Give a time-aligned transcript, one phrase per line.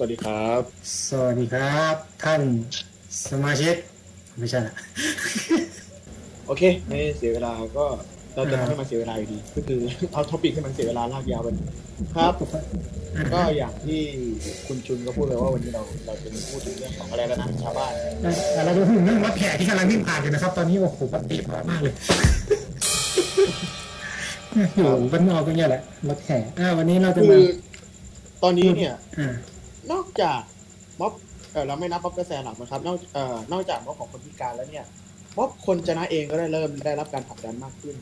[0.00, 0.62] สวัสดีครับ
[1.08, 2.40] สวัสดีครับ ท่าน
[3.30, 3.74] สมาชิก
[4.38, 4.74] ไม่ใช่ละ
[6.46, 7.86] โอเค ไม่เสียเวลาก็
[8.34, 9.80] เราจะทำให้มันเสียเวลาอยู่ดี ก็คือ
[10.12, 11.48] เอาท็อปิกให้มันเสียเวลาลากยาวไป
[12.16, 12.32] ครับ
[13.34, 14.00] ก็อย่างที่
[14.66, 17.92] คุณชุนก็พูดเลยว่าวันนี้เราเราจะพูดถึงเรื่องของอะไรแล้วนะชาวบ้าน
[18.52, 21.94] แต่เราดูถึงเรื่องรถแห่ที่กำลังวิ่งผ่านอยู่นะครับ ตอนนี้โอ้โหปฏิบัติมากเลย
[24.76, 27.44] อยู่บ้านนอกก็เนี่ยแหละรถแห่อ่าวันนี้เราจะคืมาอ
[28.42, 29.34] ตอนนี้เนี่ยอ่า
[29.92, 30.40] นอกจาก
[31.00, 31.12] ม็อบ
[31.52, 34.84] เออเราไม่นับม็อบกระแสหลักนะครับ นอกเอ่อนอกจากม็อบของคนพิการแล้วเนี่ย
[35.36, 37.96] ม็อบคนชนะเองก็ได้เริ่มได้รับการผลักดันมากขึ้น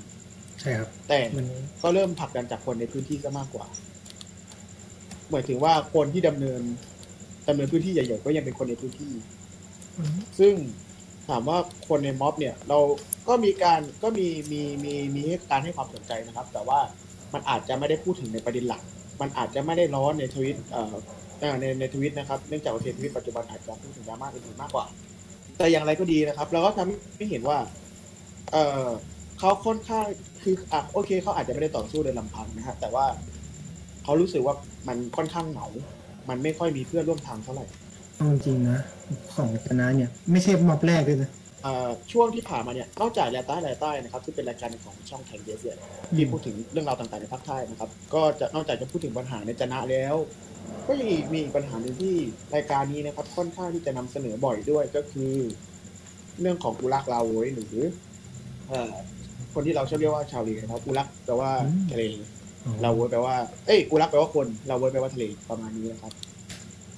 [0.60, 1.46] ใช่ครับ แต่มัน
[1.82, 3.66] ก็เริ่มผลักดันจากคนในพื้นที่ซะมากกว่า
[5.30, 6.62] หมายถึงว่าคนที่ดำเนิน
[7.48, 9.12] ดำเนินพื้นที่ใหญ่ๆก็ยังเป็นคนในพื้นที่
[10.38, 10.54] ซึ่ง
[11.28, 11.58] ถามว่า
[11.88, 12.78] คนในม็อบเนี่ย เรา
[13.28, 16.80] ก็มีการก็มีมีมีมีให้การให้ความสนใจนะครับ แต่ว่า
[17.32, 18.82] มันอาจจะไม่ได้พูดถึงในประเด็นหลัก
[19.20, 24.84] มันอาจจะไม่ได้ร้อนในทวิตเอ่อเอ่อในในทวิตนะครับเนื่องจากว่าทวิตปัจจุบันอาจจะพูดถึงดราม่าอื่นๆมากกว่า
[25.58, 27.58] แต่อย่างไรก็ดีนะครับ เราก็ทำให้เห็นว่า
[28.52, 28.88] เออ
[29.38, 30.06] เขาค่อนข้าง
[30.42, 33.04] คืออะโอเคเขาอาจจะไม่ได้ต่อสู้โดยลำพังนะฮะแต่ว่า
[34.04, 34.54] เขารู้สึกว่า
[34.88, 35.66] มันค่อนข้างเหงา
[36.28, 37.66] มันไม่ค่อยมีเพื่อนร่วมทางเท่าไหร่
[38.16, 38.78] เอาจริงนะ
[39.34, 41.30] ของคณะเนี่ย ไม่ใช่ม็อบแรกด้วยนะ
[42.12, 45.78] ช่วงที่ผ่านมาเนี่ยนอกจากแลใต้แลใต้นะครับที่เป็นรายการของช่องแข่งเดสเนี่ย
[46.16, 50.14] ที่พูดถึงเรื่องราวต่างๆในภาคใต้นะครับ ก็จะนอกจากจะพูดถึงปัญหาในจนะแล้ว
[50.86, 52.14] ก็ยังมีอีกปัญหาหนึ่งที่
[52.54, 55.32] รายการนี้นะครับค่อนข้างที่จะนำเสนอบ่อยด้วยก็คือ
[56.40, 57.74] เรื่องของอุรักลาโวยหรือ
[58.68, 58.94] เอ่อ
[59.54, 61.50] คนที่เราชอบเรียกว่าชาวเลนะครับอุรักแปลว่า
[61.90, 62.02] ทะเล
[62.84, 66.12] ลาโวยแปลว่าเอ้ยอุรักแปลว่าคนลาโวยแปลว่าทะเลประมาณนี้นะครับ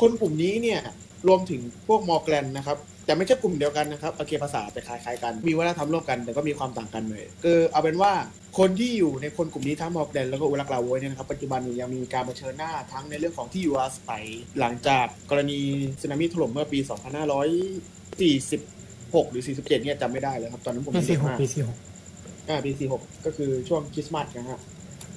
[0.00, 0.80] คนกลุ่มนี้เนี่ย
[1.28, 2.78] รวมถึงพวกมอร์แกลนนะครับ
[3.08, 8.12] แต่ไม่ใช่กลุ่มเดียวกันนะครับโอเคภาษาจะคล้ายๆกัน มีวัฒนธรรมร่วมกันแต่ก็มีความต่างกันเลยคือเอาเป็นว่า
[8.58, 14.24] คนที่อยู่ในคนกลุ่มนี้ทั้งมอร์แกลนแล้วก็อุรักลาโวยเนี่ยนะครับปัจจุบันนี้ยังมีการเผชิญหน้าทั้งในเรื่องของที่อยู่อาศัย
[14.60, 15.60] หลังจากกรณี
[16.00, 16.78] สึนามิถล่มเมื่อปี
[18.44, 21.76] 2546 หรือ 47 เนี่ยจำไม่ได้เลยครับ ตอนนั้นผมปียังสี่เด็กหกมากปีสี่หก
[22.48, 24.60] อ่าปีสี่หกก็คือช่วงคริสต์มาสนะฮะ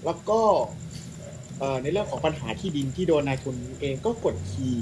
[0.05, 0.90] แล้วก็เอ่อ
[1.83, 4.77] ในเรื่องของปัญหาที่ดินที่โดนนายทุนเองก็กดขี่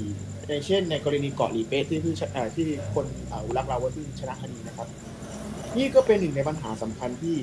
[0.48, 4.88] อย่างเช่น ในกรณีเกาะหลีเป๊ะที่เพิ่งชเอ่อที่คนเอ่ออุรักเราว่าเพิ่งชนะคดีนะครับ
[5.76, 7.36] นี่ก็เป็นหนึ่งในปัญหาสำคัญที่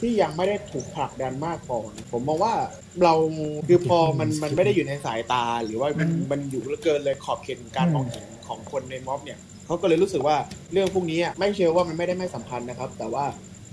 [0.00, 1.76] ที่ยังไม่ได้ถูกผลักดันมากพอ
[2.12, 2.54] ผมมองว่า
[3.02, 3.14] เรา
[3.68, 10.36] คือพอมันมันไม่ได้อยู่ในสายตา หรือว่ามันมันอยู่เหลือเกินเลยขอบเขตการมองเห็นของคนในม็อบเนี่ยเขาก็เลยรู้สึกว่า
[10.72, 13.24] เรื่องพวกนี้อะไม่เชื่อว่ามันไม่ได้ไม่สำคัญนะครับ แต่ว่า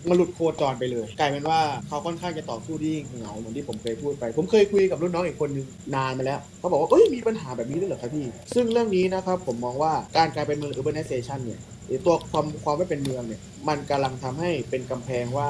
[0.09, 5.65] มันหลุดโคจรไปเลย กลายเป็นว่าเขาค่อนข้างจะต่อสู้ที่เหงาเหมือนที่ผมเคยพูดไป ผมเคยคุยกับรุ่นน้องอีกคนนึง
[5.95, 11.59] นานมาแล้วเขาบอกว่าเอ้ยมีปัญหาแบบนี้ด้วยเหรอครับพี่ ซึ่งเรื่องนี้นะครับผมมองว่าการกลายเป็นเมือง urbanization เนี่ย
[12.05, 15.47] ตัวความความไม่เป็นเมืองเนี่ยมันกำลังทำให้เป็นกำแพงว่า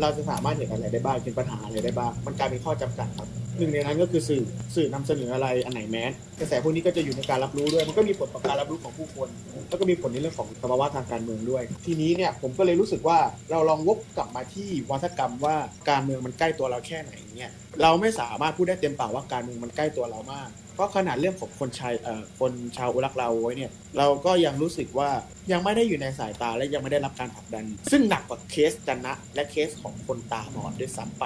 [0.00, 4.42] เราจะสามารถเห็นอะไรได้บ้างเป็นปัญหาอะไรได้บ้างมันกลายเป็นข้อจำกัดครับ หนึ่งในนั้นก็คือสื่อ
[4.74, 9.28] สื่อนำเสนออะไรอันไหนแมสกระแสพวกนี้ก็จะอยู่ในการรับรู้ด้วย มันก็มีผลต่อการรับรู้ของผู้คน
[9.68, 13.18] แล้วก็มีผลในเรื่องของสภาวะทางการเมืองด้วย ทีนี้เนี่ยผมก็เลยรู้สึกว่า
[13.50, 15.56] เราลองวกกลับมาที่วัฒกรรมว่า
[15.90, 17.50] การเมืองมันใกล้ตัวเราแค่ไหนเนี่ย
[17.82, 25.10] เราไม่สามารถพูดได้เต็มปากว่าการเมืองมันใกล้ตัวเรามากเพราะขนาดเรื่องของคนชายเอ่อคนชาวอุรักเราไว้เนี่ย เราก็ยังรู้สึกว่า
[25.52, 31.24] ยังไม่ได้อยู่ในสายตาและยังไม่ได้รับการผลักดัน ซึ่งหนักกว่าเคสจันนะและเคสของคนตาบอดด้วยซ้ำไป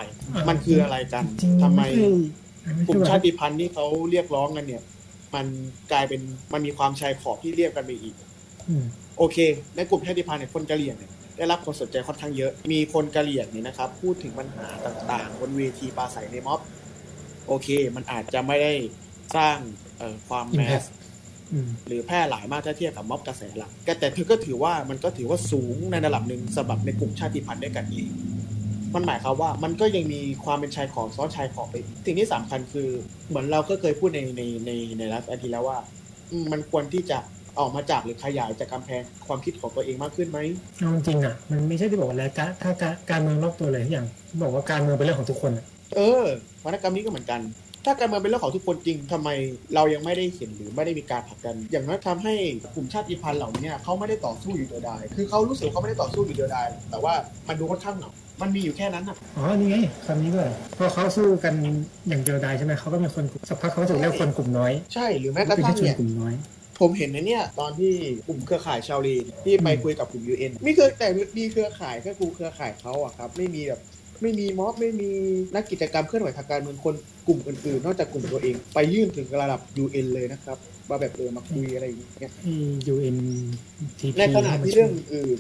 [0.49, 1.83] มันคืออะไรกันจริงๆทำไม
[2.75, 4.83] ไม่กลุ่มใช่ชาติพันธุ์ที่เขาเรียกร้องกันเนี่ย
[5.35, 5.47] มัน
[5.93, 6.21] กลายเป็น
[6.53, 8.15] มันมีความชายขอบที่เรียกกันไปอีก
[8.69, 8.85] อืม
[9.19, 9.39] โอเค
[9.77, 16.61] ในกลุ่มชาติพันธุ์เนี่ยคนกะเหรี่ยงเนี่ยได้รับความสนใจค่อนข้างเยอะ มีคนกะเหรี่ยงเนี่ยนะครับ พูดถึงปัญหาต่างๆ บนเวทีปราศัยในม็อบ
[17.47, 18.73] โอเค มันอาจจะไม่ได้
[19.37, 19.57] สร้าง
[19.99, 20.85] เอ่อความแมส
[21.53, 28.11] อืมหรือแพร่หลายมากถ้าเทียบกับม็อบกระแสหลักแต่แต่เธอก็ถือว่ามันก็ถือว่าสูงในระดับหนึ่งสำหรับในกลุ่มชาติพันธุ์ด้วยกันเอง
[28.95, 32.89] มันหมายความว่ามันก็ยังมีความเป็นชายขอบซ้อนชายขอบไปอีกสิ่งที่สำคัญคือ
[33.29, 35.79] เหมือนเราก็เคยพูดในในในในไลฟ์อาทิตย์แล้วว่า
[36.31, 37.19] อืมมันควรที่จะ
[37.59, 40.39] ออกมาจากหรือขยายจากกำแพงความคิดของตัวเองมากขึ้นไหม
[40.79, 44.07] เอาจริงๆอะ มันไม่ใช่ที่บอกว่าแล้วการถ้าการการเมืองรอบตัวเลยอย่าง
[44.43, 45.65] บอกว่าการเมืองเป็นเรื่องของทุกคนอะ
[45.95, 46.25] เออ
[46.65, 47.41] วรรณกรรมนี้ก็เหมือนกัน
[47.87, 49.29] ถ้าการเมืองเป็นเรื่องของทุกคนจริงทำไม
[49.75, 52.35] เรายังไม่ได้เห็นหรือไม่ได้มีการผลักดัน อย่างน้อยทำให้
[52.75, 57.15] กลุ่มชาติพันธุ์เหล่านี้เขาไม่ได้ต่อสู้อยู่เดียวดายคือเขารู้สึกเขาไม่ได้ต่อสู้อยู่เดียวดายแต่ว่า
[57.49, 58.11] มันดูค่อนข้างเหงา
[58.43, 59.77] มันมีอยู่แค่นั้นน่ะ อ๋อ นี่ไง
[60.07, 61.55] คำนี้ด้วยพอเขาสู้กัน
[62.09, 66.35] อย่างเดียวดายใช่ไหมเขาก็มีคนสักพักเขาก็จะเรียกคนกลุ่มน้อย ใช่ หรือแม้กระเป็นทั่งชนเนี่ยกลุ่มน้อย
[66.81, 67.93] ผมเห็นในเนี่ยตอนที่
[68.27, 71.09] กลุ่มเครือข่ายชาวลีนที่ไปคุยกับกลุ่ม UN มีเครือแต่
[71.39, 73.81] มีเครือข่ายแค่กลุ่มเครือข่ายเขาอะครับ ไม่มีแบบ
[74.23, 75.11] ไม่มีม็อบไม่มี
[75.55, 76.95] นักกิจกรรมเคลื่อนไหวทางการเมืองคน
[77.27, 80.59] กลุ่มอื่นๆนอกจากกลุ่มตัวเอง ไปยื่นถึงระดับ UN เลยนะครับ
[80.91, 82.33] มาแบบเออมาคุยอะไรอย่างเงี้ย
[82.87, 83.17] ยูเอ็น
[84.01, 85.39] ทีในขณะที่เรื่องอื่น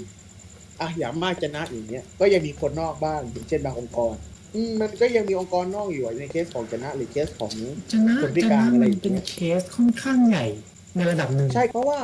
[0.81, 4.19] อะอย่างมากจะนะอย่างเงี้ยก็ยังมีคนนอกบ้างอย่างเช่นบางองค์กรท
[4.55, 7.52] อืมมันก็ยังมีองค์กรนอกอยู่อะในเคสของจนะหรือเคสของ
[7.93, 10.46] จะนะคนพิจะกานะรอะไรมันอย่างเงี้ยเป็นเคสค่อนข้างใหญ่
[10.94, 12.00] ในระดับหนึ่งใช่เพราะว่า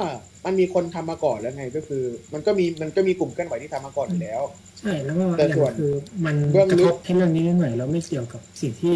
[0.46, 4.42] มันมีคนทำมาก่อนแล้วไงก็คือ มันก็มีมันก็มีกลุ่มเคลื่อนไหวที่ทำมาก่อนอยู่แล้ว
[4.80, 5.92] ใช่แล้วก็แต่อย่างส่วนคือ
[6.26, 8.94] มันเบื้องกระลึทกบให้เรื่องนี้นิดหน่อยแล้วไม่เกี่ยวกับสิ่งที่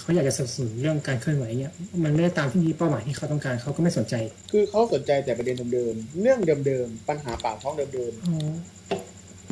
[0.00, 1.72] เขาอยากจะสนับสนุนเรื่องการเคลื่อนไหวเนี่ย
[2.04, 4.14] มันไม่ได้ตามที่เป้าหมายที่เขาต้องการเขาก็ไม่สนใจ
[4.52, 8.52] คือเขาสนใจแต่ประเด็นเดิมๆเรื่องเดิมๆปัญหาปากท้องเดิมอ๋อ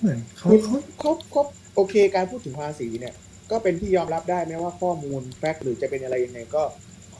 [0.00, 1.42] เหมือนเขาคุณเขาๆเขาเขา
[1.74, 3.14] โอเคการพูดถึงภาษีเนี่ย
[3.50, 6.62] ก็เป็นที่ยอมรับได้แม้ว่าข้อมูลแฟกต์หรือจะเป็นอะไรยังไงก็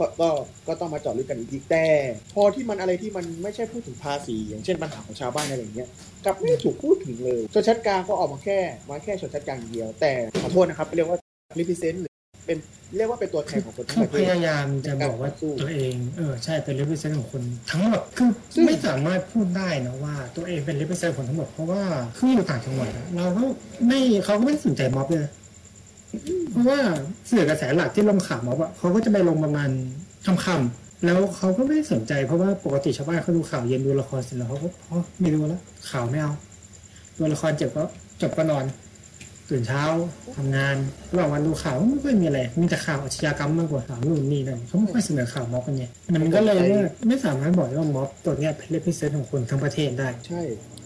[0.02, 0.31] ก็ก็
[0.69, 1.87] ก็ต้องมาเจาะลึกกันอีกทีแต่
[2.34, 5.88] พอที่มันอะไรที่มันไม่ใช่พูดถึงภาษี อย่างเช่นปัญหาของชาวบ้านอะไรอย่างเงี้ย
[6.25, 8.58] กลับไม่ถูกพูดถึงเลยชนชั้นกลางก็ออกมาแค่
[8.88, 10.12] มาแค่ชนชั้นกลางอย่างเดียว แต่
[10.43, 11.19] ขอโทษนะครับเรียกว่า
[11.58, 12.12] represent หรือ
[12.46, 12.58] เป็น
[12.96, 21.82] เรียกว่าเป็นตัวแทนของคนทั้งเขาประเทพศยายามจะบอกว่าการต่อสู้ตัวเองเออใช่เป็น represent ของคนทั้งหมดคือซึ่งไม่สามารถพูดได้นะว่าตัวเองเป็น represent ของทั้งหมดเพราะว่า
[22.19, 23.43] คืออยู่ต่างจังหวัดอะเราก็
[23.87, 25.26] ไม่เขาก็ไม่สนใจม็อบเลย
[26.50, 26.79] เพราะว่า
[27.31, 29.70] สื่อกระแสหลักที่ลงข่าวม็อบอะเขาก็จะไปลงประมาณ
[30.26, 35.61] ค่ำๆแล้วเขาก็ไม่สนใจเพราะว่าปกติชาวบ้านเขาดูข่าวเย็นดูละครเสร็จแล้วเขาก็อ๋อไม่ดูแล้ว
[35.91, 36.32] ข่าวไม่เอา
[37.19, 37.85] ดูละครจบก็
[38.23, 38.64] จบก็นอน
[39.52, 39.82] ตื่นเช้า
[40.37, 40.76] ทำงาน
[41.12, 45.84] ระหว่างวันดูข่าวไม่ค่อยมีอะไรมีแต่ข่าวอาชญากรรมมากกว่าข่าวนู่นนี่นั่นเขาไม่ค่อยเสนอข่าวม็อบกันไง
[46.22, 50.43] มันก็เลยว่าไม่สามารถบอกได้ว่าม็อบตัวเนี้ยเป็นเลพิเซนของคนทั้งประเทศได้ใช่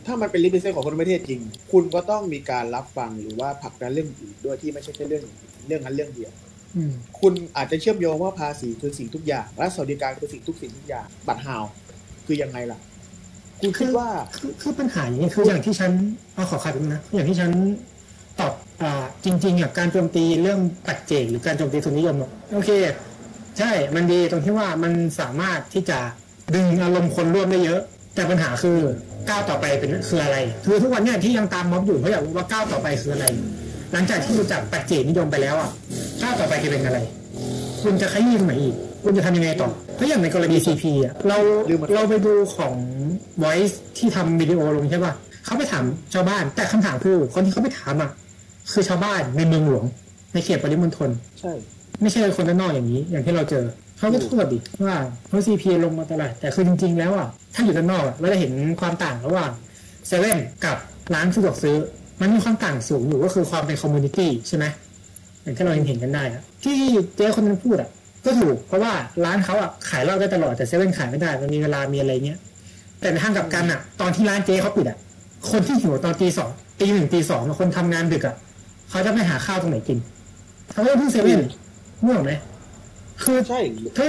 [0.06, 1.40] ถ้ามันเป็น represent ของคนทั้งประเทศจริง
[1.72, 5.24] คุณก็ต้องมีการรับฟังหรือว่าผลักดันเรื่องอื่นด้วยที่ไม่ใช่แค่เรื่อง
[5.66, 6.32] เรื่องนั้นเรื่องเดียว
[6.76, 11.64] อืมคุณอาจจะเชื่อมโยงว่าภาษีคือสิ่งทุกอย่างและสวัสดิการคือสิ่งทุกสิ่งทุกอย่างบัตรหาว
[12.26, 12.78] คือยังไงล่ะ
[13.60, 15.90] คุณคิดว่าคือคือปัญหาอย่างนี้คืออย่างที่ฉัน
[16.34, 17.94] เอาขอขัดนะอย่างที่ฉันตอบอ่า
[19.24, 22.70] จริงๆอะการโจมตีเรื่องปัจเจกหรือการโจมตีทุนนิยมอะโอเค
[23.58, 25.98] ใช่มันดีตรงที่ว่ามันสามารถที่จะ
[26.54, 27.80] ดึงอารมณ์คนร่วมได้เยอะ
[28.14, 28.78] แต่ปัญหาคือ
[29.28, 30.36] ก้าวต่อไปเป็นคืออะไร
[30.66, 33.26] คือทุกวันเนี้ยที่ยังตามม็อบอยู่เพราะอยากรู้ว่าก้าวต่อไปคืออะไร
[33.92, 35.70] หลังจากที่รู้จักปัจเจกนิยมไปแล้วอะ
[36.22, 36.98] ก้าวต่อไปจะเป็นอะไร
[37.82, 38.74] คุณจะขยี้ตรงไหนอีก
[39.04, 41.38] คุณจะทำยังไงต่อเพราะอย่างในกรณี CP อะเรา
[41.70, 42.74] ลืมมันเราไปดูของ
[43.42, 45.12] Voice ที่ทำวิดีโอลงใช่ป่ะ
[45.44, 45.84] เขาไปถาม
[46.14, 48.10] ชาวบ้าน แต่คำถามคือคนที่เขาไปถามอะ
[48.72, 49.84] คือชาวบ้านในเมืองหลวง
[50.32, 51.10] ในเขตปริมณฑล
[51.40, 51.52] ใช่
[52.02, 53.64] ไม่ใช่คนด้านนอกอย่างนี้ อย่างที่เราเจอ
[53.98, 54.96] เขาก็โทษดิว่า
[55.26, 59.50] เพราะ CP ลงมาตลาดแต่คือจริง ๆ แล้วอะถ้าอยู่ด้านนอกอะเราจะเห็นความต่างระหว่าง
[60.06, 60.76] เซเว่นกับ
[61.14, 61.76] ร้านสะดวกซื้อ
[62.20, 64.64] มันมีความต่างสูงอยู่ก็คือความเป็น community ใช่ไหม
[65.42, 66.76] อย่างที่เราเห็นเห็นกันได้อะที่
[67.16, 67.90] เจ๊คนนั้นพูดอะ
[68.24, 68.92] ก็ถูกเพราะว่า
[69.24, 72.38] ร้านเขาอะขายเหล้าได้ตลอดแต่เซเว่นขายไม่ได้มันมีเวลามีอะไรเงี้ย
[73.00, 74.98] แต่ในทางกลับกันอะ ตอนที่ร้านเจ๊เขาปิดอะ
[75.50, 78.36] คนที่หิวตอนตีสองตีหนึ่งตีสองคนทำงานดึกอะ
[78.90, 79.98] เขาจะไปหาข้าวตรงไหนกิน
[80.72, 81.40] เขาก็พึ่งเซเว่น
[82.02, 82.32] นึกออกไหม
[83.22, 83.60] คือใช่
[83.96, 84.06] ถ้า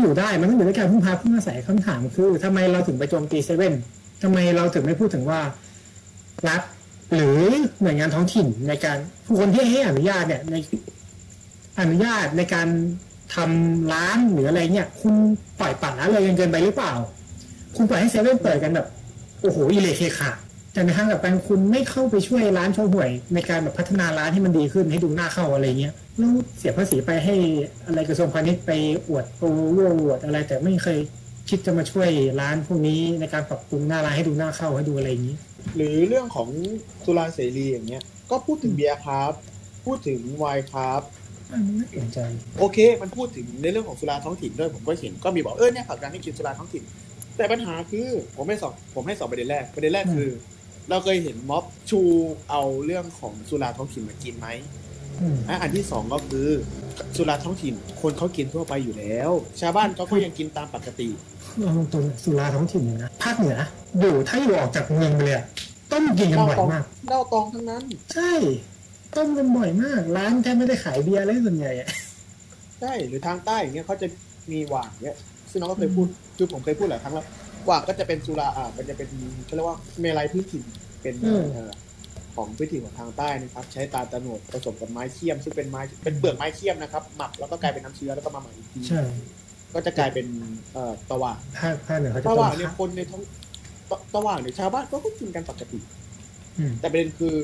[0.00, 3.74] อยู่ได้มันต้องอยู่ด้วยการพึ่งพาพึ่งอาศัยคำถามคือทำไมเราถึงไปโจมตีเซเว่น
[4.22, 5.40] ทำไมเราถึงไม่พูดถึงว่า
[6.48, 6.62] รัฐ
[7.14, 7.38] หรือ
[7.82, 10.54] หน่วยงานท้องถิ่นในการผู้คนที่ให้อนุญาตเนี่ยใน
[11.80, 12.68] อนุญาตในการ
[13.34, 15.14] ทำร้านหรืออะไรเนี่ย คุณ
[15.60, 16.92] ปล่อยปละละเลยกันเกินไปหรือเปล่า
[17.76, 18.86] คุณปล่อยให้เซเว่นเปิดกันแบบ
[19.40, 20.30] โอ้โหอิเละเคขา
[20.72, 27.34] แต่ในทางกลับกันคุณไม่เข้าไปช่วยร้านโชห่วย ในการแบบพัฒนาร้านให้มันดีขึ้นให้ดูน่าเข้าอะไรเงี้ยแล้วเสียภาษีไปให้
[27.86, 28.70] อะไรกระทรวงพาณิชย์ไป
[29.08, 30.98] อวดโปรโวอวดอะไร แต่ไม่เคย
[31.48, 35.36] คิดจะมาช่วยร้านพวกนี้ในการปรับปรุงหน้าร้านให้ดูน่าเข้าให้ดูอะไรอย่างนี้
[35.76, 36.48] หรือเรื่องของ
[37.04, 39.32] สุราเสรีอย่างเงี้ย ก็พูดถึงเบียร์ครับ
[39.86, 41.02] พูดถึงไวน์ครับ
[41.52, 42.18] อันนี้ไม่สนใจ
[42.58, 46.82] โอเค มันพูดถึงในเรื่องของสุราท้องถิ่นด้วยผมก็เห็นก็มีบอกเออเนี่ยผลักดันให้กินสุราท้องถิ่น
[47.36, 50.28] แต่ปัญหาคือผมไม่สอบผมให้สอบประเด็นแรกประเด็นแรกคือ
[50.90, 52.00] เราเคยเห็นม็อบชู
[52.50, 54.48] เอาเรื่องของสุราท้องถิ่นมากินไหม
[55.20, 56.48] อืมอะอันที่สองก็คือ
[57.16, 59.30] สุราท้องถิ่น คนเขากินทั่วไปอยู่แล้ว
[59.60, 61.08] ชาวบ้านเขาก็ยังกินตามปกติ
[61.60, 63.58] เอาตรงๆสุราท้องถิ่นเนี่ยนะภาคเหนือ
[64.00, 65.46] อยู่ถ้าอยู่ออกจากเมืองไปเลยอะ
[65.92, 67.82] ต้องกินกันบ่อยมากเหล้าตองทั้งนั้น
[68.14, 68.32] ใช่
[69.16, 71.88] ต้มกันบ่อยมาก ร้านแทบไม่ได้ขายเบียร์เลยส่วนใหญ่อะ
[72.80, 74.06] ใช่หรือทางใต้อย่างเงี้ยเขาจะ
[74.52, 75.16] มีหว่างเงี้ย
[75.50, 76.06] ซึ่งน้องก็เคยพูด
[76.36, 77.26] คือผมเคยพูดหลายครั้งแล้ว
[77.66, 79.08] หว่างก็จะเป็นสุราอ่ามันจะเป็น
[79.44, 80.64] เขาเรียกว่าเมลัยพื้นถิ่น
[81.02, 81.70] เป็นเอ่อ
[82.34, 89.02] ของพื้นถิ่นของทางใต้นะครับ ใช้ตาลตะโนดผสมกับไม้เคี่ยม ซึ่งเป็นไม้เป็นเปลือกไม้เคี่ยมนะครับ หมักแล้วก็กลายเป็นน้ำเชื้อแล้วก็มาหมักอีกทีใช่
[89.74, 90.26] ก็จะกลายเป็น
[90.72, 93.22] เอ่อตะหว่างภาคภาคเหนือเขาจะตะต้หมว่างเนี่ยคนในท้อง
[93.90, 95.80] ตะตะหว่างเนี่ยชาวบ้านก็กินกันปกติ
[96.58, 97.34] อืมแต่ประเด็นคือ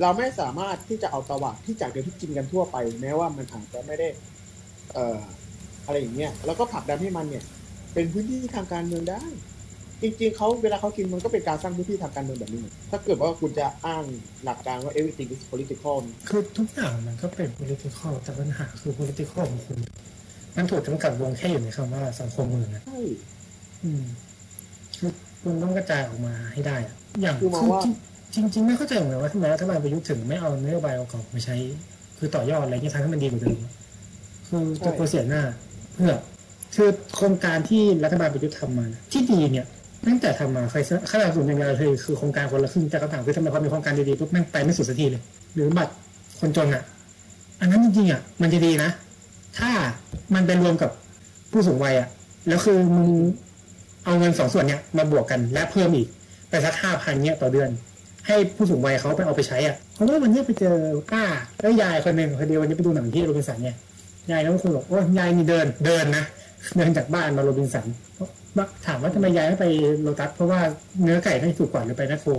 [0.00, 4.08] เราไม่สามารถที่จะเอาตะหว่างที่จากเดิมที่กินกันทั่วไป แม้ว่ามันอาจจะไม่ได้
[4.94, 5.18] เอ่อ
[5.86, 7.44] อะไรอย่างเงี้ยแล้วก็ผลักดันให้มันเนี่ย
[7.98, 9.22] เป็นพื้นที่ทางการเมืองได้
[10.02, 14.04] จริงๆเขาเวลาเขากินมันก็เป็นการสร้างพื้นที่ทางการเมืองแบบนี้เหมือนถ้าเกิดว่าคุณจะอ้าง
[14.44, 19.78] หลักการว่า everything is political เนี่ยคือทุกอย่างมันก็เป็น political แต่ปัญหาคือ political ของคุณ
[20.56, 23.00] มันถูกจำกัดวงแค่อยู่ในคำว่าสังคมเมืองนะใช่
[23.84, 24.04] อืม
[24.98, 25.10] คือ
[25.42, 27.80] คุณต้องกระจายออกมาให้ได้อะอย่างคือมองว่า
[28.34, 31.56] จริงจริง ๆ ไม่เข้าใจเหมือนกันว่าทำไมรัฐบาลประยุทธ์ถึงไม่เอานโยบายเก่าๆมาใช้
[32.18, 33.58] คือต่อยอดอะไรเงี้ยทำให้มันดีกว่าเดิม
[34.48, 35.42] คือจะโปรเสียหน้า
[35.94, 36.12] เพื่อ
[36.78, 39.66] คือโครงการที่รัฐบาลประยุทธ์ทำมาที่ดีเนี่ย
[40.06, 40.78] ตั้งแต่ทำมาใคร
[41.10, 45.22] ข้าราชการอย่างเดียวเลยคือโครงการคนละครึ่งแต่คำถามคือทำไมพอมีโครงการดีๆปุ๊บแม่งไปไม่สุดสักทีเลย
[45.54, 45.92] หรือบัตร
[46.40, 46.82] คนจนอะ
[47.60, 48.90] อันนั้นจริงๆอะมันจะดีนะ
[49.58, 49.70] ถ้า
[50.34, 50.90] มันไปรวมกับ
[51.52, 52.08] ผู้สูงวัยอะ
[52.48, 53.10] แล้วคือมึง
[54.04, 56.08] เอาเงินสองส่วนเนี้ยมาบวกกันและเพิ่มอีก
[56.50, 57.70] ไปสักห้าพันเนี้ยต่อเดือน
[58.26, 60.76] ให้ผู้สูงวัยเขาไปเอาไปใช้อะเพราะว่าวันนี้ไปเจอ
[61.12, 61.24] ป้า
[61.60, 63.76] แล้วยายคนหนึ่งคนเดียววันนี้ไปดูหนังที่โรบินสันเนี่ย
[64.30, 66.24] ยายแล้วก็คุยบอกโอ้ยายนี่เดินเดินนะ
[66.76, 67.86] เดินจากบ้านมาโรบินสัน
[68.86, 69.64] ถามว่าทำไมย้ายไป
[70.00, 70.60] โลตัสเพราะว่า
[71.02, 72.30] เนื้อไก่ไม่ถูกกว่าหรือไปแมคโคร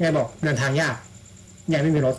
[0.00, 0.96] ยายบอกเดินทางยาก
[1.72, 2.16] ยายไม่มีรถ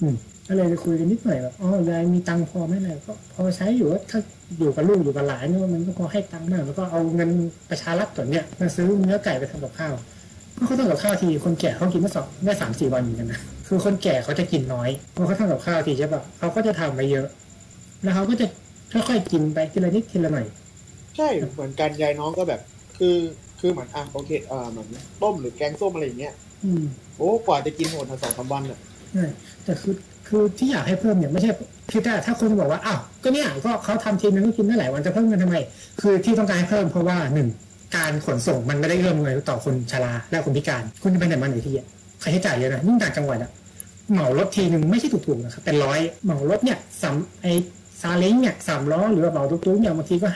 [0.00, 0.14] อืม
[0.48, 4.18] ก็เลยไปคุยกันนิดหน่อยแบบอ๋อยายมีตังค์พอไหมเลยก็พอใช้อยู่ถ้า
[4.58, 7.30] อยู่กับลูกอยู่กับหลานเนี่ยมันก็พอให้ตังค์มากแล้วก็เอาเงิน
[7.70, 9.94] ประชารัฐส่วนเนี้ยมาซื้อเนื้อไก่ไปทำกับข้าว
[10.66, 17.26] เขาทำกับข้าวทีคนแก่เขากินได้สองได้สามสี่วันเหมือนกันนะคือคนแก่เขาจะกินน้อยเพราะเขาทำกับข้าวทีใช่ปะเขาก็จะทำไปเยอะ
[18.02, 18.46] แล้วเขาก็จะ
[18.92, 20.46] ค่อยๆกินไปทีละนิดทีละหน่อย
[21.18, 22.60] ใช่เหมือนกันยายน้องก็แบบ
[22.98, 23.16] คือ
[23.60, 24.88] คือเหมือนอะโอเคเออเหมือน
[25.22, 26.34] ต้มหรือแกงส้มอะไรอย่างเงี้ย
[26.64, 26.84] อืม
[27.16, 28.78] โอ้กว่าจะกินหมดทั้งสองสามวันอะ
[29.12, 29.24] ใช่
[29.64, 29.94] แต่คือ
[30.28, 31.50] คือที่อยากให้เพิ่มเนี่ยไม่ใช่
[31.90, 35.56] คือถ้าถ้าคนบอกว่าอ้าวก็เนี่ยก็เขาทำทีนึงก็กินได้หลายวันจะเพิ่มเงินทำไม
[36.00, 37.48] คือที่ต้องการให้เพิ่มเพราะว่าหนึ่ง
[37.96, 41.86] การขนส่งมันไม่ได้เอื้อมหน่วยต่อคนชราและคนพิการคุณจะไปไหนมาไหนทีอะ
[42.22, 43.50] ค่าใช้จ่ายเยอะนะยิ่งต่างจังหวัดอะ
[44.12, 47.46] เหมารถทีหนึ่งไม่ใช่ถูกๆนะครับเป็นร้อยเหมารถเนี่ยสามไอ
[48.00, 50.28] ซาเล้งเนี่ยสามล้อหรือว่าเหมาตุ๊กๆเนี่ยบางทีก็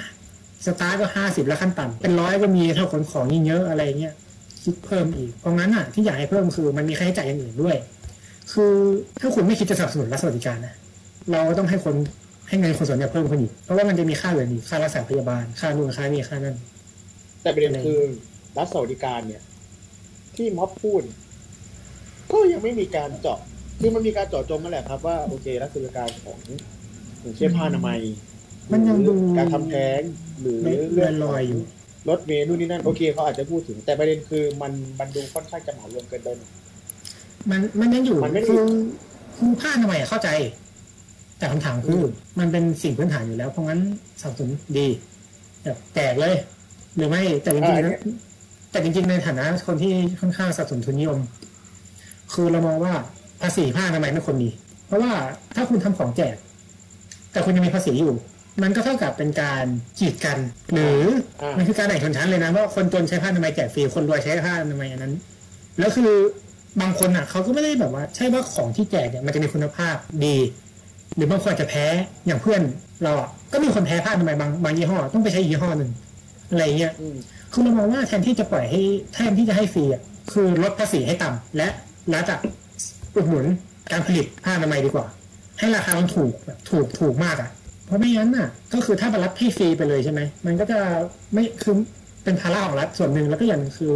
[0.67, 4.15] สตาร์ก็ห้าสิบแล้วขั้นต่ำเป็นร้อยก็มีถ้าขนของยิ่งเยอะอะไรเงี้ย
[4.63, 7.77] คิดเพิ่มอีก เพราะงั้นอะที่อยากให้เพิ่มคือมันมีค่าใช้จ่ายอย่างอื่นด้วย
[8.53, 8.73] คือ
[9.21, 10.75] ถ้าคุณไม่คิดจะสนับสนุนรัฐสวัสดิการนะ
[11.31, 11.95] เราก็ต้องให้คน
[12.49, 16.57] ให้เงินคนส่วนใหญ่เพิ่มขึ้นอีกเพราะว่ามันจะมีค่าอื่นอีกค่ารักษาพยาบาลค่านู่นค่านี่ค่านั่น
[17.43, 18.01] แต่ประเด็นคือ
[18.59, 19.43] รัฐสวัสดิการเนี่ย
[20.37, 21.03] ที่ม็อบพูด
[22.33, 23.39] ก็ยังไม่มีการเจาะ
[23.81, 26.39] คือมันมีการเจาะจงนั่นแหละครับว่าโอเครัฐสวัสดิการของ
[27.21, 28.01] อย่างเช่นผ้าอนามัย
[28.73, 30.01] มันยังดูหรือการทำแท้ง
[30.41, 30.59] หรือ
[30.93, 31.63] เลื่อนลอยอยู่
[32.09, 36.51] รถเมล์นู่นนี่นั่นโอเคเขาอาจจะพูดถึง แต่ประเด็นคือมันมันดูค่อนข้างจะเหมารวมเกินไปหน่อย
[37.51, 38.65] มันมันยังอยู่มันไม่ได้คือ
[39.37, 40.29] คือผ้าทำไมยอะเข้าใจ
[41.39, 42.01] แต่คำถามคือ
[42.41, 43.81] มันเป็นสิ่งพื้นฐานอยู่แล้ว เพราะงั้น
[44.21, 44.87] สนับสนุนดี
[45.65, 46.35] แบบแจกเลย
[46.97, 47.99] หรือไม่แต่จริงๆนะ
[48.71, 51.19] แต่จริงๆในฐานะคนที่ค่อนข้างสนับสนุนทุนนิยม
[52.33, 52.93] คือเรามองว่า
[53.41, 54.49] ภาษีผ้าทำไมยไม่ควรมี
[54.87, 55.13] เพราะว่า
[55.57, 56.37] ถ้าคุณทำของแจก
[57.33, 58.13] แต่คุณยังมีภาษีอยู่
[58.63, 59.65] มันก็เท่ากับเป็นการ
[59.99, 60.39] กีดกัน
[60.73, 61.03] หรือ
[61.43, 65.15] อ่ามันคือการแบ่งชนชั้นเลยนะว่าคนจนใช้ผ้าทำไมยแจกฟรีคนรวยใช้ผ้าทำไมยอันนั้น
[65.79, 66.11] แล้วคือ
[66.81, 70.37] บางคนอะเขาก็ไม่ได้แบบว่า ใช่ว่าของที่แจกเนี่ยมันจะมีคุณภาพดี
[71.17, 71.85] หรือบางคนอาจจะแพ้
[72.27, 72.61] อย่างเพื่อน
[73.05, 75.91] เราอะก็มีคนแพ้ผ้าทำไมยบางบางยี่ห้อต้องไปใช้อีกยี่ห้อหนึ่ง
[76.51, 77.17] อะไรเงี้ยอืม
[77.53, 78.83] คือเรามองว่าแทนที่จะปล่อยให้
[79.15, 81.69] แทนที่จะให้ฟรีอะคือลดภาษีให้ต่ำและ
[82.15, 82.41] รัฐอะ
[83.15, 83.47] อุดหนุน
[83.93, 85.07] การผลิตผ้าอนามัยดีกว่า
[85.59, 87.51] ให้ราคามันถูกแบบถูกถูกมากอะ
[87.87, 90.79] เพราะไม่งั้นน่ะ ก็คือถ้ามารับให้ฟรีไปเลยใช่ไหมมันก็จะ
[91.33, 91.75] ไม่คือ
[92.25, 93.95] เป็นภาระของรัฐส่วนหนึ่งแล้วก็อย่างหนึ่งคือ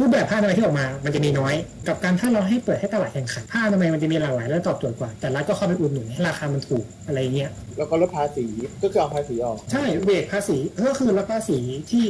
[0.00, 1.54] รูปแบบผ้าอนามัยที่ออกมา มันจะมีน้อย
[1.88, 8.44] กับการถ้าเราให้เปิดให้ตลาดแข่งขันผ้าอนามัยมันจะมีหลากหลายและตอบโจทย์กว่า แต่รัฐก็เข้าไปอุดหนุนให้ราคามันถูกอะไรเงี้ยแล้วก็ลดภาษี
[8.82, 10.56] ก็คือเอาภาษีออกใช่เบรกภาษี
[10.86, 11.58] ก็คือลดภาษี
[11.90, 12.04] ที่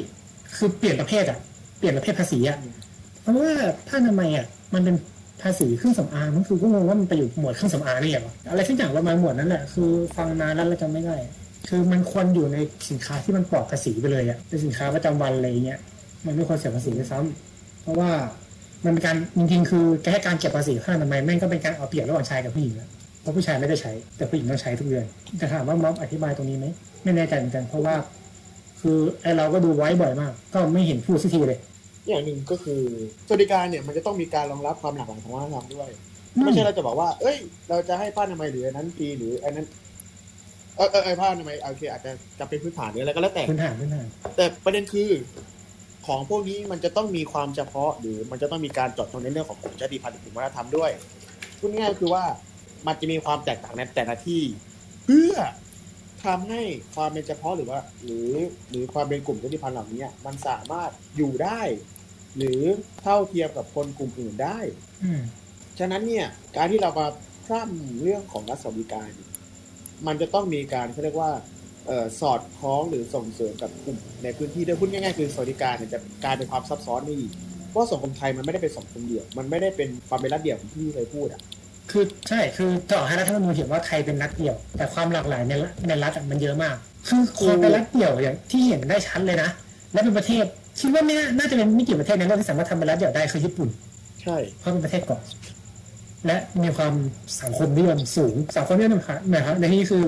[0.57, 1.39] คือเปลี่ยนประเภทอะ
[1.79, 2.59] เปลี่ยนประเภทภาษีอะ
[3.23, 3.51] เพราะว่า
[3.89, 4.97] ผ้าอนามัยอะมันเป็น
[5.43, 11.17] ภาษีเครื่องสำอางมันคือก็งงว่ามันไปอยู่หมวดเครื่องสำอางนี่เหรออะไรทุกอย่างประมาณหมวดนั้นแหละคือฟังนานแล้วเราจำไม่ได้
[11.69, 12.57] คือมันควรอยู่ใน
[12.91, 15.79] สินค้าที่มันปลอดภาษีไปเลยอะเป็นสินค้าประจำวันอะไรเงี้ย
[16.27, 18.11] มันไม่ควรเสียภาษีด้วยซ้ำเพราะว่า
[18.85, 22.89] มันเป็นการจริงๆคือแค่การเก็บภาษีผ้าอนามัยแม่งก็เป็นการเอาเปรียบระหว่างชายกับผู้หญิงอะ
[23.21, 25.05] เพราะผู้ชายไม่ได้ใช้ แต่ผู้หญิงต้องใช้ทุกเดือน
[25.41, 26.67] จะถามว่าม็อบอธิบายตรงนี้ไหม
[27.05, 27.95] ไม่แน่ใจเหมือนกันเพราะว่า
[28.81, 31.59] คือไอเราก็ดูไว้บ่อยมาก ก็ไม่เห็นพูดสักทีเลย
[32.09, 32.83] อย่างหนึ่งก็คือ
[33.27, 35.89] สวัสดิการเนี่ยมันจะต้องมีการรองรับความหลากหลายของวัฒนธรรมด้วย
[36.45, 37.37] ไม่ใช่เราจะบอกว่า เอ้ย
[37.69, 39.67] เราจะให้ผ้าอนามัยหรืออันนั้นฟรีหรืออันนั้น
[40.77, 45.11] เออเออเออผ้าอนามัยโอเคอาจจะจะเป็นพื้นฐานหรืออะไรก็แล้วแต่พื้นฐานพื้นฐานแต่ประเด็นคือ
[46.07, 50.91] ของพวกนี้มันจะต้องมีความเฉพาะ หรือมันจะต้องมีการเจาะจงในเรื่องของกลุ่มชาติพันธุ์หรือกลุ่มวัฒนธรรมด้วย
[51.59, 52.25] พูดง่ายๆคือว่า
[52.87, 54.43] มันจะมีความแตกต่างในแต่ละที่
[55.05, 55.35] เพื่อ
[56.25, 56.63] ทำให้
[56.95, 58.31] ความเป็นเฉพาะหรือว่า หรือ
[58.71, 61.61] หรือความเป็นกลุ่มชาติพันธุ์เหล่านี้มันสามารถอยู่ได้
[62.37, 62.61] หรือ
[63.01, 64.59] เท่าเทียมกับคนกลุ่มอื่นได้
[65.05, 65.21] อืม
[65.79, 67.07] ฉะนั้นเนี่ยการที่เรามา
[67.47, 69.31] พร่ำเรื่องของรัฐสวัสดิการเนี่ย
[70.07, 71.33] มันจะต้องมีการเขาเรียกว่า
[71.87, 77.23] เออสอดคล้องหรือส่งเสริมกับกลุ่มในพื้นที่ด้วยพูดง่ายๆคือสวัสดิการเนี่ยจะกลายเป็นความซับซ้อนนี่
[77.69, 81.41] เพราะสังคมไทยมันไม่ได้เป็นสังคมเดี่ยว มันไม่ได้เป็นความเป็นรัฐเดี่ยวที่พี่เคยพูดอะ
[81.91, 86.77] คือใช่คือต่อให้รัฐธรรมนูญเขียนว่าไทยเป็นรัฐเดี่ยว แต่ความหลากหลายในรัฐในรัฐอะมันเยอะมาก
[87.09, 89.51] คือความเป็นรัฐเดี่ยวอย่างที่เห็นได้ชัดเลยนะ
[89.93, 90.45] และเป็นประเทศ
[90.81, 93.69] คิดว่าไม่น่าน่าจะเป็นไม่กี่ประเทศในโลกที่สามารถทำเป็นรัฐเดี่ยวได้คือญี่ปุ่น
[94.23, 95.21] ใช่ เพราะเป็นประเทศเกาะ
[96.27, 96.95] และมีความ
[97.43, 98.93] สังคมนิยมสูง สังคมนิยม
[99.33, 100.05] นะครับในที่นี้คือ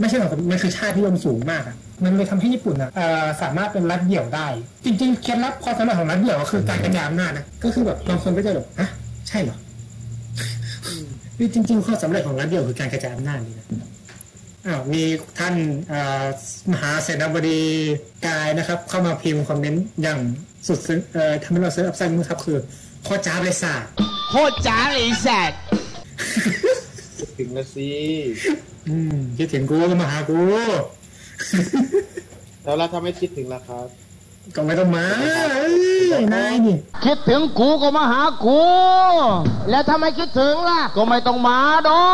[0.00, 4.46] ไม่ใช่สังคมมันคือชาตินิยมสูงมากอะมันเลยทำให้ญี่ปุ่นอะเอ่อสามารถเป็นรัฐเดี่ยวได้
[4.84, 8.88] จริงๆเคล็ดลับความสำเร็จของรัฐเดี่ยวก็คือการกระจายอำนาจนะก็คือแบบบางคนก็จะแบบฮะ
[9.28, 9.56] ใช่เหรอ
[11.36, 13.88] คือจริงๆความสำเร็จของรัฐเดี่ยวคือการกระจายอำนาจนี่นะอ้าว
[14.92, 15.02] มี
[15.38, 15.54] ท่าน
[15.88, 16.24] เอ่อ
[16.72, 17.62] มหาเสนาบดี
[18.26, 20.18] กายนะครับ เข้ามาพิมพ์คอมเมนต์อย่าง
[20.66, 22.58] สุดซึ้งเอ่อทำให้เราเซิร์ฟอัพไซด์มือครับคือ
[23.06, 23.88] ข้อจ้าบเลยศาสตร์
[24.30, 25.58] โคตรจ้าเลยไอ้สัตว์
[27.38, 27.90] ถึงละสิ
[28.88, 30.40] อืมคิดถึงกูก็มาหากู
[32.64, 33.86] แล้วเราถ้าไม่คิดถึงล่ะครับ
[34.56, 35.66] ก็ไม่ต้องมาเอ้
[36.20, 38.60] ยนายนี่คิดถึงกูก็มาหากู
[39.70, 42.04] แล้วถ้าไม่คิดถึงล่ะ ก็ไม่ต้องมาดอ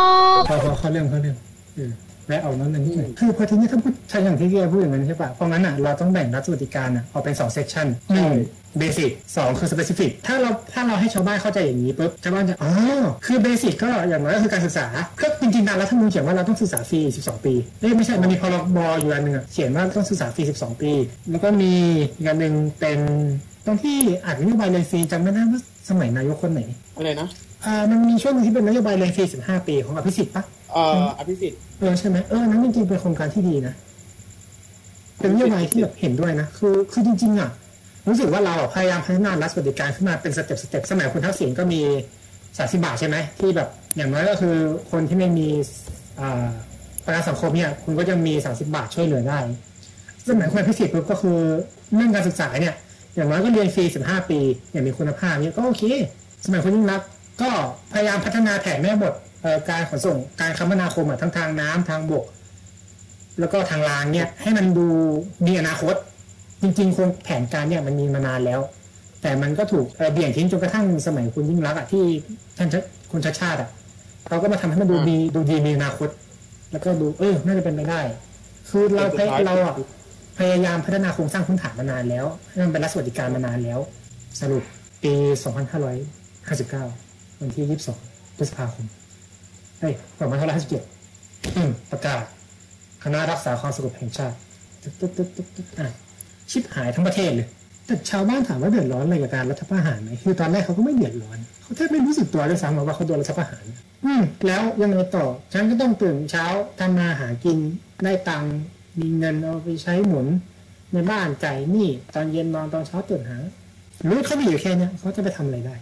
[0.40, 1.36] กพอพอเข้าเรื่องเข้าเรื่อง
[1.76, 1.92] เออ
[2.28, 8.30] แวะเอานั้นนึงนิดหน่อยคือพอทีนี้ถ้าพูดใช่อย่างที่เกียพูดอย่างนั้นใช่ปะเพราะงั้นอะเราต้องแบ่งรัฐสวัสดิการอะออกเป็นสอง section หนึ่ง
[8.78, 12.70] basic สองคือ specific ถ้าเราถ้าเราให้ชาวบ้านเข้าใจอย่างนี้ปุ๊บชาวบ้านจะอ๋อ
[13.26, 14.86] คือ basic ก็อย่างน้อยก็คือการศึกษา
[15.20, 20.92] ก็จริงๆตามรัฐธรรมนูญเขียนว่าเราต้องศึกษาฟรี 12 ปีเอ้ยไม่ใช่มันมีพรบอยู่อันหนึ่งอะเขียนว่าต้องศึกษาฟรี 12 ปี
[21.30, 21.72] แล้วก็มี
[22.16, 22.98] อีกอันหนึ่งเป็น
[23.66, 26.60] ตรงที่อ่านนโยบายเรียนฟรีจำไม่ได้ว่าสมัยนายกคนไหน
[26.96, 27.47] อะไรนะอ่า
[27.90, 33.74] มันมีช่วงหนึงที่เป็นนโยบายเรียนฟรี15ปีของอภิสิทธิ์ปะเอ่ออภิสิทธิ์เออใช่ไหมเออนั้นจริงๆเป็นโครงการที่ดีนะ
[35.18, 37.50] เป็นนโยบายที่แบบเห็นด้วยนะคือคือจริง ๆ อะ
[38.08, 41.80] รู้สึกว่าเราอะพยายามพัฒนารัฐสวัสดิการขึ้นมาเป็น step step สมัยคุณทักษิณก็มี
[42.58, 44.54] สาสิบาทใช่ไหมที่แบบอย่างน้อยก็คือ
[44.90, 45.48] คนที่ไม่มี
[46.20, 46.46] อ่า
[47.04, 49.38] ประกันสังคมเนี่ย คุณก็ยังมีสาสิบาทช่วยเหลือได้
[50.28, 51.38] สมัยคุณพิสิทธิ์ปุ๊บก็คือ
[51.94, 52.74] เรื่องการศึกษาเนี่ย
[53.16, 54.38] อย่างน้อยก็เรียนฟรีสิบห้าปี
[54.72, 55.82] อย่างมีคุณภาพเนี่ยก็โอเค
[56.44, 57.08] สมัยคุณยิ่งรักษณ์
[57.42, 57.50] ก็
[57.92, 62.24] พยายามพัฒนาแผนแม่บทเอ่อการขนส่งการคมนาคมอะทั้งทางน้ำทางบก
[63.40, 64.86] แล้วก็ทางรางเนี่ย ให้มันดู
[65.46, 65.94] มีอนาคต
[66.62, 68.60] จริงๆโครงแผนการเนี่ยมันมีมานานแล้ว
[69.22, 72.04] แต่มันก็ถูกเอ่อเบี่ยงทิ้งจนกระทั่งสมัยคุณยิ่งรักษณ์อะที่
[72.58, 72.74] ท่านช
[73.12, 73.70] คุณชาติชาติอะ
[74.26, 76.08] เขาก็มาทำให้มันดูดีดูดีมีอนาคต
[76.72, 78.00] แล้วก็ดูเออน่าจะเป็นไปได้
[78.70, 79.74] คือเราพยเราอะ
[80.38, 83.78] พยายามพัฒนาโครงสร้างพื้นฐานมานานแล้วให้มันเป็นรัฐสวัสดิการมานานแล้ว
[84.40, 84.62] สรุป
[85.02, 85.14] ปี
[85.88, 87.07] 2559
[87.40, 87.64] วันที่
[88.00, 88.86] 22พฤษภาคม
[89.80, 89.94] เฮ้ย
[90.68, 92.22] 2557อืมประกาศ
[93.04, 94.36] คณะรักษาความสงบแห่งชาติ
[94.82, 95.88] ตึ๊ดตึ๊ดตึ๊ดตึ๊ดตึ๊ดอะ
[96.50, 97.48] ชิบหายทั้งประเทศเลย
[97.86, 103.64] แต่ชาวบ้านถามว่าเดือดร้อนอะไรกับการรัฐประหารไหมคือตอนแรกเขาก็ไม่เดือดร้อนเขาแทบไม่รู้สึกตัวด้วยซ้ำว่าเขาโดนรัฐประหาร
[104.04, 106.46] อืมแล้วยังไงต่อ ฉันก็ต้องตื่นเช้า
[106.78, 107.58] ทำมาหากิน
[108.04, 108.54] ได้ตังค์
[108.98, 110.26] มีเงินเอาไปใช้หมุน
[110.92, 113.38] ในบ้านจ่ายหนี้ตอนเย็นนอนตอนเช้าตื่นหา
[114.08, 115.76] รู้เขามีอยู่แค่นี้เขาจะไปทำอะไรได้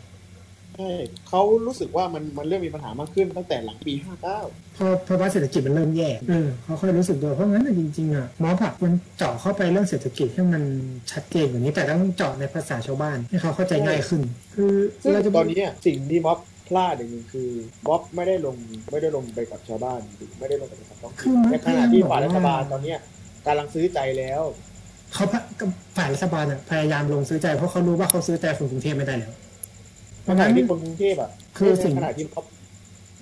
[0.76, 0.90] ใช่
[1.28, 10.62] เขารู้สึกว่ามันมันเริ่มมีปัญหามากขึ้นตั้งแต่หลังปี 59พอเพราะว่าเศรษฐกิจมันเริ่มแย่เออเขาค่อยรู้สึกตัวเพราะงั้นน่ะจริงๆอะหมอผักมันเจาะเข้าไปเรื่องเศรษฐกิจให้มัน
[11.12, 14.22] ชัดเจนกว่านี้แต่ต้องเจาะในภาษาชาวบ้านให้เขาเข้าใจง่ายขึ้น
[14.54, 17.50] คือซึ่งเราจะตอนนี้สิ่งที่ม็อบพลาดอย่างหนึงคือ
[17.88, 18.56] ม็อบไม่ได้ลง
[18.90, 22.98] ไม่ได้ลงไปกับชาวบ้านหรือไม่ได้ลงกับประชาชนท้องคืถิ่อนมันในขณะที่ฝ่ายพยายามรัฐบาลบอกว่าตอนเนี้ย
[23.46, 24.42] กำลังซื้อใจแล้ว
[25.14, 29.45] เขาพะกับฝ่ายรัฐบาลอะพยายามลงซื้อใจเพราะเขารู้ว่าเขาซื้อใจคนกรุงเทพไม่ได้แล้วเพ
[30.26, 32.44] ขราะณะงั้นที่คนกรุงเทพอะคือสิ่งในขณะที่ม็อบ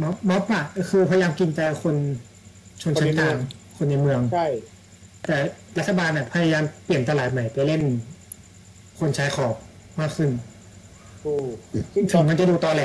[0.03, 1.97] ม็อบม็อบอะคือพยายามกินใจคน
[2.83, 3.37] ชนชั้นกลาง
[3.77, 4.47] คนในเมืองใช่
[5.27, 5.37] แต่
[5.79, 7.83] รัฐบาลเนี่ยพยายามเปลี่ยนตลาดใหม่ไปเล่น
[9.01, 9.55] คนชายขอบ
[10.01, 10.31] มากขึ้น
[11.25, 11.55] ถูก
[11.95, 12.83] ซึ่งตถึองนมันจะดูตอแหล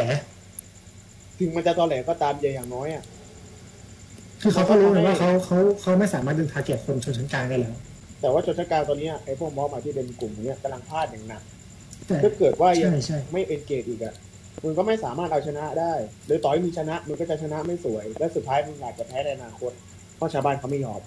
[1.40, 3.04] ถึงมันจะตอแหลก็ตามอย่างน้อยอะ
[4.42, 7.76] คือเขาก็รู้เลยว่าเขาเขาเขาไม่สามารถดึงทาร์เก็ตคนชนชั้นกลางได้แล้ว
[8.22, 11.59] แต่ว่าชนชั้นกลางตอนเนี้ยไอ้พวกม็อบอะที่เป็นกลุ่มเนี้ยกำลังพลาดอย่างหนักแต่
[12.24, 14.16] ถ้าเกิดว่ายังใช่ใช่ไม่เอนเกจอีกอะ
[14.64, 15.94] มึงก็ไม่สามารถเอาชนะได้
[16.26, 19.72] หรือต่อให้มีชนะมึงก็จะชนะไม่สวย และสุดท้ายมึงอาจจะแพ้ในอนาคต
[20.16, 21.02] เพราะชาวบ้านเขาไม่ยอม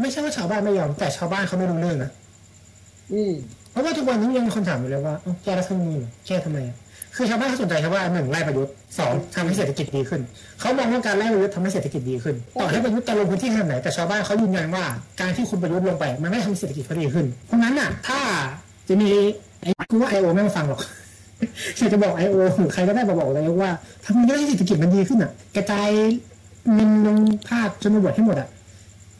[0.00, 2.10] ไม่ใช่ว่าชาวบ้านไม่ยอม แต่ชาวบ้านเขาไม่รู้เรื่องนะ
[3.12, 3.32] อืม
[3.70, 6.76] เพราะว่าทุกวันนี้ยังมีคนถามอยู่เลยว่าเอ้าแก้รัฐธรรมนูญเหรอแก้ทำไมอะ
[7.16, 10.20] คือชาวบ้านเขาสนใจแค่ว่าหนึ่งไล่ประยุทธ์สองทำให้เศรษฐกิจดีขึ้น
[10.60, 14.84] เขามองว่าการไล่ประยุทธ์ทำให้เศรษฐกิจดีขึ้น ต่อให้ประยุทธ์จะลงพื้นที่ขนาดไหน แต่ชาวบ้านเขายืนยันว่า
[15.20, 18.20] การที่คุณประยุทธ์ลงไปมันไม่ทำให้เศรษฐกิจเขาดีขึ้น เพราะงั้นน่ะ ถ้า
[18.88, 19.10] จะมี
[19.60, 20.80] ไอ้กูว่าไอโอไม่มาฟังหรอก
[21.78, 23.70] อยากจะบอกไอโอหรือใครก็ได้มาบอกเลยว่า
[24.04, 25.90] ทำยังไงให้เศรษฐกิจมันดีขึ้นอะ กระจาย
[26.72, 27.18] เงินลง
[27.48, 28.48] ภาคชนบทให้หมดอะ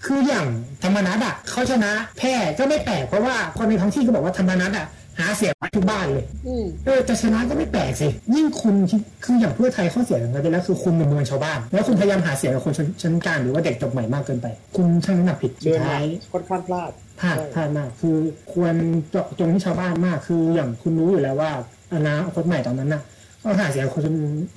[0.05, 0.46] คืออย่าง
[0.83, 4.87] ธรรมนัตอะเขาชนะแพร่ก็ไม่แปลกเพราะว่าคนในท้องที่ก็บอกว่าธรรมนัตอะ
[5.18, 14.46] หาเสียงทุกบ้านเลยอืมเออแต่ชนะก็ไม่แปลกสิ ยิ่งคุณที่คืออย่างเพื่อไทยข้อเสียของเขาไปแล้วคือคุณเป็นเมืองชาวบ้าน แล้วคุณพยายามหาเสียงกับคนชนชั้นกลางหรือว่าเด็กจบใหม่มากเกินไป
[14.77, 18.17] คุณชั่งน้ำหนักผิดสุเดิดนมาท้ายค่อนข้างพลาด พลาดพลาดมาก คือ
[18.53, 18.75] ควร
[19.11, 21.51] เจาะจงที่ชาวบ้านมาก คืออย่างคุณรู้อยู่แล้วว่า
[21.95, 23.03] อนาคตใหม่ตอนนั้นน่ะ
[23.43, 24.03] ก็หาเสียงคน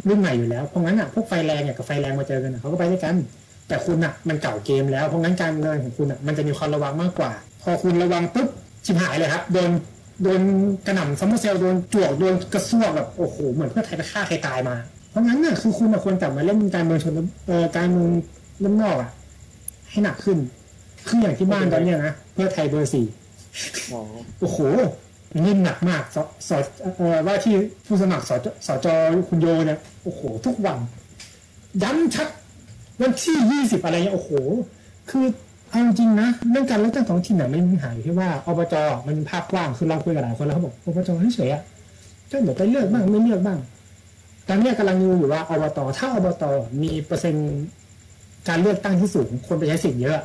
[0.08, 3.16] รุ่นใหม่อยู่แล้วเพราะงั้นอะพวกไฟแรงเนี่ยกับไฟแรงมาเจอกันอะเขาก็ไปด้วยกัน
[3.68, 8.48] แต่คุณอะมันเก๋าเกมแล้วเพราะงั้นการเดินของคุณอะมันจะมีความระวังมากกว่า พอคุณระวังปุ๊บ
[8.86, 9.72] ชิบหายเลยครับโดน
[10.24, 10.42] โดน
[10.88, 14.76] กระหน่ำ summer sale โดนจวกโดนกระซวกแบบโอ้โหเหมือนเพื่อไทยไปฆ่าใครตายมา
[15.10, 17.14] เพราะงั้นน่ะคือคุณน่ะควรกลับมาเล่นการเมืองชน
[17.48, 18.10] เอ่อการเมือง
[18.62, 19.10] เล่นนอกอะ
[19.92, 20.38] ให้หนักขึ้น
[21.08, 23.06] คืออย่างที่บ้านตอนเนี้ยนะเพื่อไทยเบอร์สี่
[23.92, 24.02] อ๋อ
[24.40, 24.60] โอ้โห
[25.46, 26.18] นิ่มหนักมากส
[26.50, 26.52] ส
[26.98, 27.56] เอ่อว่าที่
[27.88, 28.88] ผู้สมัครสจสจ
[29.30, 30.78] คุณโยเนี่ยโอ้โห ทุกวัน
[31.84, 32.28] ย้ำชัด
[33.02, 34.32] วันที่ยี่สิบอะไรเงี้ยโอ้โห
[35.10, 35.26] คือ
[35.70, 41.62] เอาจริงๆนะเรื่องการเลือกตั้งท้องถิ่นน่ะไม่มีปัญหาอยู่ที่ว่าอบจมันเป็นภาพกว้างคือเราคุยกับหลายคนแล้วเขาบอกอบจเฉยๆอะ
[42.32, 43.60] ก็เดี๋ยวไปเลือกบ้างไม่เลือกบ้าง
[44.48, 46.44] ตอนเนี้ยกำลังดูอยู่ว่าอบตถ้าอบต
[46.82, 47.50] มีเปอร์เซ็นต์
[48.48, 50.18] การเลือกตั้งที่สูงคนไปใช้สิทธิ์เยอะ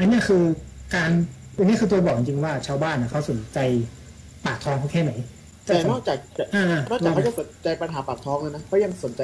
[0.00, 0.42] อันเนี้ยคือ
[0.94, 1.10] การ
[1.56, 3.58] อันนี้คือตัวบอกจริงๆว่าชาวบ้านน่ะเขาสนใจ
[4.46, 5.12] ปากท้องเขาแค่ไหน
[5.66, 9.22] แต่นอกจากจะอ่านอกจากเขาจะสนใจปัญหาปากท้องแล้วนะเขายังสนใจ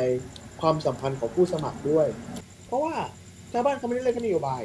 [0.61, 2.07] ความสัมพันธ์ของผู้สมัครด้วย
[2.67, 2.95] เพราะว่า
[3.53, 4.63] ชาวบ้านเขาไม่ได้เลือกแค่นโยบาย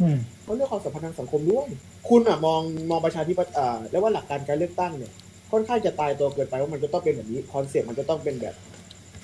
[0.00, 1.68] อืมเขาเลือกความสัมพันธ์ทางสังคมด้วย
[2.08, 5.12] คุณอะมองมองประชาธิปไตยอ่าแล้วว่าหลักการการเลือกตั้งเนี่ย
[5.52, 8.54] ค่อนข้างจะตายตัวเกินไปว่ามันจะต้องเป็นแบบนี้ concept มันจะต้องเป็นแบบ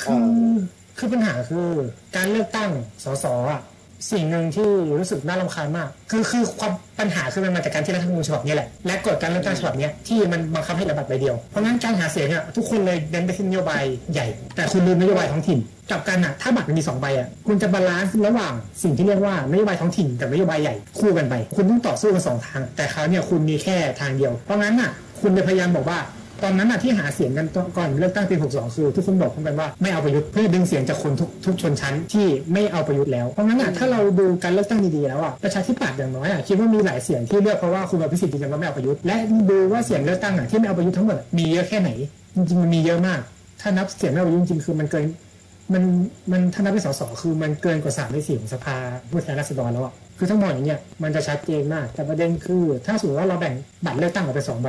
[0.02, 0.24] คือ
[0.98, 1.68] คือปัญหาคือ
[2.16, 2.70] การเลือกตั้ง
[3.04, 3.60] สสอะ
[4.10, 13.82] สิ่งหนึ่งที่รู้สึกน่ารำคาญมาก คือคือความปัญหาคือมันมาจากการที่รัฐธรรมนูญฉบับนี้แหละและกฎการเลือกตั้งฉบับนี้ที่มันบังคับให้เหลือบัตรใบเดียวเพราะงั้นการหาเสียงเนี่ยทุกคนเลยเน้นไปที่นโยบาย
[14.12, 15.58] ใหญ่ แต่คุณลืมนโยบายท้องถิ่น
[15.90, 25.98] กลับกันอะถ้าบัตรมันมีสองใบอะคุณจะ balance ระหว่างสิ่งที่เรียกว่านโยบายท้องถิ่นกับนโยบายใหญ่คู่กันไป คุณต้องต่อสู้กันสองทาง แต่คราวเนี่ยคุณมีแค่ทางเดียว เพราะงั้นอะคุณจะพยายามบอกว่า
[26.44, 39.16] ตอนนั้นน่ะที่หาเสียงกันก่อนเลือกตั้งปี 62 คือทุกคนบอกกันว่าไม่เอาประยุทธ์เพื่อดึงเสียงจากคนทุกทุกชนชั้นที่ไม่เอาประยุทธ์แล้วเพราะงั้นอะถ้าเราดูการเลือกตั้งดีๆแล้วอะประชาธิปัตย์อย่างน้อยอะคิดว่ามีหลายเสียงที่เลือกเพราะว่าคุณอภิสิทธิ์ยืนยันว่าไม่เอาประยุทธ์และ
[39.50, 41.90] ดูว่าเสียงเลือกตั้งอะที่ไม่เอาประยุทธ์ทั้งหมดมีเยอะแค่ไหน
[42.34, 43.20] จริงๆมันมีเยอะมาก
[43.60, 45.04] ถ้านับเสียงไม่เอาประยุทธ์จริงๆคือมันเกิน
[45.72, 45.82] มัน
[46.32, 48.76] มันถ้านับเป็นสสคือมันเกินกว่าสามในสี่ของสภา
[49.10, 54.68] ผู้แทนราษฎรแล้วอะคือทั้งหมดอย่างเงี้ยมันจะชัดเจนมาก แต่ประเด็นคือ ถ้าสมมติว่าเราแบ่งบัตรเลือกตั้งออกเป็นสองใบ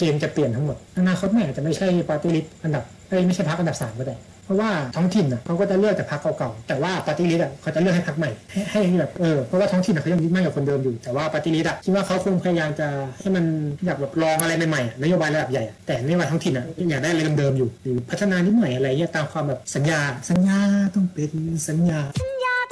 [0.00, 8.30] เกมจะเปลี่ยนทั้งหมด อนาคตแม่อาจจะไม่ใช่ party list อันดับเอ้ยไม่ใช่พรรคอันดับสามก็ได้เพราะว่าท้องถิ่นอะเขาก็จะเลือกแต่พรรคเก่าๆแต่ว่า party list อะเขาจะเลือกให้พรรคใหม่
[8.70, 12.88] ให้ให้แบบเออเพราะว่าท้องถิ่นอะเขายังยึดมั่นกับคนเดิมอยู่แต่ว่า party list อะคิดว่าเขาคงพยายามจะ
[13.20, 13.44] ให้มัน
[13.86, 20.58] อยากแบบลองอะไรใหม่ๆอะนโยบายระดับใหญ่อะแต่นโยบายท้องถิ่นอะยังอยากได้อะไรเดิมๆอยู่หรือพัฒนานิดหน่อยอะไรเงี้ยตามความแบบสัญญา สัญญา
[20.94, 21.30] ต้องเป็น
[21.68, 22.00] สัญญา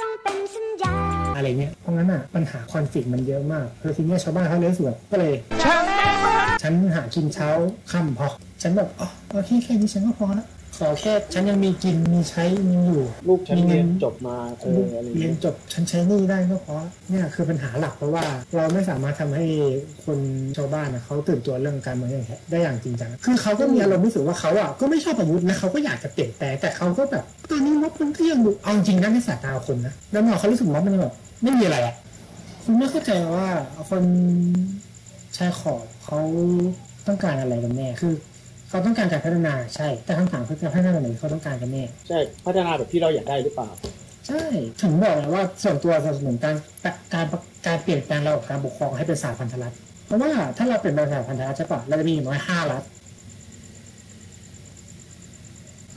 [0.01, 0.93] ต้องเป็นสัญญา
[1.35, 5.33] อะไรเงี้ยเพราะงั้นอะปัญหาคอนฟ lict มันเยอะมากคือทีเนี้ยชาวบ้านเขาเลยรู้สึกแบบก็เลย
[6.61, 7.49] ฉันหากินเช้า
[7.91, 8.27] ค่ำพอ
[8.61, 16.75] ฉันแบบอ๋อโอเคแค่นี้ฉันก็พอละขอแค่ฉันยังมีกินมีใช้มีอยู่ลูกฉันมีเงิเรียนนจบมาเอออะไรเรียเงี้นยจบฉันใช้หนี่ได้ก็พอ
[17.09, 18.23] เนี่ยคือปัญหาหลักเพราะว่า
[18.55, 19.45] เราไม่สามารถทำให้
[20.05, 20.19] คน
[20.57, 31.95] ชาวบ้านนะเขาตื่นตัวเรื่องการเมืองอย่างแท้ได้อย่างจริงจังคือเขาก็มีอารมณ์รู้สึกว่าเขาอะก็ไม่ชอบประยุทธ์นะเขาก็อยากจะเปลี่ยนแปลงแต่เขาก็แบบตอนนี้ม็อบมันก็ยังดูเอาจริงนะในสายตาคนนะแล้วมองเขารู้สึกม็อบมันแบบไม่มีอะไรอะ
[32.63, 33.47] คุณไม่เข้าใจว่า
[33.89, 34.03] คน
[35.37, 36.21] ชายขอบ เขา
[37.07, 38.13] ต้องการอะไรกันแน่คือ
[38.69, 43.69] เขาต้องการการพัฒนาใช่ แต่คำถามคือการพัฒนาแบบไหนเขาต้องการกันแน่ใช่พัฒนาแบบที่เราอยากได้หรือเปล่า
[44.27, 44.43] ใช่
[44.81, 46.55] ถึงบอกเลยว่าส่วนตัวสนับสนุนการ
[47.13, 47.25] การ
[47.67, 52.83] การเปลี่ยนแปลงระบบการปกครองให้เป็นสาพันธรัฐเพราะว่าถ้าเราเปลี่ยนแปลงสาพันธรัฐใช่ปะเราจะมีอย่างน้อยห้ารัฐ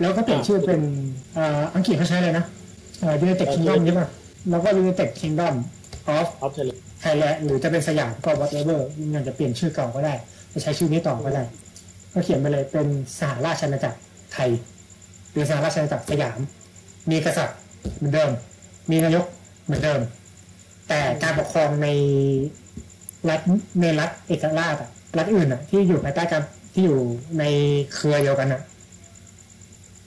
[0.00, 0.80] แล้วก็เปลี่ยนชื่อเป็น
[1.34, 2.44] เอ่ออังกฤษเขาใช้เลยนะ
[3.00, 4.08] เอ่อ United Kingdom ใช่ปะ
[4.50, 5.54] แล้วก็ United Kingdom
[6.18, 6.70] of of เทเล
[7.02, 8.80] Thailand หรือจะเป็นสยามก็ whatever
[9.14, 10.14] อยากจะเปลี่ยนชื่อเก่าก็ได้
[10.52, 11.44] จะใช้ชื่อนี้ต่อก็ได้
[12.12, 12.86] ก็เขียนไปเลยเป็น
[13.18, 13.98] สหราชอาณาจักร
[14.32, 14.50] ไทย
[15.32, 16.38] หรือสหราชอาณาจักรสยาม
[17.10, 17.58] มีกษัตริย์
[17.96, 18.30] เหมือนเดิม
[18.90, 19.24] มีนายก
[19.64, 20.00] เหมือนเดิม
[20.88, 21.88] แต่การปกครองใน
[23.28, 23.40] รัฐ
[23.80, 26.42] ในรัฐเอกราชอะรัฐอื่นอะที่อยู่ภายใต้การ
[26.74, 27.00] ที่อยู่
[27.38, 27.44] ใน
[27.94, 28.62] เครือเดียวกันอะ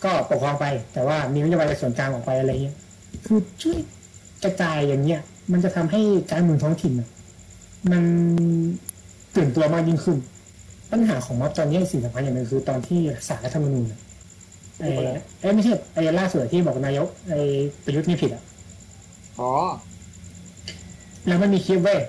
[0.03, 2.75] ก็ปกครองไป แต่ว่ามีนโยบายส่วนกลางออกไปอะไรเงี้ย
[3.25, 3.79] คือช่วย
[4.43, 7.09] กระจายอย่างเงี้ย มันจะทำให้การเมืองท้องถิ่นอะ
[7.91, 8.03] มัน
[9.35, 10.17] ตื่นตัวมากยิ่งขึ้น
[10.91, 13.99] ปัญหาของม็อบตอนนี้สิ่งสำคัญอย่างหนึ่งคือตอนที่สารรัฐธรรมนูญอะ
[14.79, 14.89] ไอ้
[15.41, 17.39] เอ้ยไม่ใช่ไอ้ล่าสุดที่บอกนายกไอ้
[17.83, 18.43] ประยุทธ์ไม่ผิดอะ
[19.39, 19.51] อ๋อ
[21.27, 21.99] แล้วมันมีคลิปเว้ย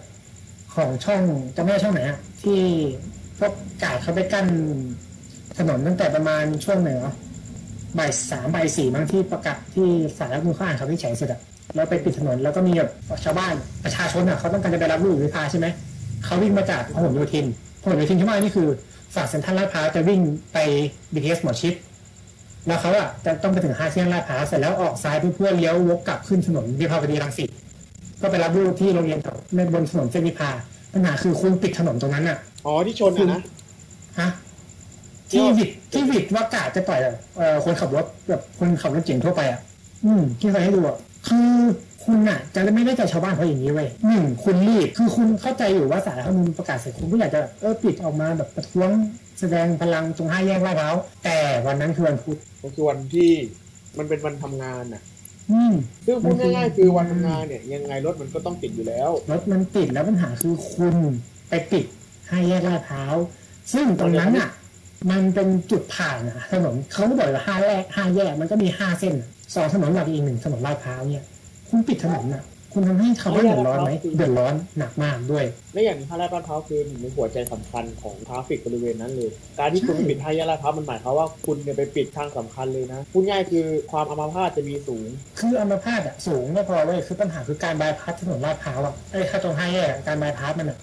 [0.75, 1.22] ของช่อง
[1.57, 2.61] จำไม่ได้ช่องไหนอะที่
[3.38, 4.46] พวกกาดเขาไปกั้น
[5.59, 7.12] ถนนตั้งแต่ประมาณช่วงไหนวะ
[7.99, 11.40] บ่ายสามบ่ายสี่บางที่ประกาศที่สารรัฐธรรมนูญเขาอ่านคำวินิจฉัยเสร็จอะ
[11.77, 12.91] แล้วไปปิดถนนแล้วก็มีแบบ
[13.25, 15.67] ชาวบ้านประชาชนอะเขาต้องการจะไปรับลูกหรือพาใช่ไหม
[16.25, 17.47] เขาวิ่งมาจากพหลโยธิน
[17.83, 18.69] พหลโยธินที่ว่านี่คือ
[19.15, 20.21] ฝั่งเซ็นทรัลลาดพร้าวจะวิ่ง
[20.53, 20.59] ไป
[21.12, 21.75] BTS หมอชิด
[22.67, 27.49] แล้วเขาอะจะต้องไปถึงห้าเที่ยงลาดพร้าวเสร็จแล้วออกซ้ายเพื่อเพื่อเลี้ยววกกลับขึ้นถนนวิภาวดีรังสิต
[28.21, 29.19] ก็ไปรับลูกที่โรงเรียน
[29.57, 30.51] ในบนถนนเส้นวิภา
[30.93, 32.37] ปัญหาคือคุณปิดถนนตรงนั้นอะ
[32.67, 33.41] อ๋อที่ชนอะนะ
[34.21, 34.29] ฮะ
[35.31, 37.01] ที่วิดที่วิดว่ากาดจะต่อย
[37.37, 39.61] เอ่อคนขับรถแบบคนขับรถเก่งทั่วไปอะ
[40.05, 41.53] อืมที่เคยให้ดูอะ คือ
[42.05, 48.91] คุณอะจะไม่ได้ใจชาวบ้านเพราะอย่างนี้เว้ยหนึ่งคุณรีบคือคุณเข้าใจอยู่ว่าสารรัฐธรรมนูญประกาศเสร็จคุณก็อยากจะแบบเออปิดออกมาแบบประท้วง
[49.41, 53.31] แสดงพลังตรงห้าแยกลาดพร้าวแต่วันนั้นคือวันพุธก็คือวันที่
[53.99, 55.03] มันเป็นวันทำงานน่ะ
[55.51, 55.75] อืม
[56.07, 60.97] ซึ่งพูดง่ายๆคือวันทำงานเนี่ย ยังไงรถมันก็ต้องติดอยู่แล้วรถมันติดแล้วปัญหาคือคุณ
[61.49, 61.85] ไปปิด
[62.31, 63.15] ห้าแยกลาดพร้าว
[63.73, 64.51] ซึ่งตรงนั้นอะ
[65.11, 71.25] มันเป็นจุดผ่านอะถนนเขาก็บอกว่าห้าแยกห้าแยกมันก็มีห้าเส้นอะ สองถนนหลักอีกหนึ่งถนนลาดพร้าวเนี่ย
[71.69, 90.79] คุณปิดถนนอะ คุณทำให้ชาวบ้านเดือดร้อนไหมเดือดร้อนหนักมากด้วย และอย่างนี้ห้าแยกลาดพร้าวคือหนึ่งในหัวใจสำคัญของ traffic บริเวณนั้นเลย การที่คุณไปปิดท่าแยกลาดพร้าวมันหมายความว่าคุณเนี่ยไปปิดทางสำคัญเลยนะพูดง่ายคือความอัมพาตจะมีสูง คืออัมพาตอะสูงไม่พอเว้ยคือปัญหาคือการบายพาสถนนลาดพร้าวอะไอ้ค่าตรงห้าแยกอะการบายพาสมันอะ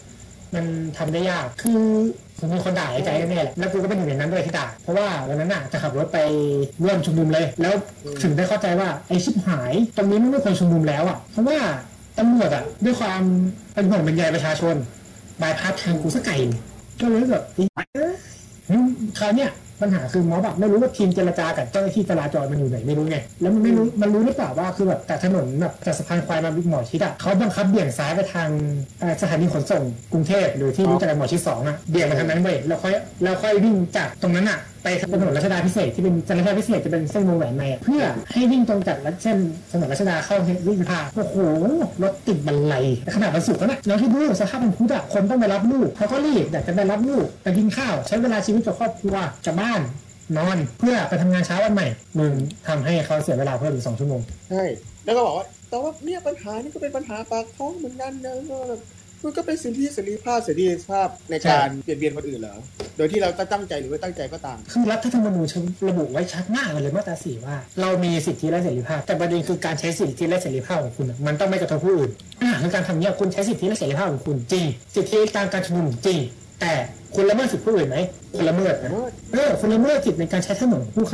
[0.56, 0.66] มัน
[0.98, 1.82] ทำได้ยาก คือ
[2.40, 6.20] ผมมีคนด่าไอ้ใจแน่แหละแล้วกูก็เป็นหนึ่งในนั้นด้วยที่ด่า เพราะว่าวันนั้นอะจะขับรถไป
[6.84, 7.74] ร่วมชุมนุมเลย แล้ว
[8.24, 11.58] ถึงได้เข้าใจว่าไอ้ชิบหาย ตรงนี้มันไม่ควรชุมนุมแล้วอะ เพราะว่า
[12.18, 13.22] ตำรวจอะด้วยความ
[13.74, 14.76] เป็นห่วงเป็นใยประชาชน
[15.42, 16.38] บายพาสทางกูสักไก่
[17.02, 17.70] ก็เลยแบบเอ๊ะ
[19.20, 28.50] คราวเนี้ย ปัญหาคือหมอแบบไม่รู้ว่าทีมเจรจากับเจ้าหน้าที่จราจรมันอยู่ไหนไม่รู้ไงแล้วมันไม่รู้มันรู้หรือเปล่าว่าคือแบบแต่ถนนแบบจากสะพานควายมาบิ๊กหมอชิดอะเขาบังคับเบี่ยงซ้ายไปทาง
[29.22, 29.84] สถานีขนส่ง
[30.14, 39.38] กรุงเทพหรือที่รู้จักกันหมอชิดสองอะเบี่ยงมาทางนั้นเว้ยแล้วค่อยแล้วค่อยวิ่งจากตรงนั้นอะไปถนนรัชดาพิเศษที่เป็นรัชดาพิเศษจะเป็นเส้นวงแหวนในเพื่อให้วิ่งตรงจากเส้น
[39.72, 41.36] ถนนรัชดาเข้าวิ่งพาโอ้โห
[42.04, 42.76] รถติดบันไล
[43.16, 49.82] ขนาดวันศุกร์แล้วนะแล้วที่ดูสภาพมันพุธอะคนต้องไปรับลูกเขาก็รีบอยากจะไปรับลูกไปกินข้าว ใช้เวลาชีวิตกับครอบครัวกับบ้าน
[50.38, 51.88] นอนเพื่อไปทำงานเช้าวันใหม่
[52.20, 52.34] มึง
[52.68, 54.64] ทำให้เขาเสียเวลาเพิ่มอีกสองชั่วโมงใช่
[55.06, 58.36] แล้วก็บอกว่าแต่ว่าเนี่ยปัญหานี่ก็เป็นปัญหาปากท้องเหมือนกันนะ
[59.26, 62.56] มันก็เป็นสิทธิเสรีภาพเสรีภาพในการเปลี่ยนเบียนคนอื่นเหรอ
[62.98, 65.48] โดยที่เราตั้งใจหรือไม่ตั้งใจก็ตาม คือรัฐธรรมนูญ
[65.90, 76.20] ระบุไว้ชัดมากเลยมาตราสี่ว่า เรามีสิทธิและเสรีภาพ แต่ประเด็นคือการใช้สิทธิและเสรีภาพของคุณอะมันต้องไม่กระทบผู้อื่นอ่าคือการทำเนี้ยคุณใช้สิทธิและเสรีภาพของคุณจริง สิทธิตามการชุมนุมจริง
[76.64, 76.76] แต่
[77.16, 77.98] คุณละเมิดสิทธิผู้อื่นไหม
[78.36, 78.92] คุณละเมิดนะ
[79.34, 81.06] เออคุณละเมิดสิทธิในการใช้ถนนผู้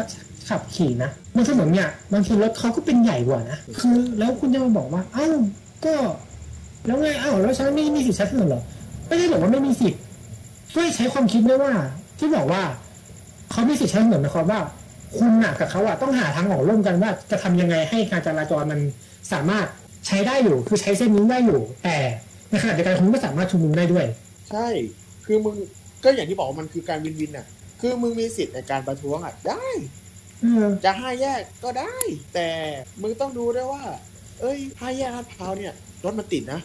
[0.49, 5.37] ขับขี่นะบนถนนเนี่ยบางทีรถเขาก็เป็นใหญ่กว่านะคือแล้วคุณจะมาบอกว่าอ้าว
[5.85, 5.95] ก็
[6.85, 8.61] แล้วไงอ้าวแล้วฉันไม่มีสิทธิใช้ถนนเหรอ
[9.07, 10.01] ไม่ได้บอกว่าไม่มีสิทธิ์
[10.73, 11.73] ช่วยใช้ความคิดด้วยว่า
[12.19, 12.61] ที่บอกว่า
[13.51, 14.59] เขามีสิทธิใช้ถนนหมายความว่า
[15.17, 18.79] คุณน่ะกับเขาอะต้องหาทางออกร่วมกันว่า จะทำยังไงให้การจราจรมัน
[19.31, 19.65] สามารถ
[20.07, 21.97] ใช้ได้อยู่ คือใช้เส้นนี้ได้อยู่ แต่
[22.49, 24.05] ในขณะเดียวกันคุณก็สามารถชุมนุมได้ด้วย
[24.51, 24.67] ใช่
[25.31, 25.55] คือมึง
[26.03, 27.45] ก็อย่างที่บอกว่ามันคือการวินวินอะ
[27.81, 29.65] คือมึงมีสิทธิ์ในการประท้วงอะได้
[30.41, 31.95] เออจะห้าแยกก็ได้
[32.33, 32.49] แต่
[33.01, 33.83] มึงต้องดูด้วยว่า
[34.41, 36.59] เอ้ยห้าแยกลาดพร้าวเนี่ยรถมันติดนะ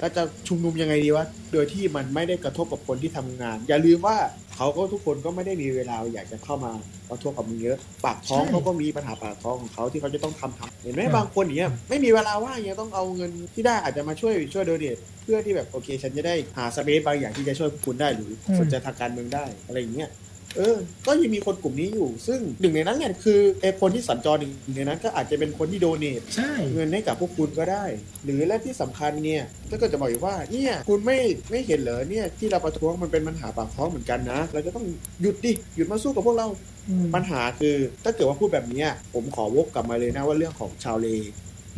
[0.00, 4.16] เราจะชุมนุมยังไงดีวะ โดยที่มันไม่ได้กระทบกับคนที่ทำงาน อย่าลืมว่า
[4.56, 6.72] เขาก็ทุกคนก็ไม่ได้มีเวลาอยากจะเข้ามา
[7.08, 20.10] ประท้วงกับมึงเยอะ ปากท้องใช่เขาก็มีปัญหาปากท้องของเขาที่เขาจะต้องทำทำเห็นไหมอืมบางคนเนี่ยไม่มีเวลาว่างยังต้องเอาเงินที่ได้อาจจะมาช่วยช่วยโดเนทเพื่อที่แบบโอเค ฉันจะได้หาสเปซบางอย่างที่จะช่วยพวกคุณได้หรือสนใจทางการเมืองได้อะไรอย่างเงี้ย
[20.56, 27.84] เออ ก็ยังมีคนกลุ่มนี้อยู่ ซึ่งหนึ่งในนั้นเนี่ยคือไอ้คนที่สัญจรหนึ่งในนั้นก็อาจจะเป็นคนที่โดเนทใช่เงินให้กับพวกคุณก็ได้
[28.24, 31.18] หรือและที่สำคัญเนี่ยถ้าเกิดจะบอกอีกว่าเนี่ยคุณไม่
[31.50, 34.86] ไม่เห็นเหรอเนี่ยที่เราประท้วงมันเป็นปัญหาปากท้องเหมือนกันนะ เราจะต้อง
[35.22, 36.48] หยุดดิหยุดมาสู้กับพวกเรา
[36.88, 41.08] อืมปัญหาคือ ถ้าเกิดว่าพูดแบบเนี้ยผมขอวกกลับมาเลยนะว่าเรื่องของชาวเล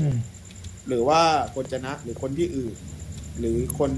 [0.00, 0.16] อืม
[0.88, 1.20] หรือว่า
[1.54, 2.74] คนจะนะหรือคนที่อื่น
[3.38, 3.90] หรือคน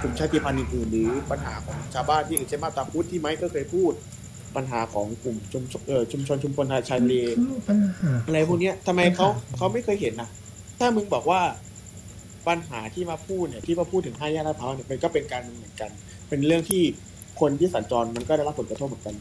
[0.00, 3.92] กลุ่มชาติพันธุ์อื่นๆหรือปัญหาของชาวบ้านที่อื่นเช่นมาตราพุทธที่ไม้ก็เคยพูด
[4.56, 10.28] ปัญหาของกลุ่มชุมชนเอ่อชุมชนชุมชนชายทะเลคือปัญหาอะไรพวกเนี้ยทำไมเขาปัญหาเขาไม่เคยเห็นนะ
[10.78, 11.40] ถ้ามึงบอกว่า
[12.48, 15.90] ปัญหาที่มาพูดเนี่ยที่มาพูดถึงห้าแยกลาดพร้าวเนี่ยมันก็เป็นการเมืองเหมือนกัน
[16.28, 16.82] เป็นเรื่องที่
[17.40, 19.14] คนที่สัญจรมันก็ได้รับผลกระทบเหมือนกัน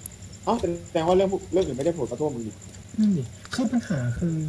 [0.46, 2.52] อ๋อแสดงว่าเรื่องพวกเรื่องอื่นไม่ได้ผลกระทบมึงดิ
[3.00, 4.40] นั่นดิคือปัญหาคือ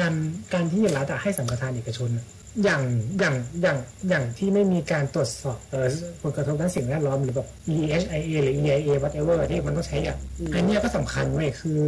[0.00, 0.14] การ
[0.54, 2.08] การที่รัฐอะให้สัมปทานเอกชน
[2.56, 2.82] อะอย่าง
[3.18, 3.76] อย่างอย่าง
[4.08, 5.86] อย่างที่ไม่มีการตรวจสอบเอ่อ
[6.22, 10.16] ผลกระทบด้านสิ่งแวดล้อมหรือแบบ EHIA หรือ EIA whatever ที่มันต้องใช้อะ
[10.54, 11.80] อันเนี้ยก็สำคัญเว้ยคือ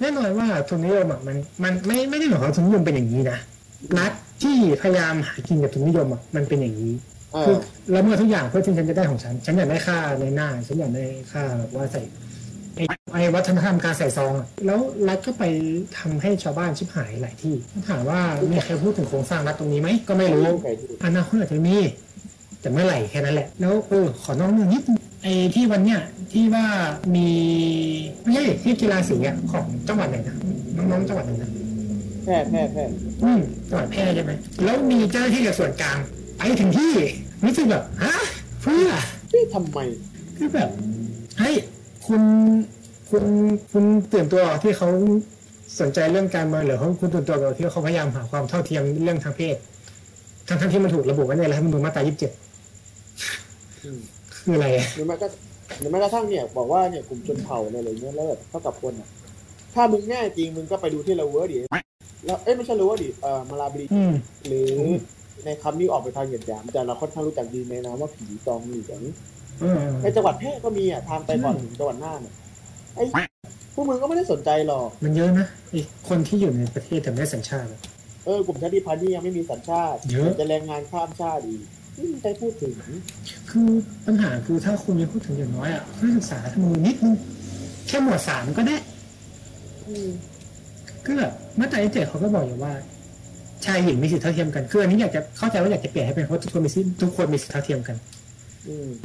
[0.00, 3.38] แน่นอนว่าทุนนิยมอะมันมันไม่ไม่ได้หมายความว่าทุนนิยมเป็นอย่างนี้นะ
[3.98, 6.94] รัฐที่พยายามหากินกับทุนนิยมอะมันเป็นอย่างนี้
[7.32, 7.56] เอคือ
[7.88, 12.02] อละเมิดทุกอย่างเพื่อที่ฉันจะได้ของฉัน ฉันอยากได้ค่าในหน้า ฉันอยากได้ค่าแบบว่าใส่
[12.76, 15.44] ไอ้ไอ้วัฒนธรรมการใส่ซองอะแล้วรัฐก็ไป
[15.98, 17.54] ทำให้ชาวบ้านชิบหายหลายที่
[17.88, 21.76] ถามว่ามีใครพูดถึงโครงสร้างรัฐตรงนี้ไหมก็ไม่รู้ใครพูดอนาคตอาจจะมี
[22.60, 26.00] แต่เมื่อไหร่แค่นั้นแหละ แล้วเออขอนอกเรื่องนิดนึงไอ้ที่วันเนี้ย
[26.32, 26.66] ที่ว่า
[27.14, 27.28] มี
[28.22, 30.36] ไม่ใช่ที่กีฬาสีอะของจังหวัดไหนนะ
[30.76, 31.50] น้องๆจังหวัดไหนนะ
[32.24, 32.84] แพร่แพร่แพร่
[33.24, 34.32] อืมจังหวัดแพร่ใช่ไหม
[34.64, 35.98] แล้วมีเจ้าหน้าที่จากส่วนกลาง
[36.38, 36.92] ไปถึงที่
[37.44, 38.14] รู้สึกแบบฮะ
[38.62, 38.88] เพื่อ
[39.30, 39.78] เฮ้ยทำไม
[40.36, 40.68] คือแบบ
[41.38, 41.54] เฮ้ย
[42.06, 42.22] คุณ
[43.10, 43.24] คุณ
[43.72, 44.88] คุณตื่นตัวที่เขา
[45.80, 49.56] สนใจเรื่องการเมืองหรือเขาคุณตื่นตัวกับที่เขาพยายามหาความเท่าเทียมเรื่องทางเพศ
[50.48, 54.00] ทั้งทั้งๆที่มันถูกระบุไว้ในรัฐธรรมนูญมาตรา27อืม
[54.34, 55.26] คืออะไรอะหรือแม้ก็
[55.78, 59.08] หรือแม้กระทั่งเนี่ย บอกว่าเนี่ยกลุ่มชนเผ่าอะไรอย่างเงี้ยแล้วแบบเท่ากับคนอะ
[59.74, 61.56] ถ้ามึงแน่จริงมึงก็ไปดูที่ลาเวอร์ดิ
[62.26, 64.12] แล้วเอ้ยไม่ใช่ลาเวอร์ดิเอ่อมาลาบรีอืม
[64.46, 64.72] หรือ
[65.44, 69.12] ในคำนี้ออกไปทางเหยียดหยามแต่เราค่อนข้างรู้จักดีในนามว่าผีตองเหลืองเออ
[70.02, 72.34] ในจังหวัดแพร่ก็มีอะทางไปก่อนถึงจังหวัดน่านอะ
[72.96, 73.04] ไอ้
[73.74, 77.80] พวกมึงก็ไม่ได้สนใจหรอก มันเยอะนะไอ้คนที่อยู่ในประเทศแต่ไม่ได้สัญชาติอะ
[78.24, 81.62] เออกลุ่มชาติพันธุ์นี่ยังไม่มีสัญชาติเยอะ จะแรงงานข้ามชาติอีก
[81.96, 82.74] ไม่มีใครพูดถึง
[83.50, 83.68] คือ
[84.06, 87.16] ปัญหาคือถ้าคุณยังพูดถึงอย่างน้อยอะนักศึกษาทำมือนิดนึง
[87.88, 88.76] แค่หมวดสามก็ได้
[89.88, 90.08] อืม
[91.06, 92.72] ก็แบบมาตราที่เจ็ดเขาก็บอกอยู่ว่า
[93.64, 98.11] ชายหญิงมีสิทธิเท่าเทียมกันคืออันนี้อยากจะเข้าใจว่าอยากจะเปลี่ยนให้เป็นเพราะทุกคนมีสิทธิทุกคนมีสิทธิเท่าเทียมกันอืม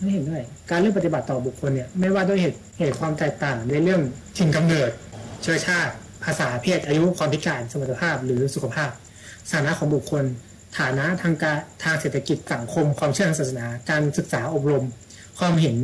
[0.02, 4.02] ไม่เห็นด้วย การเลือกปฏิบัติต่อบุคคลเนี่ยไม่ว่าด้วยเหตุเหตุความแตกต่างในเรื่อง
[4.38, 4.90] ถิ่นกำเนิด
[5.44, 5.94] เชื้อชาติ
[6.26, 8.90] ภาษาเพศอายุความพิการสมรรถภาพหรือสุขภาพ
[9.50, 10.24] สถานะของบุคคล
[10.80, 14.86] ฐานะทางการทางเศรษฐกิจสังคม ความเชื่อทางศาสนา การศึกษาอบรม
[15.40, 15.76] ความเห็น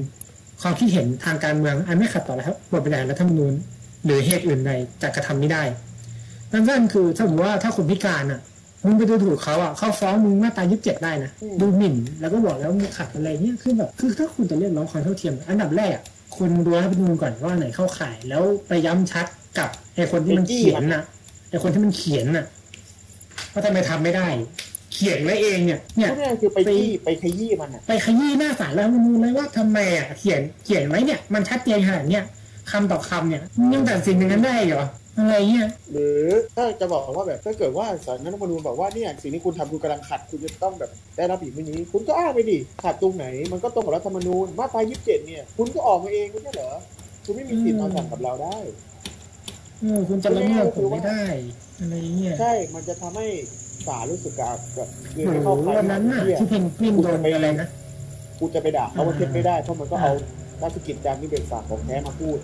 [0.62, 3.54] ความคิดเห็นทางการเมืองอันไม่ขัดต่อรัฐบทบรรยัติรัฐธรรมนูญ
[4.06, 5.64] หรือเหตุอื่นใดจะกระทำไม่ได้
[6.52, 8.42] นั่นก็คือถ้าสมมติว่าถ้าคนพิการอะ
[8.86, 16.04] มึงไปดูถูกเขาอะเขาฟ้องมึงมาตรายี่สิบเจ็ดได้นะดูหมิ่น แล้วก็บอกแล้วมึงขัดอะไรเนี่ยคือแบบคือถ้าคุณจะเรียกร้องความเท่าเทียม อันดับแรกอะ
[16.38, 19.26] คุณดูรัฐธรรมนูญก่อนว่าไหนเข้าข่าย แล้วไปย้ำชัด
[19.58, 21.04] กับไอ้คนที่มันเขียนน่ะ
[21.50, 22.46] ไอ้คนที่มันเขียนน่ะ
[23.52, 24.28] ว่าทำไมทำไม่ได้
[24.94, 32.24] เขียนไว้เองเนี่ยเนี่ยพูดง่ายๆคือไปที่ไปขยี้มันอะไปขยี้หน้าศาลรัฐธรรมนูญเลยว่าทำไมอะเขียนเขียนไว้เนี่ยมันชัดเจนขนาดเนี้ย
[32.72, 34.84] คำต่อคำเนี่ยมึงยังตัดสินอย่างนั้นได้เหรอ
[35.18, 36.22] อะไรเงี้ยหรือ
[36.56, 46.72] ถ้าจะบอกว่าแบบถ้าเกิดว่าสารรัฐธรรมนูญบอกว่าเนี่ยสิ่งที่คุณทำคุณกำลังขัดคุณจะต้องแบบได้รับอีกไม่นี้ คุณก็อ้างไปดิขัดตรงไหน มันก็ตรงกับรัฐธรรมนูญมาตรายี่สิบเจ็ดเนี่ยคุณก็ออกมาเองไม่ใช่เหรอ
[47.26, 48.58] คุณไม่มีสิทธิ์มาสั่งกับเราได้
[49.82, 51.24] เออคุณจะละเมิดผมไม่ได้
[51.80, 53.28] อะไรเงี้ยใช่ มันจะทำให้
[53.88, 57.68] ศาลรู้สึกกับแบบเงินโอ้ไม่โหเข้าใครวันนั้นน่ะเหี้ยที่เพนกวินโดนอะไรนะ
[58.40, 60.12] กูจะไปด่าเขาว่าเท็จไม่ได้เพราะมันก็เอา
[60.62, 62.38] ราชกิจจานุเบกษาของแท้มาพูด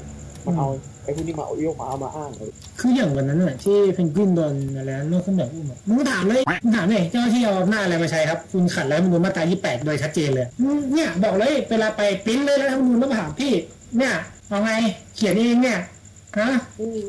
[0.45, 0.67] มันเอา
[1.03, 2.49] ไอ้พวกนี้มาเอายกมาเอามาอ้างเลย
[2.79, 13.53] คืออย่างวันนั้นน่ะที่เพนกวินโดนอะไรนะเรื่องขึ้นแบบอุ้มอะมึงถามเลยมึงถามเลยเจ้าหน้าที่เอาอำนาจอะไรมาใช้ครับ คุณขัดแล้วมันดูญมาตรา28 โดยชัดเจนเลยอืมเนี่ยบอกเลยเวลาไปปริ้นเลยแล้วทำนูนแล้วมาถามพี่
[13.97, 14.13] เนี่ย
[14.49, 14.71] เอาไง
[15.15, 15.79] เขียนเองเนี่ย
[16.39, 16.49] ฮะ
[16.79, 17.01] อืม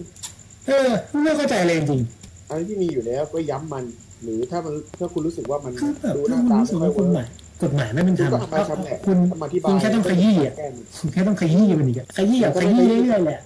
[0.67, 0.89] เออ
[1.25, 2.03] ไม่เข้าใจเลยจริง
[2.49, 3.85] อะไรที่มีอยู่แล้วก็ย้ำมัน
[4.23, 7.29] หรือถ้ามันถ้าคุณรู้สึกว่ามันคือแบบดูหถ้าน้าคุณตารู้สึไม่กค่อว่ายกฎหมาย
[7.63, 13.41] กฎหเวิร์กมายไม่เป็นธรรมคุณก็เอามาชำแหละคุณเอามาอธิบายคุณแค่ต้องขยี้อะแก้มันคุณแค่ต้องขยี้มันอีกอะขยี้แบบขยี้เรื่อยๆแหละ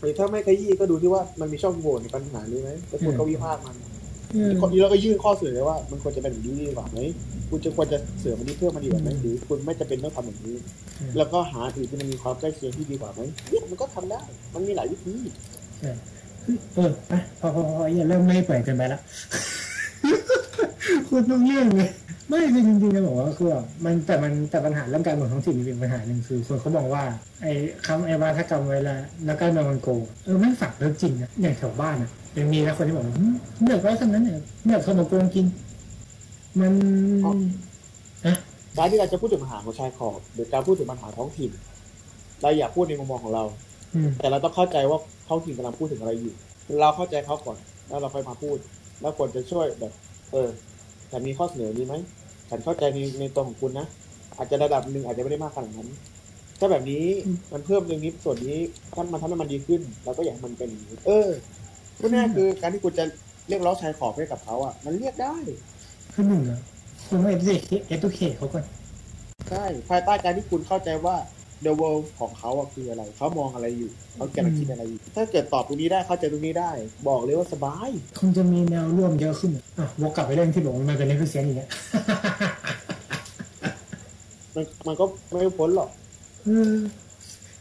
[0.00, 3.76] หรือถ้าไม่ขยี้ก็ดูที่ว่ามันมีช่องโหว่ในปัญหานี้ไหมแล้วคุณก็วิพากษ์มัน
[4.32, 6.98] เออคนนี้เราก็ยื่นข้อเสนอว่ามันควรจะเป็นแบบนี้ดีกว่าไหม
[7.50, 10.56] คุณจะควรจะเสริมอันนี้เพิ่มมาดีกว่าไหมหรือคุณไม่จะเป็นต้องทำแบบนี้
[11.16, 14.20] แล้วก็หาถือที่มันมีความใกล้เคียงที่ดีกว่าไหมเนี่ยมันก็ทำได้
[14.54, 15.14] มันมีหลายวิธี
[16.74, 19.00] เออไปพอพอพออย่าเริ่มไม่เปิดเกินไปแล้ว
[21.08, 21.90] คุณต้องเรื่องเลย
[22.28, 27.02] ไม่คือจริงๆจะบอกว่าคือแบบมันแต่มันแต่ปัญหาเรื่องการเมืองท้องถิ่นมันเป็นปัญหาหนึ่งคือ คนเขาบอกว่า
[27.42, 27.52] ไอ้
[27.86, 28.94] คำไอ้วาทกรรมเวลา
[29.28, 33.24] นักการเมืองมันโกงเออไม่ฝังเรื่องจริงนะอย่างแถวบ้านอะยังมีนะคนที่บอกว่าหึ
[33.62, 35.46] เลือกไว้คำนั้นเนี่ยเลือกคนมาโกงกิน
[36.60, 36.74] มัน
[38.76, 41.50] การที่เราจะพูดถึงปัญหาของชายขอบหรือการพูดถึงปัญหาท้องถิ่น
[42.42, 43.44] เราอยากพูดในมุมมองของเรา
[43.94, 46.34] อืมแต่เราต้องเข้าใจว่าท้องถิ่นกำลังพูดถึงอะไรอยู่
[46.80, 47.56] เราเข้าใจเขาก่อน
[47.88, 48.58] แล้วเราค่อยมาพูด
[49.00, 49.92] แล้วควรจะช่วยแบบ
[50.32, 50.48] เออ
[51.10, 51.94] ฉันมีข้อเสนอนี้ไหม
[52.50, 53.86] ฉันเข้าใจในในตัวของคุณนะ
[54.36, 55.88] อาจจะระดับหนึ่งอาจจะไม่ได้มากขนาดนั้น
[56.58, 57.04] ถ้าแบบนี้
[57.52, 58.58] มันเพิ่มเรื่องนี้ส่วนนี้
[58.94, 61.28] ถ้ามันทำให้มันดีขึ้น เราก็อยากให้มันเป็นอย่างนี้เออ
[61.98, 63.04] พูดง่ายๆคือการที่คุณจะ
[63.48, 65.36] เรียกร้องชายขอบให้กับเขาอะ มันเรียกได้
[66.14, 66.60] คือหนึ่งอะ
[67.08, 67.42] คุณไม่เอ็ด
[67.88, 68.64] เอ็ดเคเขาก่อน
[69.50, 71.16] ใช่ภายใต้การที่คุณเข้าใจว่า
[71.64, 76.70] the world ของเขาอะคืออะไร เขามองอะไรอยู่ เขากำลังคิดอะไรอยู่ ถ้าเกิดตอบตรงนี้ได้ เข้าใจตรงนี้ได้
[77.08, 81.70] บอกเลยว่าสบาย คงจะมีแนวร่วมเยอะขึ้น อะวกกลับไปเรื่องที่บอกว่ามันเป็นเรื่องเสียงอย่างเงี้ย
[84.54, 85.88] มันมันก็ไม่พ้นหรอก
[86.44, 86.74] เออ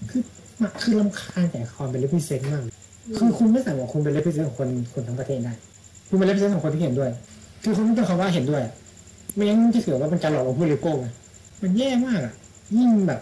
[0.09, 0.21] คือ
[0.61, 2.73] มันคือรำคาญแต่ความเป็น represent มากเลย
[3.17, 5.53] คือคุณไม่สามารถคุณเป็น represent ของคนคนทั้งประเทศได้
[6.09, 7.09] คุณเป็น represent ของคนที่เห็นด้วย
[7.63, 8.63] คือคุณต้องเป็นคำว่าเห็นด้วย
[9.35, 11.07] ไม่งั้นจะถือว่าเป็นการหลอกลวงผู้บริโภคไง
[11.61, 12.33] มันแย่มากอะ
[12.77, 13.19] ยิ่งแบบ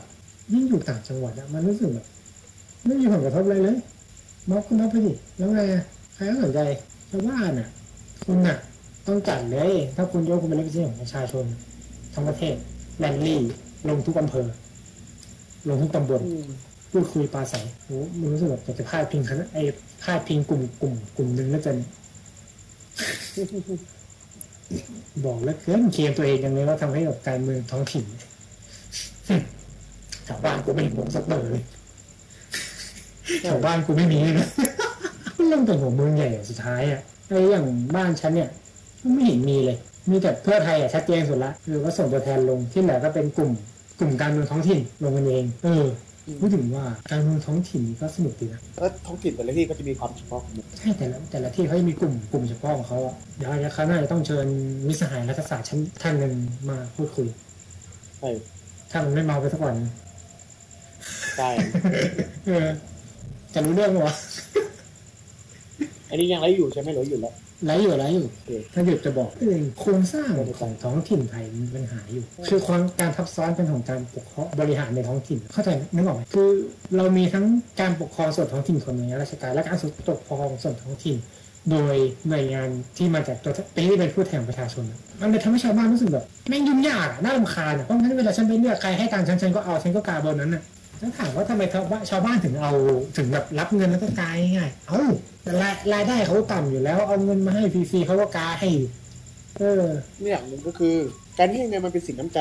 [0.51, 2.05] ยิ่งอยู่ต่างจังหวัดอะมันรู้สึกแบบ
[2.85, 3.77] ไม่มีผลกระทบอะไรเลย
[4.49, 6.59] ม็อบก็ม็อบไปดิแล้วไงอะใครก็สนใจ
[7.09, 7.67] ชาวบ้านอะ
[8.25, 8.57] คุณอะ
[9.07, 11.45] ต้องจัดเลย ถ้าคุณยกคุณเป็น represent ของประชาชน
[12.13, 12.55] ทั้งประเทศ
[12.99, 13.39] แลนลี่
[13.89, 14.47] ลงทุกอำเภอ
[15.69, 16.21] ลงทุกตำบล
[16.91, 19.63] พูดคุยปราศัยโอ้มันรู้สึกแบบอยากจะพาดพิงคณะไอ้
[20.03, 21.71] พาดพิงกลุ่มกลุ่มกลุ่มหนึ่งแล้วจะ
[25.25, 28.05] บอกแล้วเกินเคลมตัวเองยังไงว่าทำให้กับการเมืองท้องถิ่น
[30.25, 31.63] แถวบ้านกูไม่เห็นผมสักเบอร์เลย
[33.43, 34.47] แถวบ้านกูไม่มีเลยนะ
[35.47, 37.65] เรื่องแต่หัวเมืองใหญ่อะสุดท้ายอะไอ้อย่าง
[37.95, 38.49] บ้านฉันเนี่ย
[39.13, 39.77] ไม่เห็นมีเลย
[40.09, 43.51] มีแต่เพื่อไทยอะชัดเจนสุดละคือว่าส่งตัวแทนลงที่เหลือก็เป็นกลุ่ม
[43.99, 45.85] กลุ่มการเมืองท้องถิ่นลงกันเอง เออ
[46.41, 54.47] พูดถึงว่าการเมืองท้องถิ่นนี่ก็สนุกดีนะแล้วท้องถิ่นแต่ละที่ก็จะมีความเฉพาะของมันใช่แต่ละแต่ละที่เขาจะมีกลุ่มกลุ่มเฉพาะของเขาอะเดี๋ยวเดี๋ยวคราวหน้าจะต้องเชิญ
[54.87, 56.33] มิตรสหายรัฐศาสตร์ชั้นท่านหนึ่ง
[56.69, 57.27] มาพูดคุย
[58.19, 58.29] ใช่
[58.91, 59.75] ถ้ามันไม่เมาไปสักวัน
[61.37, 61.49] ใช่
[62.47, 62.67] เออ
[63.53, 64.15] จะรู้เรื่องปะวะ
[66.09, 67.33] อันนี้ยังไรอยู่ใช่ไหมหรืออยู่แล้ว
[67.65, 70.29] ไรอยู่ไรอยู่โอเคถ้าหยุดจะบอกเองโครงสร้าง
[70.59, 76.49] ของท้องถิ่นไทยมีปัญหาอยู่ คือความการทับซ้อนเป็นของการปกครองบริหารในท้องถิ่น เข้าใจนึกออกไหมคือ
[76.97, 77.45] เรามีทั้ง
[77.81, 79.77] การปกครองส่วนท้องถิ่นของหน่วยงานราชการและการ
[80.09, 81.17] ปกครองส่วนท้องถิ่น
[81.71, 81.95] โดย
[82.29, 90.63] หน่วยงานที่มาจากตัวเป็นที่เป็นผู้แทนของประชาชนอะมันเลยทำให้ชาวบ้านรู้สึกแบบแม่งยุ่งยากอะน่ารำคาญอะเพราะงั้นเวลาฉันไปเลือกใครให้ตังค์ฉันฉันก็เอาฉันก็กาเบอร์นั้นน่ะ
[91.03, 92.73] แล้วถามว่าทำไมชาวบ้านชาวบ้านถึงเอา
[93.17, 95.03] ถึงแบบรับเงินแล้วก็กายง่ายๆเอ้า
[95.43, 98.87] แต่รายรายได้เขาต่ำอยู่แล้ว เอาเงินมาให้ฟรีๆเขาก็กาให้อยู่
[99.59, 99.85] เออ
[100.21, 100.95] เนี่ยมันก็คือ
[101.37, 102.39] การให้เงินมันเป็นสิ่งน้ำใจ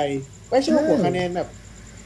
[0.49, 1.49] ไม่ใช่ว่าใช่หัวคะแนนแบบ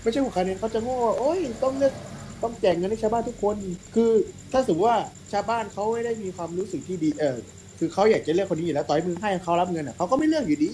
[0.03, 1.95] ไม่ใช่หัวคะแนนเขาจะโง่ว่าโอ้ยต้องเลือก
[2.43, 3.57] ต้องแจกเงินให้ชาวบ้านทุกคน
[3.95, 4.11] คือ
[4.53, 4.99] ถ้าสมมติว่า
[5.33, 7.37] ชาวบ้านเขาไม่ได้มีความรู้สึกที่ดีเออ
[7.79, 10.73] คือเขาอยากจะเลือกคนนี้อยู่แล้วต่อยมือให้เขารับเงินอะเขาก็ไม่เลือกอยู่ดี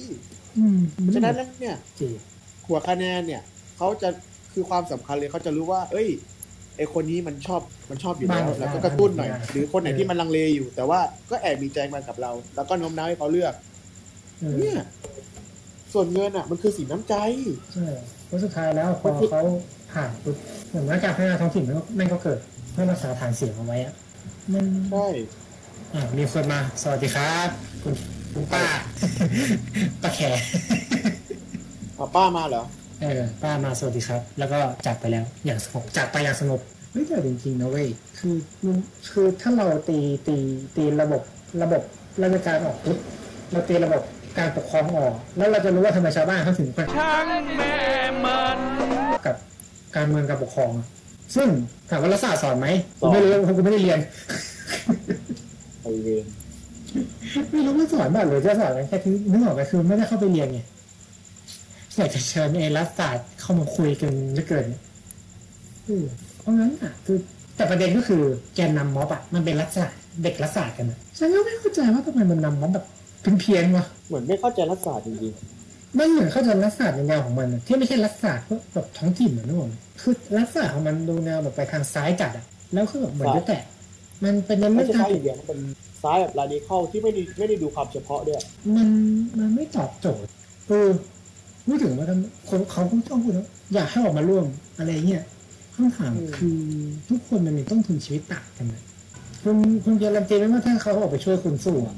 [0.59, 2.13] อืมเพราะฉะนั้นแล้วเนี่ยจริง
[2.67, 3.43] หัวคะแนนเนี่ย
[3.77, 4.09] เขาจะ
[4.55, 6.09] คือความสำคัญเลยเขาจะรู้ว่า เอ้ย
[6.77, 11.01] ไอคนนี้มันชอบมันชอบอยู่แล้วแล้วก็กระตุ้นหน่อย หรือคนไหนที่มันลังเลอยู่ แต่ว่า
[11.31, 13.55] ก็แอบมีใจมากับเรา แล้วก็โน้มน้าวให้เขาเลือก
[14.39, 14.79] เออเนี่ย
[15.93, 17.15] ส่วนเงินอะ มันคือสิ่งน้ำใจ
[17.75, 17.87] ใช่
[18.27, 19.43] เพราะสุดท้ายแล้วพอเขา
[19.93, 20.37] ผ่านปุ๊บ
[20.69, 22.39] เหมือนว่าการพัฒนาท้องถิ่นมันก็มันก็เกิด
[22.73, 23.95] เพื่อรักษาฐานเสียงเอาไว้อะ
[24.53, 25.07] มันใช่
[25.95, 27.49] อ่ามีคนมา สวัสดีครับ
[27.83, 27.95] คุณ
[28.35, 28.65] คุณป้า
[30.03, 30.21] ป้าแข
[31.97, 32.63] เอาป้ามาเหรอ
[33.03, 36.61] เออป้ามาสวัสดีครับ แล้วก็จากไปแล้วอย่างสงบจากไปอย่างสงบ
[36.93, 37.89] เฮ้ยแต่จริงๆนะเว้ย
[38.19, 38.35] คือ
[38.65, 38.77] มัน
[39.13, 40.37] คือถ้าเราตีตี
[40.77, 41.23] ตีระบบ
[41.63, 41.83] ระบบ
[42.23, 42.99] ราชการออกปุ๊บ
[43.53, 44.03] เราตีระบบ
[44.39, 46.81] การปกครองออก แล้วเราจะรู้ว่าทำไมชาวบ้านเขาถึงไป
[49.27, 49.37] กับ
[49.97, 50.87] การเมืองการปกครองอะ
[51.37, 51.49] ซึ่ง
[51.91, 52.67] ถามว่ารัฐศาสตร์สอนไหม
[53.01, 53.99] ผมไม่รู้เพราะผมไม่ได้เรียน
[55.83, 56.25] ไปเวร
[57.51, 60.61] ไม่รู้ว่าสอนบ้างหรือจะสอนกันแค่ที่นึกออกไหมคือไม่ได้เข้าไปเรียนไง
[61.97, 64.67] อยากจะเชิญเอรัฐศาสตร์เข้ามาคุยกันเหลือเกิน
[65.89, 66.05] อืม
[66.39, 67.19] เพราะงั้นอะ คือ
[67.57, 68.23] แต่ประเด็นก็คือ
[68.55, 72.87] แกนนำม็อบอะมันเป็นรัฐศาสตร์เด็กรัฐศาสตร์กันนะฉันก็ไม่เข้าใจว่าทำไมมันนำม็อบแบบ
[73.41, 75.35] เพี้ยนๆวะเหมือนไม่เข้าใจรัฐศาสตร์จริง
[75.99, 83.59] มันเหมือนเข้าใจรัฐศาสตร์ในแนวของมันอะที่ไม่ใช่รัฐศาสตร์แบบท้องถิ่นเหมือนนึกออกไหมคือรัฐศาสตร์ของมันดูแนวแบบไปทางซ้ายจัดอะแล้วคือแบบเหมือนจะแต่
[84.25, 85.59] มันเป็นในๆไม่เรื่องใช่ทางซ้ายอย่างเดียวมันเป็น
[86.03, 88.41] ซ้ายแบบราดิคอลที่ไม่ได้ไม่ได้ดูความเฉพาะด้วย
[88.77, 88.89] มัน
[89.39, 90.31] มันไม่ตอบโจทย์
[90.69, 90.91] เออ
[91.67, 94.47] พูดถึงว่าทำคนเขาก็ต้องพูดว่าอยากให้ออกมาร่วม
[94.79, 95.23] อะไรเงี้ย
[95.75, 96.59] คำถามอืมคือ
[97.09, 98.83] ทุกคนมันมีต้นทุนชีวิตต่างกันนะ
[99.43, 101.97] คุณคุณการันตีไหมว่าถ้าเขาออกไปช่วยคุณสู้อะ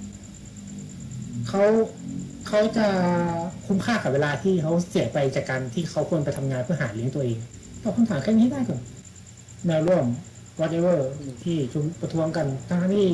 [1.49, 1.62] เขา
[2.49, 2.87] เขาจะ
[3.67, 7.39] คุ้มค่ากับเวลาที่เขาเสียไปจากการที่เขาควรไปทำงานเพื่อหาเลี้ยงตัวเอง
[7.83, 8.81] ตอบคำถามแค่นี้ให้ได้ก่อน
[9.67, 10.05] แนวร่วม
[10.61, 10.99] whatever
[11.45, 13.09] ที่ชุมประท้วงกันทั้งที่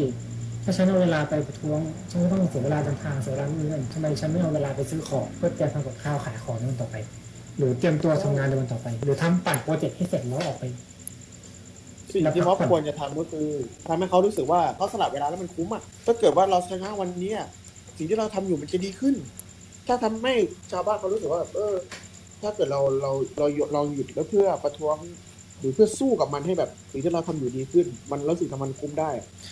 [0.65, 1.81] ถ้าฉันเอาเวลาไปประท้วง
[2.11, 6.97] ฉันก็ต้องเสียเวลาเดินทางเสียเวลาเงินทำไมฉันไม่เอาเวลาไปซื้อของเพื่อเตรียมทำกับข้าวขายของในวันต่อไป
[7.59, 10.65] หรือเตรียมตัวทำงานในวันต่อไป หรือทำปั่นโปรเจกต์ให้เสร็จแล้วออกไป
[12.13, 13.47] สิ่งที่เขาควรจะทำก็คือ
[13.89, 17.39] ทำให้เขารู้สึกว่าเขาสลับเวลาแล้วมันคุ้มอะถ้าเกิดว่าเราชนะวันเนี้ย
[17.97, 19.15] สิ่งที่เราทำอยู่มันจะดีขึ้น
[19.87, 20.33] ถ้าทำให้
[20.71, 21.75] ชาวบ้านเขารู้สึกว่า เออ
[22.43, 24.97] ถ้าเกิดเราเราเราเราหยุดแล้วเพื่อประท้วง
[25.61, 29.11] หรือเพื่อสู้กับมันให้แบบสิ่งที่เราทำอยู่ดีขึ้น มันรู้สึกทำมันคุ้มได้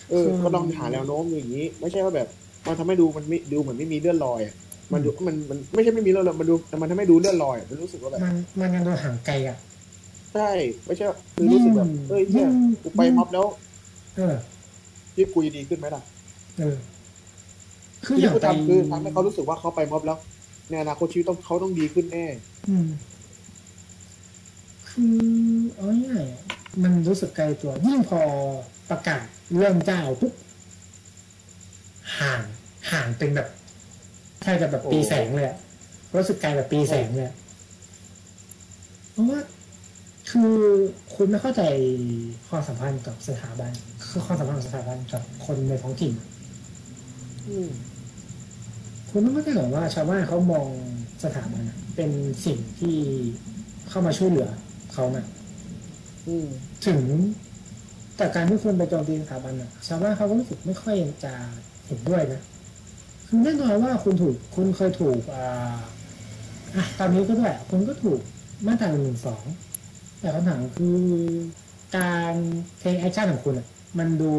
[0.09, 2.27] เออคือก็ลองหาแนวโน้มอย่างนี้ ไม่ใช่ว่าแบบ
[2.67, 4.53] มันทำให้ดูมันไม่ดูเหมือนไม่มีเลื่อนลอยอะ
[4.93, 9.57] มันดูมันมันไม่ใช่ไม่มีเลื่อนลอยมันดูแต่มันทำให้ดูเลื่อนลอยอะมันรู้สึกว่าแบบมันมันยังโดนห่างไกลอะ
[10.33, 10.49] ใช่
[10.85, 11.05] ไม่ใช่
[11.35, 12.49] คือรู้สึกแบบเอ้ยเนี่ย
[12.81, 13.45] กูไปม็อบแล้ว
[14.17, 14.35] เออ
[15.13, 16.01] ชีวิตกูจะดีขึ้นไหมล่ะ
[16.59, 16.75] เออ
[18.05, 20.17] คือที่อย่างเขาไปทำคือทำให้เขารู้สึกว่าเขาไปม็อบแล้ว
[20.69, 22.25] ในอนาคตชีวิตต้องเขาต้องดีขึ้นแน่
[22.69, 22.87] อืม
[25.01, 25.17] คือ
[25.75, 28.21] เอาง่ายๆมันรู้สึกไกลตัวยิ่งพอ
[28.89, 29.25] ประกาศ
[29.55, 30.33] เรื่องเจ้าปุ๊บ
[32.19, 32.41] ห่าง
[32.91, 33.47] ห่างเป็นแบบ
[34.41, 35.57] แทบจะแบบปีแสงเลยอะ
[36.15, 37.31] รู้สึกไกลแบบปีแสงเลย
[39.11, 39.39] เพราะว่า
[40.31, 40.53] คือ
[41.15, 41.61] คุณไม่เข้าใจ
[42.47, 43.71] ความสัมพันธ์กับสถาบัน
[44.09, 46.13] คือความสัมพันธ์ของสถาบันกับคนในท้องถิ่น
[49.09, 50.67] คุณต้องเข้าใจก่อนว่าชาวบ้านเขามอง
[51.23, 51.63] สถาบัน
[51.95, 52.11] เป็น
[52.45, 52.97] สิ่งที่
[53.89, 54.49] เข้ามาช่วยเหลือ
[54.93, 55.25] เขานะ
[56.27, 56.47] อืม
[56.85, 57.01] ถึง
[58.17, 61.33] แต่การที่คุณไปโจมตีสถาบันอะชาวบ้านเขาก็รู้สึกไม่ค่อยจะ
[61.87, 62.41] เห็นด้วยนะ
[63.27, 65.79] คือแน่นอนว่าคุณถูกคุณเคยถูกอ่า
[66.75, 68.19] อะตอนนี้ก็ด้วยคุณก็ถูก
[68.65, 69.43] มาตราหนึ่งสอง
[70.19, 70.99] แต่คำถามคือ
[71.97, 72.33] การ
[72.79, 73.67] take action ของคุณอะ
[73.99, 74.31] มันดู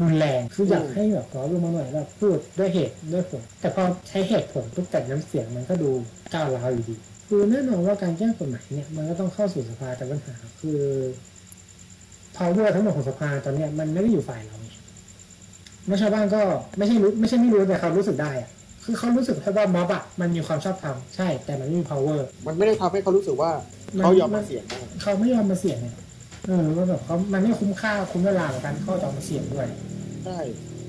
[0.00, 5.90] รุนแรงคืออยากให้แบบขอลงมาหน่อยแบบพูดด้วยเหตุด้วยผลแต่พอใช้เหตุผลปุ๊บแต่น้ำเสียงมันก็ดู
[6.34, 6.96] ก้าวร้าวอยู่ดี
[7.32, 10.80] คือแน่นอนว่าการแก้กฎหมายเนี่ยมันก็ต้องเข้าสู่สภาแต่ปัญหาคือ
[12.36, 14.68] power ทั้งหมดของสภาตอนเนี้ยมันไม่ได้อยู่ฝ่ายเราไง
[15.86, 16.40] แล้วชาวบ้านก็
[16.76, 18.50] ไม่ใช่รู้ไม่ใช่ไม่รู้แต่เขารู้สึกได้อะ
[18.84, 23.50] คือเขารู้สึกแค่ว่าม็อบอะมันมีความชอบธรรมใช่แต่มันไม่มี power มันไม่ได้ทำให้เขารู้สึกว่า
[23.96, 25.96] มันเขายอมมาเสี่ยงได้เขาไม่ยอมมาเสี่ยงเนี่ย
[26.46, 29.66] เออว่าแบบเขามันไม่คุ้มค่าคุ้มเวลากับการที่เขาจะเอามาเสี่ยงด้วย
[30.24, 30.38] ใช่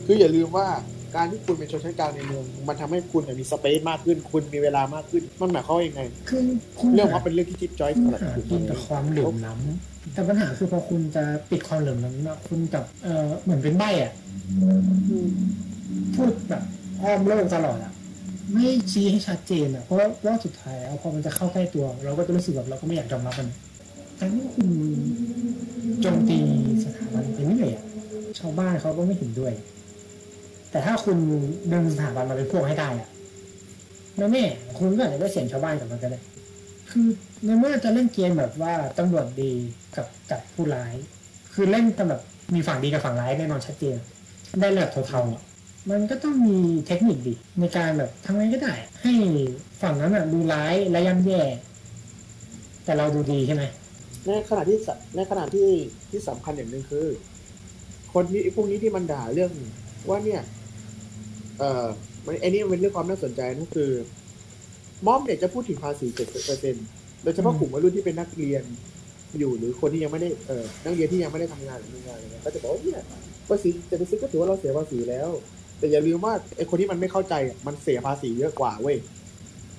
[0.06, 0.68] คืออย่าลืมว่า
[1.16, 6.41] การที่คุณเป็นชนชั้นกลางในเมือง มันทำให้คุณมีสเปซมากขึ้น คุณมีเวลามากขึ้น มันหมายความว่ายังไง คือ
[6.80, 14.12] คุณเรื่องหาว่าเป็นเรื่องที่จิ๊บจอยคุณสำหรับหาคุณกินกับความเหลื่อมล้ำแต่ปัญหาคือพอคุณจะปิดความเหลื่อมล้ำเนาะคุณกับเออเหมือนเป็นใบอะ
[16.16, 16.64] พูดแบบ
[17.01, 17.91] อ้อมโลกตลอดอะ
[18.53, 23.49] ไม่ชี้ให้ชัดเจนอะเพราะว่าสุดท้ายแล้วพอมันจะเข้าใกล้ตัว เราก็จะรู้สึกแบบเราก็ไม่อยากยอมรับมัน
[24.18, 24.70] แต่นี่คุณ
[26.01, 26.38] โจมตี
[26.84, 27.84] สถาบันไปเรื่อยอะ
[28.39, 29.53] ชาวบ้านเขาก็ไม่เห็นด้วย
[30.72, 31.18] แต่ถ้าคุณ
[31.72, 33.10] ดึงสถาบันมาเป็นพวกให้ได้อะ
[34.18, 34.44] แล้วแม่
[34.78, 36.20] คุณก็อาจจะได้เสียงชาวบ้านกับมาก็ได้
[36.92, 37.08] คือ
[37.46, 39.52] ในเมื่อจะเล่นเกมแบบว่าตำรวจดี
[39.96, 40.94] กับจับผู้ร้าย
[41.54, 42.22] คือเล่นแบบ
[42.54, 43.98] มีฝั่งดีกับฝั่งร้ายแน่นอนชัดเจน
[44.62, 46.58] ได้แบบเทาๆมันก็ต้องมี
[46.88, 49.14] เทคนิคดีในการแบบทำไงก็ได้ ให้
[49.82, 51.42] ฝั่งนั้นอะดูร้ายและย่ำแย่
[52.86, 53.64] แต่เราดูดีใช่ไหม
[54.28, 54.78] ในขณะที่
[55.16, 55.70] ในขณะที่
[56.10, 57.08] ที่สำคัญอย่างหนึ่งคือ
[58.14, 59.52] คนนี้พวกนี้ที่มันด่าเรื่อง
[60.10, 60.42] ว่าเนี่ย
[61.62, 61.88] เอ่อ
[62.26, 63.91] มันไอ้นี่มันเป็นเรื่องความน่าสนใจนะคือ
[65.07, 66.86] ม็อบเนี่ยจะพูดถึงภาษีเจ็ดเปอร์เซ็นต์
[67.24, 68.64] โดยเฉพาะกลุ่มวัยรุ่นที่เป็นนักเรียน
[69.39, 73.01] อยู่หรือคนที่ยังไม่ได้เอ่อนักเรียนที่ยังไม่ได้ทำงานหรือมีงานอะไรเงี้ยก็จะบอกว่าเนี่ย
[73.49, 75.30] ภาษีเจ็ดเปอร์เซ็นต์ก็ถือว่าเราเสียภาษีแล้ว
[75.80, 78.97] แต่อย่าลืมว่าไอ้คนที่มันไม่เข้าใจอะมันเสียภาษีเยอะกว่าเว้ย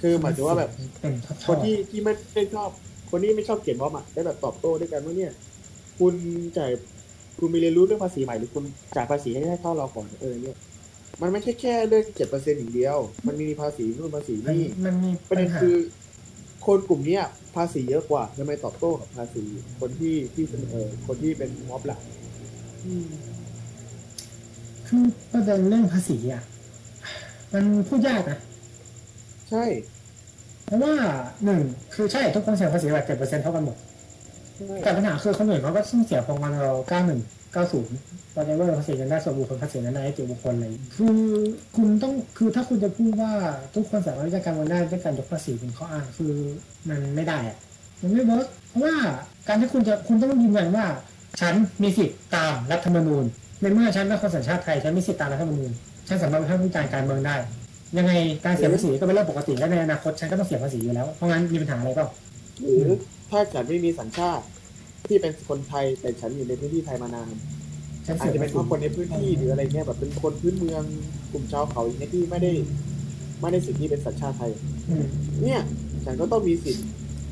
[0.01, 0.71] คือหมายถึงว่าแบบ
[1.01, 2.71] เป็นทอคนดที่ที่ไม่ไม่ชอบ
[3.11, 5.33] คนที่ไม่ชอบเขียนม็อบอะได้แบบตอบโต้ด้วยกันว่าเนี่ย
[5.99, 6.15] คุณ
[6.59, 6.71] จ่าย
[7.39, 8.65] คุณมีเรียนรู้เรื่องภาษีใหม่หรือคุณ
[8.97, 10.57] จ่ายภาษีให้ได้เท่าเราก่อนเออเนี่ย
[11.23, 15.77] มันไม่ใช่แค่เรื่องเจ็ดเปอร์เซ็นต์อย่างเดียว มันมีภาษีนู่นภาษีมันนี่มันมีประปัเด็ญนหาคือ
[16.67, 17.25] คนกลุ่มเนี้ย
[17.57, 19.45] ภาษีเยอะกว่าทำไมตอบโต้กับภาษี
[19.81, 22.01] คนที่ที่เออคนที่เป็นม็อบหลัก
[22.85, 23.07] อืม
[24.87, 25.03] คือ
[25.33, 26.43] ประเด็นเรื่องภาษีอะ
[27.53, 28.39] มันพูดยากนะ
[29.51, 29.65] ใช่
[30.65, 30.95] เพราะว่า
[31.45, 31.61] หนึ่ง
[31.95, 33.77] คือใช่ทุกคนเสียภาษีแบบเจ็ดเปอร์เซ็นต์เท่ากันหมด
[34.57, 37.21] ใช่แต่ปัญหาคือคนอื่นเขาก็ต้องเสียประมาณเราเก้าหนึ่ง
[37.53, 37.97] เก้าศูนย์
[38.35, 40.65] วอเว่าภาษีเงินได้ส่วนบุคคลภาษีเงินได้เกี่ยวบุคคลอะไร
[40.97, 41.19] คือ
[41.77, 43.33] คุณต้องคือถ้าคุณจะพูดว่า
[43.75, 46.33] ทุกคนสามารถที่จะการเงินได้ด้วยการยกภาษีเป็นข้ออ้างคือ
[46.89, 47.57] มันไม่ได้อะ
[48.01, 48.95] มันไม่ work เพราะว่า
[49.49, 50.85] การที่คุณจะคุณต้องยืนยันว่า
[51.41, 53.25] ฉันมีสิทธิ์ตามรัฐธรรมนูญ
[53.61, 55.71] ในเมื่อฉันเป็นคนสัญชาติไทยฉันมีสิทธิ์ตามรัฐธรรมนูญ
[56.09, 57.37] ฉันสามารถวิพากษ์วิจารณ์การเมืองได้
[57.99, 58.13] ยังไง
[58.45, 62.05] การเสียภาษีก็เป็นเรื่องปกติและในอนาคตฉันก็ต้องเสียภาษีอยู่แล้วเพราะงั้นมีปัญหาอะไรก็
[62.61, 62.91] หรือ
[63.31, 64.45] ถ้าฉันไม่มีสัญชาติ
[65.09, 67.33] ที่เป็นคนไทยแต่ฉันอยู่ในพื้นที่ไทยมานาน
[68.07, 70.83] ฉันอาเสีจยจะเป็ภานษีเพราะคนในพื้นที่หรืออะไรเงี้ยแบบเป็นคนพื้นเมือง
[71.33, 72.53] กลุ่มชาวเขาอย่างเงี้ยที่ไม่ได้
[73.41, 74.51] ไม่ได้สิทธิเป็นสัญชาติไทย
[74.91, 75.07] อืม
[75.43, 75.61] เนี่ย
[76.05, 76.87] ฉันก็ต้องมีสิทธิ์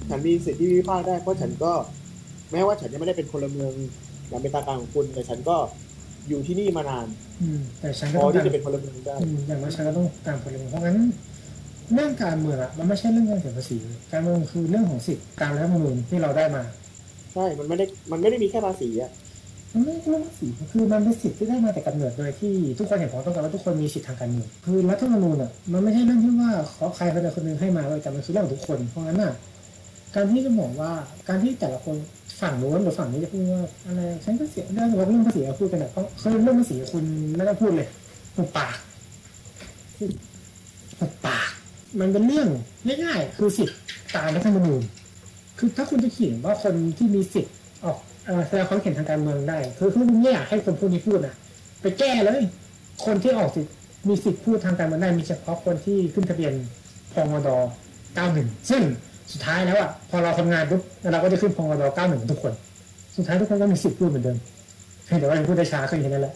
[0.08, 1.72] ฉันมีสิทธิวิพากษ์ได้เพราะฉันก็
[2.52, 3.72] แม้ว่าฉันยังไม่ได้เป็นพลเมือง
[4.28, 5.56] อย่างเป็นตาการของคุณ แต่ฉันก็
[6.28, 7.06] อยู่ที่นี่มานาน
[7.42, 10.96] อืมแต่ฉันพก็อต้องที่การจะเป็นพลเมืองได้อืมอย่างน้อยฉันก็ต้องตามพลเมืองเพราะงั้น
[11.94, 13.76] เรื่องการเมืองอะมันไม่ใช่เรื่องการเสียภาษี
[14.12, 16.62] การเมืองคือเรื่องของสิทธิตามรัฐธรรมนูญที่เราได้มา
[17.34, 19.10] ใช่ มันไม่ได้ มันไม่ได้มีแค่ภาษีอะ
[19.72, 29.32] มันไม่ใช่ภาษีคือมันเป็นสิทธิ์ที่ได้มาแต่กำเนิดโดยที่ทุกคนเห็นพ้องต้องกันว่าทุกคนมีสิทธิทางการเมืองคือรัฐธรรมนูญอะมันไม่ใช่เรื่องที่ว่าขอใครคนใดคนหนึ่งให้มาเลยแต่มันคือเรื่องของทุกคน เพราะงั้นอะ
[30.14, 30.90] การที่จะบอกว่า
[31.28, 31.96] การที่แต่ละคน
[32.40, 37.04] ฝั่งโน้นหรือฝั่งนี้จะพูดว่าอะไรฉันก็เสียเรื่องเรื่องภาษีเราพูดกันอะเพราะคือเรื่องภาษีคุณ
[37.36, 37.88] ไม่ต้องพูดเลย
[38.36, 38.74] หุบปาก
[40.98, 41.48] หุบปาก
[42.00, 42.48] มันเป็นเรื่อง
[43.04, 43.78] ง่ายๆคือสิทธิ์
[44.14, 44.82] ตามรัฐธรรมนูญ
[45.60, 47.54] คือถ้าคุณจะเขียนว่าคนที่มีสิทธิ์
[47.84, 47.98] ออก
[48.48, 51.34] แสดงความเห็นทางการเมืองได้ คือคือคุณไม่อยากให้คนพวกนี้พูดนะ
[51.80, 52.42] ไปแก้เลย
[53.04, 53.72] คนที่ออกสิทธิ์
[54.08, 56.52] มีสิทธิ์พูดทางการเมืองได้มีเฉพาะคนที่ขึ้นทะเบียน
[57.12, 57.48] พงด
[58.08, 58.82] 91 ซึ่ง
[59.32, 60.82] สุดท้ายแล้วอะพอเราทำงานปุ๊บ
[61.12, 62.52] เราก็จะขึ้นพงด91ทุกคน
[63.16, 64.38] สุดท้ายทุกคนก็มีสิทธิ์พูดเหมือนเดิม
[65.04, 66.34] เพียงแต่ว่ายังพูดได้ช้าขึ้นแค่นั้นแหละ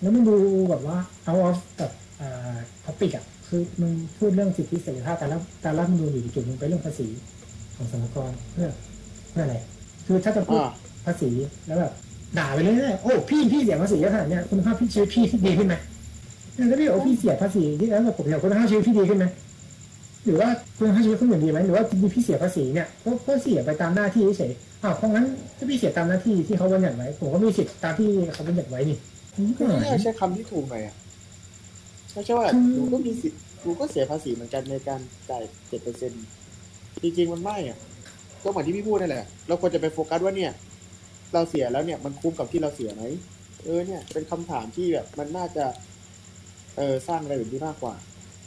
[0.00, 0.34] แล้วมันดู
[0.70, 0.96] แบบว่า
[1.28, 7.06] out of แบบอ่า topic อะคือมึงพูดเรื่องสิทธิเสรีภาพการรับการรับนูอยู่จุดมึงไปเรื่องภาษี
[7.80, 8.68] ของสรรพากรเพื่อ
[9.30, 9.56] เพื่ออะไร
[10.06, 10.72] คือถ้าจะพูดอ่า
[11.06, 11.30] ภาษี
[11.66, 11.92] แล้วแบบ
[12.38, 15.74] ด่าไปเรื่อยๆโอ้พี่พี่เสียภาษีเยอะขนาดเนี้ยคุณภาพพี่ชีวิตพี่ดีขึ้นไหม
[16.58, 19.26] นั่นก็เรียกว่าพี่เสียภาษีที่แล้วกับผมเนี่ยคุณภาพชีวิตพี่ดีขึ้นไหม
[20.24, 25.26] หรือว่าคุณภาพชีวิตคุณเหมือนดีไหมหรือว่าจริงๆพี่เสียภาษีเนี่ยก็ก็เสียไปตามหน้าที่เฉยๆอ้าวเพราะงั้น
[25.56, 28.98] ถ้าพี่เสียตามหน้าที่ที่เขาบัญญัติไว้ผมก็มีสิทธิ์ตามที่เขาบัญญัติไว้นี่
[29.46, 30.94] นี่ก็หมายไม่ใช่คำที่ถูกหน่อยอะ
[32.12, 35.00] ไม่ใช่ว่าคือหนูก็มีสิทธิ์หนูก็เสียภาษีเหมือนกันในการ
[35.30, 36.12] จ่ายเจ็ดเปอร์เซ็น
[37.02, 37.78] จริงๆมันไม่อะ
[38.42, 40.52] ก็เหมือนที่พี่พูดนั่นแหละ เราควรจะไปโฟกัสว่าเนี่ย
[41.34, 43.02] เราเสียแล้วเนี่ยมันคุ้มกับที่เราเสียไหม
[43.64, 45.64] เออเนี่ย เป็นคำถามที่แบบ มันน่าจะ
[46.76, 47.94] เออสร้างอะไรแบบนี้มากกว่า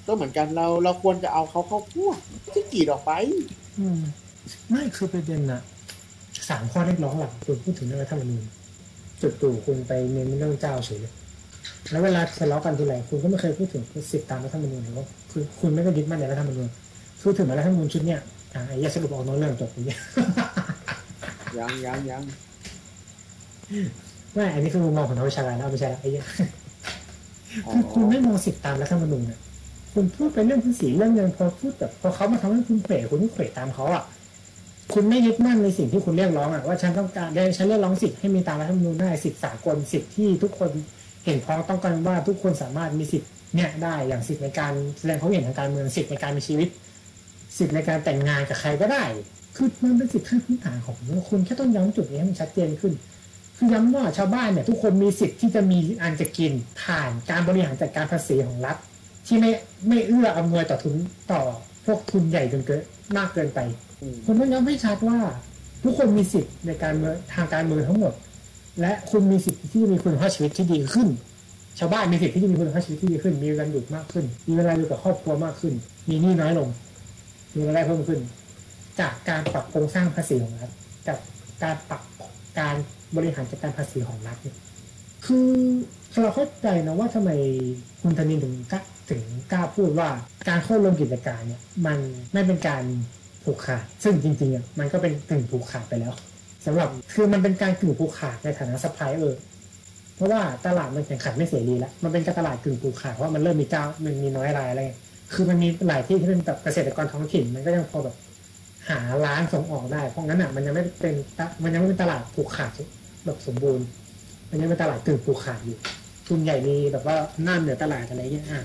[0.08, 2.18] ก็เหมือนกันเราเราควรจะเอาเขาเข้าพวก
[2.54, 3.12] ที่กรีดออกไป
[3.80, 4.00] อืม
[4.70, 5.62] ไม่คือประเด็นอะ
[6.50, 8.44] สามข้อเรียกร้องหลักคุณพูดถึงเรื่องรัฐธรรมนูญ
[9.22, 11.14] จุดตู่คุณไปเน้นเรื่องเจ้าเฉยเลย
[11.92, 16.68] แล้วเวลาทะเลาะกันทีไรคุณก็ไม่เคยพูดถึงสิทธิตามรัฐธรรมนูญหรือว่าคือคุณไม่ได้ยึดมั่นในรัฐธรรมนูญ
[17.24, 18.20] พูดถึงรัฐธรรมนูญชุดเนี้ย
[18.54, 20.00] อ่าไอ้เหี้ยสรุปออกนอกเรื่องจบอย่างเงี้ย
[21.58, 22.22] ยังยังยัง
[24.34, 26.26] ไม่อันนี้คือมุมมองของนักวิชาการแล้วไม่ใช่ละไอ้เหี้ย
[27.66, 29.40] อ๋อคือคุณไม่มองสิทธิตามรัฐธรรมนูญเนี่ย
[29.94, 34.04] คุณพูดไปเรื่องภาษีเรื่องเงินพอพูดแบบพอเขามาทำให้คุณเขวคุณก็เขวตามเขาอะ
[34.94, 40.70] คุณไม่ยึดมั่นในสิ่งที่คุณเรียกร้องอะว่าฉันต้องการได้ฉันเรียกร้องสิทธิ์ให้มีตามรัฐธรรมนูญได้สิทธิสากลสิทธิที่ทุกคน
[41.26, 46.70] เห็นพ้องต้องกันว่าทุกคนสามารถมีสิทธิ์เนี่ยได้อย่างสิทธิในการแสดงความเห็นทางการเมืองสิทธิในการมีชีวิต
[47.58, 49.04] สิทธิในการแต่งงานกับใครก็ได้
[49.56, 52.94] คือมันเป็นสิทธิขั้นพื้นฐานของคุณคุณแค่ต้องย้ำจุดนี้ให้มันชัดเจนขึ้น
[53.58, 56.52] คือย้ำว่าชาวบ้านเนี่ยทุกคนมีสิทธิ์ที่จะมีอันจะกิน
[56.82, 58.78] ผ่านการบริหารจัดการภาษีของรัฐ
[59.28, 59.52] ที่ไม่
[59.88, 60.96] ไม่เอื้ออำนวยต่อทุน
[61.32, 61.42] ต่อ
[61.86, 62.82] พวกทุนใหญ่จนเกิน
[63.18, 63.60] มากเกินไป
[64.26, 65.20] คุณต้องย้ำให้ชัดว่า
[65.84, 66.94] ทุกคนมีสิทธิ์ในการ
[67.34, 68.14] ทางการเมืองทั้งหมด
[68.82, 71.08] และคุณมีสิทธิ์ที่จะมีคุณภาพชีวิตที่ดีขึ้น
[71.80, 75.74] ชาวบ้านมีสิทธิ์ที่จะมีคุณภาพชีวิตที่ดีขึ้น มีเวันหยุดมากขึ้น มีเวลาอยู่กับครอบครัวมากขึ้น
[76.10, 76.68] มีหนี้น้อยลง
[77.56, 78.20] มีรายได้เพิ่มขึ้น
[79.00, 80.72] จากการปรับโครงสร้างภาษีของรัฐ
[81.08, 81.18] กับ
[81.64, 82.02] การปรับ
[82.60, 82.76] การ
[83.16, 84.38] บริหารจัดการภาษีของรัฐ
[85.26, 85.50] คือ
[86.22, 87.32] เราเข้าใจนะว่าทำไม
[88.02, 90.10] คุณธนินท์ถึงกล้าถึงกล้าพูดว่า
[90.50, 91.98] การเข้าร่วมกิจการเนี่ย มัน
[92.34, 92.84] ไม่เป็นการ
[93.44, 96.14] ผูกขาด ซึ่งจริงๆอะมันก็เป็นกึ่งผูกขาดไปแล้ว
[96.66, 99.42] สำหรับคือมันเป็นการกึ่งผูกขาดในฐานะซัพพลายเออร์
[100.16, 104.84] เพราะว่าตลาดมันแข่งขันไม่เสรีแล้วมันเป็นการตลาดกึ่งผูกขาดเพราะว่ามันเริ่มมีเจ้ามันมีน้อยรายอะไร
[105.34, 108.16] คือมันมีหลายที่ที่เป็นแบบเกษตรกรท้องถิ่น มันก็ยังพอแบบ
[108.90, 111.16] หาร้านส่งออกได้ เพราะงั้นอะมันยังไม่เป็น
[111.64, 112.72] มันยังไม่เป็นตลาดผูกขาด
[113.26, 113.86] แบบสมบูรณ์
[114.52, 115.78] มันยังเป็นตลาดกึ่งผูกขาดอยู่
[116.28, 118.64] ทุนใหญ่มีแบบว่าหน้าเหนือตลาดอะไรเงี้ยอะ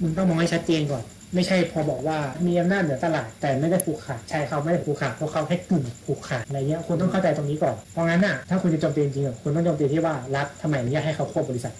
[0.00, 11.74] มึงต้องมองให้ชัดเจนก่อน ไม่ใช่พอบอกว่ามีอำนาจเหนือตลาด แต่ไม่ได้ผูกขาดใช่เขาไม่ได้ผูกขาดเพราะเขาแค่กึ่งผูกขาดอะไรเงี้ยคุณต้องเข้าใจตรงนี้ก่อนเพราะงั้นอะถ้าคุณจะโจมตีจริงๆอะคุณต้องโจมตีที่ว่ารัฐทำไมอนุญาตให้เขาควบบริษัท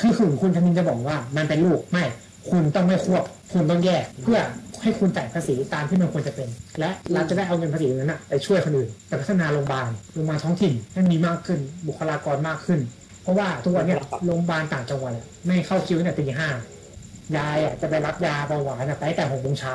[0.00, 2.04] คือคุณคุณธนินจะบอกว่ามันเป็นลูกไม่
[2.50, 3.22] คุณต้องไม่ควบ
[3.52, 4.38] คุณต้องแยกเพื่อ
[4.82, 6.48] ให้คุณจ่ายภาษีตามที่มันควรจะเป็น
[6.80, 12.80] และรัฐจะได้เอาเงินภาษีนั้นนะไปช่วยคนอื่นไปพัฒนาโรงพยาบาลโรงพยาบาลท้องถิ่นให้มีมากขึ้น บุคลากรมากขึ้น
[13.22, 16.48] เพราะว่าทุกวันเนี้ยโรงพยาบาลต่างจังหวัดอะไม่เข้าคิวตั้งแต่ตีห้า
[17.36, 19.74] ยายอะจะไปรับยาเบาหวานอะไปตั้งแต่หกโมงเช้า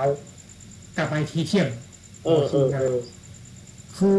[0.97, 1.67] กลับมาอีกทีเที่ยง
[2.25, 2.97] เออเออเออ
[3.97, 4.17] คือ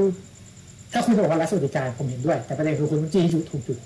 [0.92, 3.78] ถ้าคุณจะบอกว่ารัฐสวัสดิการผมเห็นด้วย แต่ประเด็นคือคุณต้องจี้จุดถูกจุด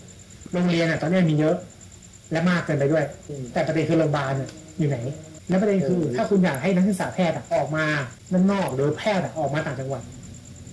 [0.52, 1.56] โรงเรียนอะตอนนี้มีเยอะ
[2.32, 4.98] และมากเกินไปด้วยอืมแต่ประเด็นคือโรงพยาบาลอะอยู่ไหน
[5.48, 7.84] และประเด็นคือเออถ้าคุณอยากให้นักศึกษาแพทย์อะออกมา
[8.32, 10.02] ด้านนอกหรือแพทย์อะออกมาต่างจังหวัด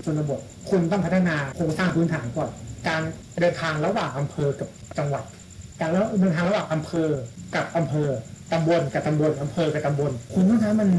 [0.06, 0.40] ชนบท
[0.70, 2.50] คุณต้องพัฒนาโครงสร้างพื้นฐานก่อน
[2.88, 3.02] การ
[3.42, 5.24] เดินทางระหว่างอำเภอกับจังหวัด
[5.80, 7.10] การแล้วเดินทางระหว่างอำเภอ
[7.56, 8.08] กับอำเภอ
[8.52, 10.90] ตำบลกับตำบลอำเภอกับตำบล คุณต้องทำให้มัน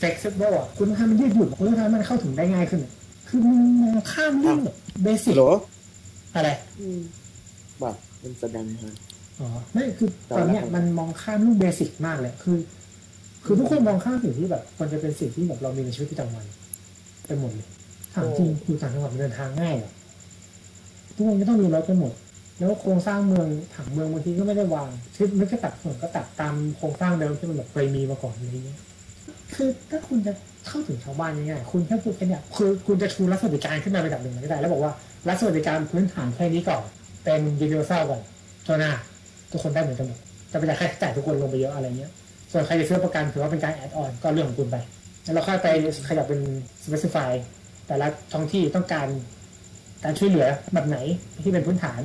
[0.00, 2.92] flexible อะคุณต้องทำให้มันยืดหยุ่นคุณต้องทำให้มันเข้าถึงได้ง่ายขึ้นอะ
[3.28, 5.42] คือมึงมองข้ามเรื่องแบบเบสิฮักลโหล
[6.34, 7.00] อะไรอืม
[7.82, 8.94] บัตรมันแสดงฮะ
[9.40, 12.58] อ๋อไม่คือตอนเนี้ยมันมองข้ามเรื่องเบสิกมากเลยคือ
[13.44, 16.44] คือทุกคนมองข้ามสิ่งที่แบบมันจะเป็นสิ่งที่แบบเรามีในชีวิตประจำวัน
[17.26, 17.68] ไปหมดเลย
[18.14, 19.90] ถามจริงอยู่ต่างจังหวัดมันเดินทางง่ายเหรอ
[21.14, 22.12] ทุกคนก็ต้องมีรถกันหมด
[22.58, 28.80] แล้วโครงสร้างเมืองผังเมืองบางทีก็ไม่ได้วางคือมันก็ตัดส่วนก็ตัดตามโครงสร้างเดิมที่มันแบบเคยมีมาก่อนอะไรเงี้ย
[29.54, 30.32] คือถ้าคุณจะ
[30.66, 34.92] เข้าถึงชาวบ้านง่ายๆคุณแค่พูดแค่เนี้ยคือคุณจะชูรัฐสวัสดิการขึ้นมาระดับหนึ่งไม่ได้ แล้วบอกว่า
[35.28, 36.82] รัฐสวัสดิการพื้นฐานแค่นี้ก่อน
[37.24, 38.20] เป็นยูนิเวอร์แซลก่อน
[38.66, 38.92] ชัวหน้า
[39.52, 40.18] ทุกคนได้เหมือนกันหมด
[40.50, 42.10] จะไปจ่ายค่าใช้จ่ายทุกคนลงไปเยอะอะไรเงี้ย
[42.52, 44.76] ส่วนใครจะซื้อประกันถือว่าเป็นการแอดออนก็เรื่องของคุณไป
[45.22, 45.68] แล้วเราค่อยไป
[46.08, 46.40] ขยับเป็น
[46.84, 47.30] specify
[47.86, 49.08] แต่ละท้องที่ต้องการ
[50.04, 50.98] การช่วยเหลือแบบไหน
[51.44, 52.00] ที่เป็นพื้นฐาน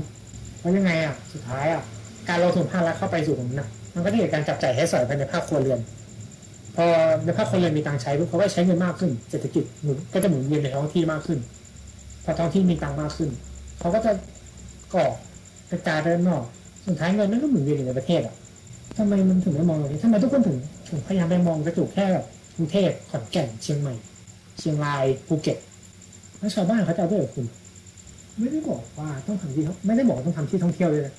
[0.60, 1.84] เพราะยังไงอะสุดท้ายอะ
[2.30, 5.80] การลงทุนภาครัฐเข้าไปสู่ตรงนั้นนะมันก็ได้เกิดการจับจ่ายให้สอยภายในภาคครัวเรือน
[6.76, 6.86] พอ
[7.26, 11.40] ในภาคครัวเรือนมีตังค์ใช้ปุ๊บเขาก็ใช้เงินมากขึ้น เศรษฐกิจหมุนก็จะหมุนเวียนในท้องที่มากขึ้น
[12.24, 13.30] พอท้องที่มีตังค์มากขึ้น
[13.80, 14.12] เขาก็จะ
[14.94, 15.06] ก่อ
[15.72, 16.44] กระจายไปด้านนอก
[16.88, 18.36] สุดท้ายเงินมันก็หมุนเวียนอยู่ในประเทศอะ
[18.98, 20.58] ทำไมมันถึงไม่มองตรงนี้ทำไมทุกคนถึง
[20.90, 22.26] ถึงพยายามไปมองกระจุกแค่แบบ
[22.56, 23.94] กรุงเทพขอนแก่นเชียงใหม่
[24.60, 25.58] เชียงรายภูเก็ต
[26.40, 27.46] แล้วชาวบ้านเขาจะเอาด้วยหรอคุณ
[28.40, 31.14] ไม่ได้บอกว่าต้องทำที่ไม่ได้บอกต้องทำที่ท่องเที่ยวเลยนะ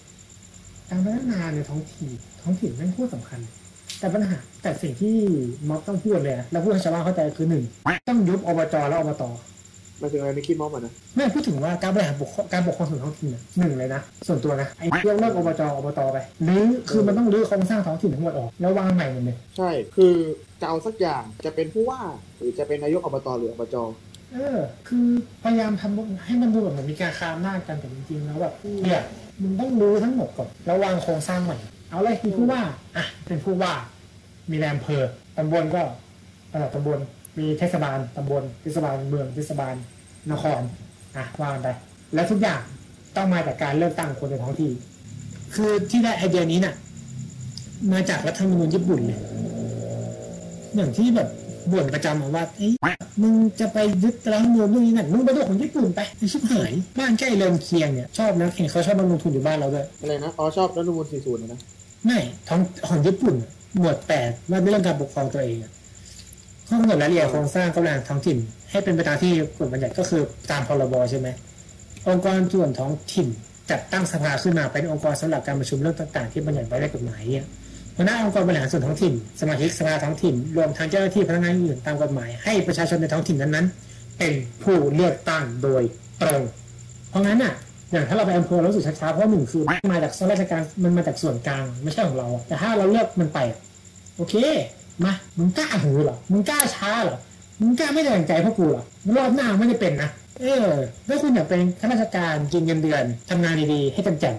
[0.90, 2.10] การพัฒนาในท้องถิ่น
[2.42, 3.40] ท้องถิ่นนั่นโคตรสำคัญ
[3.98, 5.14] แต่ปัญหาแต่สิ่งที่
[5.68, 7.64] ม็อบต้องพูดเลยนะแล้วพูดให้ชาวบ้านเข้าใจคือหนึ่ง
[8.08, 9.22] ต้องยุบอบจและอบต
[10.02, 20.14] มายถึงอะไรไม่คิดมองมันนะไม่พูดถึงว่าการบริหารปกครองการปกครองส่วนท้องถิ่นน่ะหนึ่งเลยนะ ส่วนตัวนะไอ้เรื่องเลิกอบจอบตไปหรือคือมันต้องรื้อโครงสร้างท้องถิ่นทั้งหมดออกแล้ววางใหม่หมดเลยใช่คือ
[20.60, 22.00] จะเอาสักอย่างจะเป็นผู้ว่า
[22.36, 23.76] หรือจะเป็นนายกอบตหรืออบจ
[24.32, 25.06] เออ คือ
[25.42, 29.02] พยายามทำให้มันดูแบบเหมือนมีการค้ามหน้าจกันแต่จริงๆแล้วแบบเนี่ย
[29.42, 31.56] มึงต้องรู้ทั้งหมดก่อนแล้ววางโครงสร้างใหม่
[31.90, 32.60] เอาเลยคือผู้ว่า
[32.96, 33.72] อะเป็นผู้ว่า
[34.50, 35.04] มีแรมเพอ
[35.36, 35.82] ตำบลก็
[36.52, 36.98] ระดับตำบล
[37.38, 39.74] มีเทศบาลตำบลเทศบาลเมืองเทศบาล
[40.30, 40.60] นคร
[41.16, 41.68] อะว่ากันไป
[42.14, 42.60] แล้วทุกอย่าง
[43.16, 44.70] ต้องมาจากการเลือกตั้งคนในท้องที่
[45.54, 46.74] คือที่ได้ไอเดียนี้น่ะ
[47.92, 49.20] มาจากรัฐธรรมนูญญี่ปุ่นเลย
[50.76, 51.28] อย่างที่แบบ
[51.72, 52.72] บ่นประจำอะว่าเอ้ย
[53.22, 61.60] มึงจะไปยึดรัฐธรรมนูญเรื่องนี้นั่นมึงไปดูของญี่ปุ่นไปไอชิบหายบ้านใกล้เรือนเคียงเนี่ยชอบนะเห็นเขาชอบมาลงทุนอยู่บ้านเราด้วยอะไรนะอ๋อชอบรัฐธรรมนูญ40นะ
[62.04, 62.18] ไม่
[62.48, 63.34] ท้องของญี่ปุ่น
[63.78, 65.70] หมวดแปดว่าด้วยเรื่องการปกครองตัวเองอะ
[66.68, 68.38] ข้อกำหนดรายละเอียดโครงสร้างกำลังท้องถิ่น
[68.72, 71.28] ให้เป็นไปตามที่กฎบัญญัติก็คือตามพรบใช่ไหม
[72.08, 73.28] องค์กรส่วนท้องถิ่น
[73.70, 77.46] จัดตั้งสภาขึ้นมาเป็นองค์กรสำหรับการประชุมเรื่องต่าง ๆ ที่บัญญัติไว้ในกฎหมายเนี่ย
[77.96, 85.82] หัวหน้าองค์กรบริหารส่วนท้องถิ่น สมาชิกสภาท้องถิ่น รวมทั้งเจ้าหน้าที่พนักงานอื่นตามกฎหมายให้ประชาชนในท้องถิ่นนั้นๆ เป็นผู้เลือกตั้งโดย
[86.22, 86.42] ตรง
[87.10, 87.54] เพราะงั้นอะ
[87.92, 89.62] อย่างถ้าเราไปอำเภอเรารู้สึกช้าๆเพราะหนึ่งคือ
[89.92, 93.38] มาจากส่วนราชการมันมาจากส่วนกลางไม่ใช่ของเรา แต่ถ้าเราเลือกมันไป
[94.16, 94.34] โอเค
[95.04, 97.18] มามึงกล้าหือเหรอมึงกล้าช้าเหรอ
[97.60, 98.84] มึงกล้าไม่ได้ดังใจพวกกูเหรอ
[99.16, 100.68] รอบหน้าไม่ได้เป็นนะเออ
[101.08, 104.36] ถ้าคุณอยากเป็นข้าราชการกินเงินเดือนทำงานดีๆให้จำแจ่ม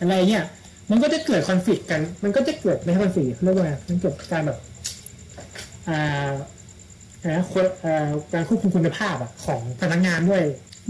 [0.00, 0.44] อะไรเงี้ย
[0.90, 4.58] มันก็จะเกิดคอนฟ lict กัน มันก็จะเกิดไม่ใช่คอนฟ lict เรียกว่ามันเกิดการแบบ
[5.88, 6.30] อ่า
[7.32, 10.42] นะควรเอ่อการควบคุมคุณภาพอะของพนักงานด้วย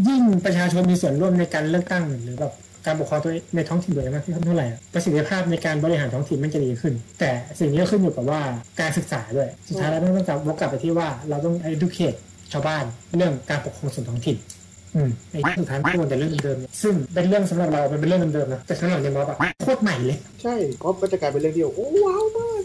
[0.08, 2.52] ยิ่งประชาชนมีส่วนร่วมในการเลือกตั้งหรือแบบ
[2.88, 8.40] การปกครองตัวเองในท้องถิ่นโดยมากขึ้นเท่าไหร่อะประสิทธิภาพในการบริหารท้องถิ่นมันจะดีขึ้น แต่สิ่งนี้ก็ขึ้นอยู่กับว่า
[8.80, 12.18] การศึกษาด้วยสุดท้ายแล้วต้องกลับวกกลับไปที่ว่าเราต้อง educate
[12.52, 12.84] ชาวบ้าน
[13.16, 14.36] เรื่องการปกครองส่วนท้องถิ่น
[14.94, 22.62] อืมไอ้สุดท้ายมันเป็นเรื่องเดิมๆเนี่ยซึ่งเป็นเรื่องสำหรับเรามันเป็นเรื่องเดิมๆนะแต่สำหรับในม็อบอะโคตรใหม่เลย ใช่ก็มันจะกลายเป็นเรื่องเดียวโอ้ว้าวมาก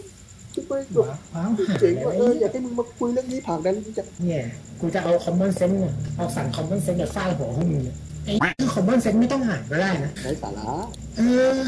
[0.54, 4.42] จะไปแบบว้าวว้าวหาเจ๋งแล้วว่าเอออยากให้มึงมาคุยเรื่องนี้ผ่านนั้นจะเนี่ย
[4.80, 10.68] กูจะเอาคอมมอนเซนส์เนี่ยเอาสั่งคอมมอนเซนส์จากฟาดหัวพวกมึงเนี่ย ไอ้คือคอมมอนเซนส์ไม่ต้องอ่านก็ได้นะไร้สาระ
[11.16, 11.22] เอ
[11.56, 11.58] อ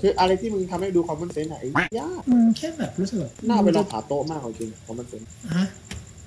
[0.00, 5.64] คืออะไรที่มึงทำให้ดูคอมมอนเซนส์อะไอ้ยากมึงแค่แบบรู้สึกแบบหน้าไปลองขาโต๊ะมากของจริงคอมมอนเซนส์ฮะ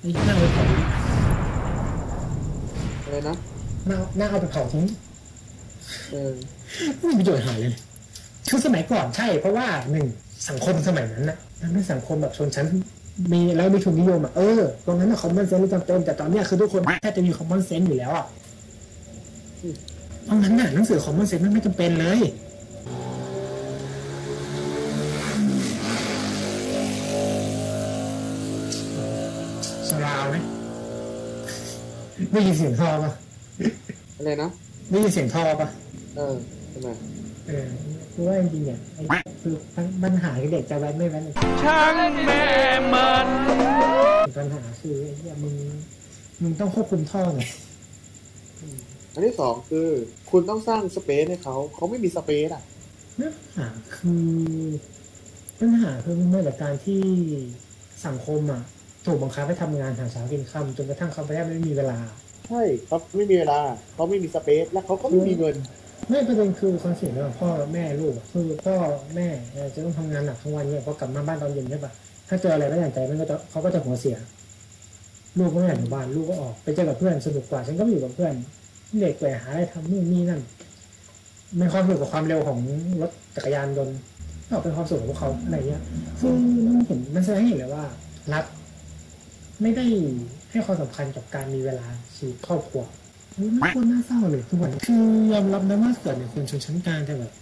[0.00, 0.64] ไอ้น่าเอาไปเผา
[3.04, 3.36] อะไรนะ
[3.86, 4.86] หน้าหน้าเอาไปเผาทิ้ง
[6.10, 6.32] เออ
[7.00, 7.74] ไม่มีประโยชน์หายเลย
[8.48, 10.06] คือสมัยก่อนใช่ เพราะว่าหนึ่ง
[10.48, 12.66] สังคมสมัยนั้นนะมันเป็นสังคมแบบชนชั้น
[13.32, 18.26] มีแล้วมีทุนนิยมอะเออตรงนั้น common sense จำเป็นแต่ตอนเนี้ยคือทุกคนแค่จะมี common sense อยู่แล้วอะ
[20.24, 22.20] เพราะงั้นน่ะหนังสือ Common Sense มันไม่จำเป็นเลย
[29.88, 30.36] สลาวไหม
[32.32, 33.10] ได้ยินเสียงท่อปะ
[34.16, 34.50] อะไรนะ
[34.90, 35.68] ได้ยินเสียงท่อปะ
[36.16, 36.34] เออ
[36.72, 36.88] ทำไม
[37.46, 37.66] เออ
[38.12, 39.02] คือว่าจริงๆเนี่ยไอ้
[39.42, 39.54] คือ
[40.02, 41.34] ปัญหาคือเด็กจะไว้ไม่ไว้เลย
[41.64, 42.44] ช่างแม่
[42.94, 43.26] มัน
[44.38, 45.54] ปัญหาคือไอ้เนี่ยมึง
[46.42, 47.42] มึงต้องควบคุมท่อไง
[49.14, 49.88] อันที่สองคือ
[50.30, 52.62] คุณต้องสร้างสเปซให้เขา เขาไม่มีสเปซอะ
[53.20, 54.28] ปัญหาคือ
[55.58, 57.02] ปัญหาคือมันมาจากการที่
[58.06, 58.62] สังคมอะ
[59.06, 61.98] ถูกบังคับให้ทำงานหาเช้ากินค่ำจนกระทั่งเขาไปแทบไม่มีเวลา
[62.48, 63.60] ใช่เขาไม่มีเวลา
[63.94, 65.56] เขาไม่มีสเปซและเขาก็ไม่มีเงิน
[66.08, 68.74] ไม่ประเด็นคือคอนฟ lict ระหว่างพ่อแม่ลูกอะคือพ่อ
[69.14, 71.92] แม่เอ่อจะต้องทำงานหนักทั้งวันเนี่ยพอกลับมาบ้านตอนเย็นใช่ปะ
[72.28, 74.16] ถ้าเจออะไรไม่อย่างใจมันก็จะเขาก็จะหัวเสีย
[75.38, 78.34] ลูกก็ไม่อยากอยู่บ้านลูกก็ออกไปเจอกับเพื่อนสนุกกว่าฉันก็ไปอยู่กับเพื่อน
[79.00, 80.40] เด็กไปหาอะไรทำนู่นนี่นั่น
[81.60, 82.58] มีความสุขกับความเร็วของ
[83.02, 83.96] รถจักรยานยนต์
[84.48, 85.82] ก็เป็นความสุขของพวกเขาอะไรเงี้ย
[86.20, 86.34] ซึ่ง
[86.66, 87.84] มันเห็นมันแสดงให้เห็นเลยว่า
[88.32, 88.44] รัฐ
[89.62, 89.84] ไม่ได้
[90.50, 91.86] ให้ความสำคัญกับการมีเวลา
[92.16, 92.82] ชีวิตครอบครัว
[93.60, 97.32] ไม่ควรน่าเศร้าเลยทุกวันคือยอมรับนะว่าเกิดในคนชนชั้นกลางแต่แบบ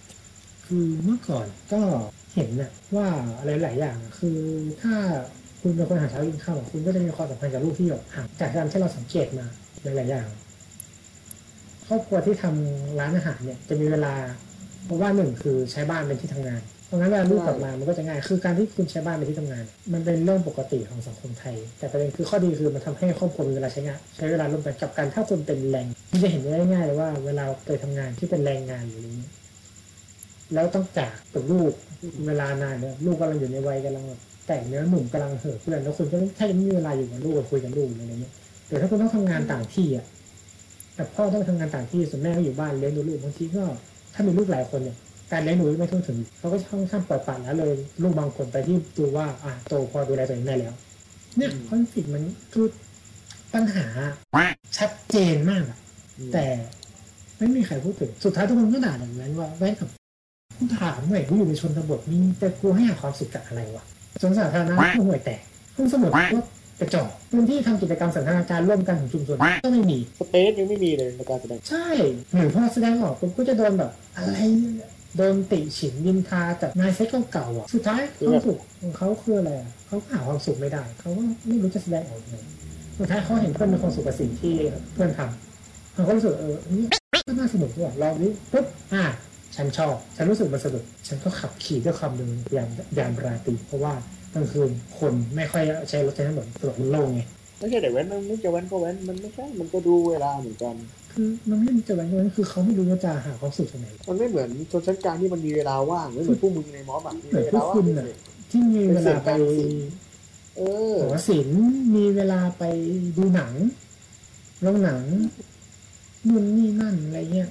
[0.67, 1.81] คือเมื่อก่อนก็
[2.35, 3.07] เห็นนะว่า
[3.39, 4.39] อะไรหลายอย่างคือ
[4.83, 4.95] ถ้า
[5.61, 9.47] คุณเป็นคนหาเช้ากินข้าวคุณก็จะมีความสัมพันธ์กับลูกที่แบบห่างจากการที่เราสังเกตมา
[9.83, 10.27] หลายๆอย่าง
[11.89, 14.15] ครอบครัวที่ทำร้านอาหารเนี่ยจะมีเวลา
[14.85, 29.31] เพราะว่าหนึ่งคือใช้บ้านเป็นที่ทำงาน เพราะงั้นเวลาลูกกลับมามันก็จะง่าย คือการที่คุณใช้บ้านเป็นที่ทำงาน มันเป็นเรื่องปกติของสังคมไทย แต่ประเด็นคือข้อดีคือมันทำให้ครอบครัวมีเวลาใช้งานใช้เวลาร่วมกันกับการถ้าคุณเป็นแรงมันจะเห็นได้ง่ายๆเลยว่า เวลาไปทำงานที่เป็นแรงงานหรืออะไรเงี้ย
[30.55, 31.73] แล้วต้องจากกับลูก
[32.27, 38.33] เวลานานเนี่ยลูกกำลังอยู่ในวัยกำลังแบบแต่งเนื้อหนุ่มกำลังเห่อะเพื่อนแล้วคุณก็แทบจะไม่มีเวลาอยู่กับลูกคุยกับลูกอะไรเงี้ย
[38.69, 40.07] แต่ถ้าคุณต้องทำงานต่างที่อะ
[40.95, 43.65] แต่พ่อต้องทำงานต่างที่ส่วนแม่ก็อยู่บ้านเลี้ยงดูลูกบางทีก็
[44.15, 44.97] ถ้ามีลูกหลายคนเนี่ย
[45.33, 50.75] การเลี้ยงดูไม่ทั่วถึงเขาก็ค่อนข้างปล่อยปละละเลยลูกบางคนไปที่ดูว่าอะโตพอดูแลตัวเองได้แล้ว
[51.37, 52.23] เนี่ยคอนฟ lict มัน
[52.53, 52.67] คือ
[53.55, 53.87] ปัญหา
[54.79, 55.79] ชัดเจนมากอะ
[56.33, 56.45] แต่
[57.39, 59.89] ไม่มีใครพูดถึงสุดท้ายทุกคนก็ด่าอย่างนั้นว่าแว้นกับ
[60.59, 63.85] กูถามหน่อยกูอยู่ในชนบทมีแต่กูให้หาความสุขกับอะไรวะ
[64.21, 65.41] สวนสาธารณะก็ห่วยแตก
[65.77, 66.41] ห้องสมุดก็
[66.83, 71.87] กระจอกพื้นที่ทำกิจกรรมสันทนาการร่วมกันของชุมชนก็ไม่มีสเปซยังไม่มีเลยในการแสดงใช่
[72.35, 74.37] หรือพอแสดงออกปุ๊บก็จะโดนแบบอะไร
[75.17, 82.37] โดนติฉินยินทาจากนายเซ็กเก่าๆอะสุดท้ายความสุขของเขาคืออะไรอะเขาก็หาความสุขไม่ได้เขาก็ไม่รู้จะแสดงออกยังไง
[82.99, 84.55] สุดท้ายเขาเห็นเพื่อนมีความสุขกับสิ่งที่
[84.95, 86.87] เพื่อนทำเขาก็รู้สึกเออนี่
[87.27, 89.05] ก็น่าสนุกด้วยลองนี้ปุ๊บอะ
[89.57, 93.93] ฉันชอบ ฉันรู้สึกมันสนุก ฉันก็ขับขี่ด้วยความเร็วยานยานราตรีเพราะว่า
[94.35, 97.21] กลางคืนคนไม่ค่อยใช้รถใช้ถนนถนนมันโล่งไง
[97.59, 100.75] ไม่ใช่แต่แว้นมันไม่จะแว้นก็แว้นมันไม่ใช่ มันก็ดูเวลาเหมือนกัน
[101.13, 108.07] คือมันไม่มีจะอะไรเลยคือเขาไม่รู้ว่าจะหาความสุขจากไหนมันไม่เหมือนชนชั้นกลางที่มันมีเวลาว่างไม่เหมือนพวกมึงในม็อบอะมีเหมือนเวพวลากว่างคุณน่ะ
[108.51, 109.31] ที่มีเวลาไป
[110.57, 110.63] เอ
[110.95, 111.61] อหอศิลป์
[111.97, 112.63] มีเวลาไป
[113.17, 113.53] ดูหนัง
[114.63, 115.03] โรงหนัง
[116.27, 117.51] นู่นนี่นั่นอะไรเงี้ย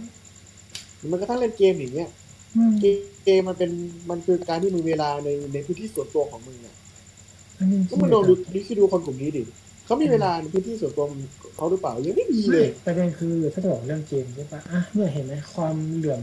[1.12, 2.10] มันก็ทั้งเล่นเกมอย่างเงี้ย
[2.56, 2.74] อืม
[3.26, 3.72] เกมมันเป็น
[4.10, 6.76] มันคือการที่มึงเวลาในในพื้นที่ส่วนตัวของมึงอะ
[7.58, 9.44] อันนี้ก็มึงลองดูดิคิดดูคนกลุ่มนี้ดิ
[9.86, 11.06] เขามีเวลาในพื้นที่ส่วนตัว
[11.56, 16.22] เขาหรือเปล่ายังไม่มีเลไม่ยประเด็นคือถ้าจะบอกเรื่องเกมใช่ปะอะเนี่ยเห็นไหมความเหลื่อม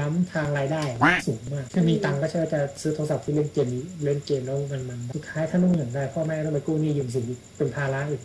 [0.00, 0.82] ล้ำทางรายได้
[1.26, 8.22] สูงมากถ้ามีตังค์ก็ใช่ว่าจะซื้อโทรศัพท์ที่เล่นเกมนี้เล่นเกมแล้วมันมันสุดท้ายถ้านุ่งเหลืองได้พ่อแม่ต้องไปกู้หนี้ยืมสินอีกเป็นภาระอีก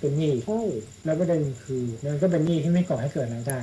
[0.00, 0.62] เป็นหนี้อีกใช่
[1.04, 3.60] แล้วประเด็นคือมันก็เป็นหนี้ที่ไม่ก่อให้เกิดรายได้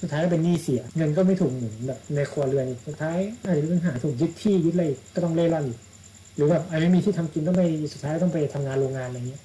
[0.00, 5.78] สุดท้ายก็เป็นหนี้เสีย เงินก็ไม่ถูกหมุนแบบในครัวเรือนอีกสุดท้ายอาจจะมีปัญหาถูกยึดที่ยึดอะไรอีกก็ต้องเล่ร่อนอีก
[6.36, 9.42] หรือแบบอาจจะไม่มีที่ทำกินต้องไปสุดท้ายต้องไปทำงานโรงงานอะไรเงี้ย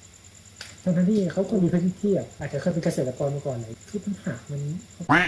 [0.82, 4.60] ทั้งๆที่เขาคนมีพื้นที่แบบอาจจะเคยเป็นเกษตรกรมาก่อนเลยคือปัญหามัน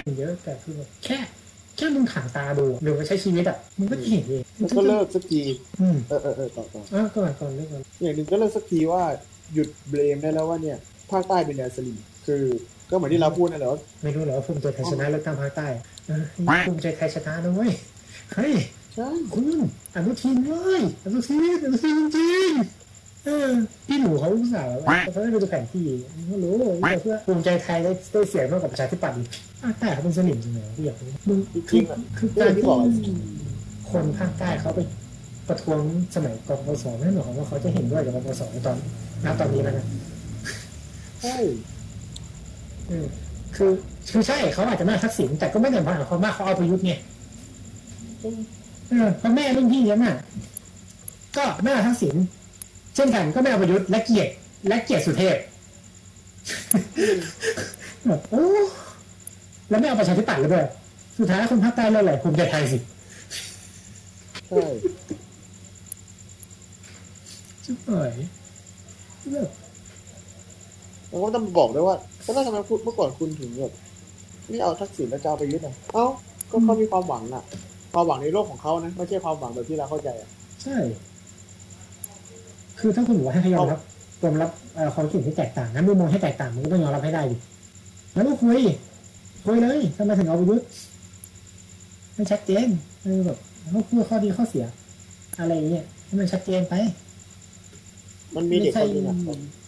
[0.07, 1.19] มันเยอะแต่คือแบบแค่
[1.77, 5.43] แค่มึงถางตาดูหรือว่าใช้ชีวิตอะมึงก็จะเห็นเองมันก็เลิกสักที
[5.81, 9.03] อืมเออเออเออต่อต่ออะก่อนก่อนเรื่องก่อนอย่างหนึ่งก็เลิกสักทีว่า
[9.55, 10.79] หยุดเบลมได้แล้วว่าเนี่ย
[11.11, 12.43] ภาคใต้เป็นแดนสลิมคือ
[12.91, 15.69] ก็เหมือนที่เราพูดนั่นแหละว่าไม่รู้เหรอว่าภูมิใจไทยชนะเลือกตั้งภาคใต้
[16.07, 16.23] เออ
[16.69, 17.73] ภูมิใจไทยชนะนะเว้ย
[18.35, 18.53] เฮ้ย
[18.95, 19.45] ใช่คุณ
[19.95, 23.49] อนุทินเว้ยอนุทินอนุทินจริงๆเออ
[23.87, 25.85] พี่หนูเขาอุตส่าห์แบบว่าเขาได้ไปดูแผนที่
[26.29, 26.53] ไม่รู้
[27.01, 29.29] เพื่อภูมิใจไทยได้ได้เสียงมากกว่าประชาธิปัตย์อีก
[29.63, 31.39] อะแต่เขาเป็นสลิมจริงเหรอพี่อยากรู้มึง
[31.71, 31.81] คือ
[32.19, 32.65] คือการที่
[33.91, 34.81] คนภาคใต้เขาไป
[35.49, 35.81] ประท้วง
[36.15, 38.77] สมัยกปปสไม่ได้หมายความว่าเขาจะเห็นด้วยกับกปปสในตอน
[39.25, 39.87] ณตอนนี้แล้วนะ
[41.23, 41.78] ใช่อืม
[42.89, 43.03] คือ
[44.13, 46.93] คือใช่เขาอาจจะไม่เอาทักษิณแต่ก็ไม่ได้หมายความว่าเขาเอาประยุทธ์ไง
[48.91, 50.17] เออเพราะแม่รุ่นพี่ฉันน่ะ
[51.37, 52.15] ก็ไม่เอาทักษิณ
[52.95, 54.29] เช่นกันก็ไม่เอาประยุทธ์และเกลียด
[54.69, 55.37] และเกลียดสุเทพ
[58.07, 58.45] แบบโอ้
[59.69, 60.67] แล้วไม่เอาประชาธิปัตย์เลยด้วย
[61.19, 62.79] สุดท้ายคนภาคใต้เลือกอะไรภูมิใจไทยสิ
[64.49, 64.65] ใช่
[67.65, 68.13] ชิบหาย
[69.33, 69.51] แบบ
[71.09, 71.97] แล้วก็ต้องบอกด้วยว่า
[72.35, 73.73] แล้วทำไมพูดเมื่อก่อนคุณถึงแบบ
[74.49, 76.07] ไม่เอาทักษิณแล้วจะเอาไปยึดอะเอ้า
[76.51, 77.45] ก็เขามีความหวังอะ
[77.93, 80.29] ความหวังในโลกของเขานะไม่ใช่ความหวังแบบที่เราเข้าใจอะ
[80.63, 80.77] ใช่
[82.81, 83.81] คือถ้าคุณบอกว่าให้ยอมรับ
[84.23, 87.37] ยอมรับเอ่อความคิดเห็นที่แตกต่างงั้นมุมมองให้แตกต่างมันก็ต้องยอมรับให้ได้ดิ
[88.15, 88.59] แล้วก็คุย
[89.45, 90.67] คุยเลยทำไมถึงเอาประยุทธ์
[92.17, 92.69] มันชัดเจน
[93.03, 93.39] เออแบบ
[93.71, 94.65] เขาพูดข้อดีข้อเสีย
[95.39, 96.75] อะไรอย่างเงี้ยให้มันชัดเจนไป
[98.37, 99.19] มันมีไม่เด็กคใช่นนึงอะ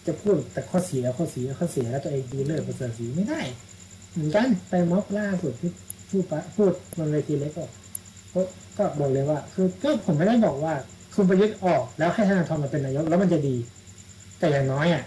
[0.07, 3.41] จะพูดแต่ข้อเสียข้อเสียข้อเสียแล้วตัวเองดีเลิศประเสริฐสีไม่ได้
[4.11, 5.71] เหมือนกันไปม็อบล่าสุดที่
[6.09, 7.65] พูดปะพูดบนเวทีเล็กก็
[8.33, 8.41] ก็
[8.77, 10.73] ก็บอกเลยว่า คือก็ผมไม่ได้บอกว่า
[11.15, 13.57] คุณประยุทธ์ออกแล้วให้ธนาธรมาเป็นนายกแล้วมันจะดี
[14.39, 15.03] แต่อย่างน้อยอะ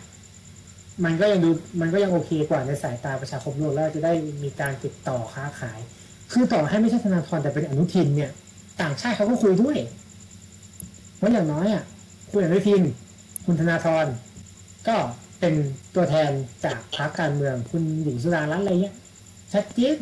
[1.04, 1.50] มันก็ยังดู
[1.80, 4.12] มันก็ยังโอเคกว่าในสายตาประชาคมโลกแล้วจะได้
[4.44, 5.80] มีการติดต่อค้าขาย
[6.32, 8.30] คือต่อให้ไม่ใช่ธนาธรแต่เป็นอนุทินเนี่ย
[8.82, 9.78] ต่างชาติเขาก็คุยด้วย
[11.16, 11.82] เพราะอย่างน้อยอะ
[12.30, 12.82] คุณอนุทิน
[13.44, 14.06] คุณธนาธร
[14.88, 14.96] ก็
[15.40, 15.54] เป็น
[15.94, 16.30] ตัวแทน
[16.64, 18.94] จากพรรคการเมืองคุณหญิงสุดารัตน์อะไรเงี้ย
[19.52, 19.96] ชัดเจน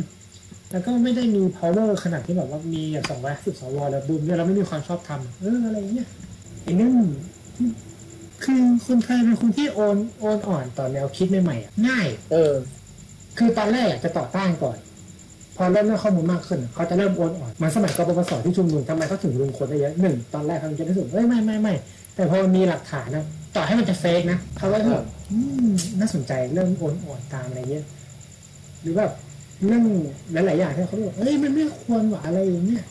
[0.71, 6.09] แล้วก็ไม่ได้มี power ขนาดที่แบบว่ามีสองร้อยสิบสวแล้วบูมเนี่ยเราไม่มีความชอบธรรมเอออะไรเงี้ย
[6.63, 6.93] ไอ้นั่น
[8.45, 12.53] คือคนไทยเป็นคนที่โอนโอนอ่อนต่อแนวคิดใหม่ๆอะง่าย เออ
[13.39, 14.77] คือตอนแรกอะจะต่อต้านก่อน
[15.57, 21.75] พอเริ่มได้ข้อมูลมากขึ้น เขาจะเริ่มโอนอ่อนเหมันสมัยกปปสที่ชุมนุมทำไมเขาถึงรุมคนได้เยอะหนึ่งตอนแรกเขาจะรู้สึกเอ้ยไม่ไม่ไม่
[22.15, 23.25] แต่พอมีหลักฐานนะ
[23.57, 25.37] ต่อให้มันจะเฟกนะเขาก็แบบอื
[25.69, 27.85] มน่าสนใจเรื่องโอนอ่อนตามอะไรเงี้ย
[28.83, 29.13] หรือแบบ
[29.65, 29.83] เรื่อง
[30.47, 32.85] หลายๆอย่างที่เขาบอกเอ้ยมันไม่ควรว่ะอะไรอย่างเงี้ย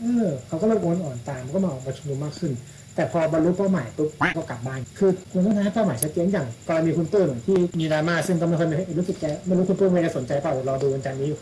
[0.00, 2.52] เออเขาก็เริ่มโอนอ่อนตามก็มาออกมาชุมนุมมากขึ้น
[2.94, 11.40] แต่พอบรรลุเป้าหมายปุ๊บก็กลับบ้าน คือคุณต้องให้เป้าหมายชัดเจนอย่างกรณีคุณตุ้ยที่มีดราม่าซึ่งก็ไม่ค่อยมีรู้สึกแกไม่รู้คุณตุ้ยไม่ได้สนใจเปล่ารอดูวันจันทร์นี้อยู่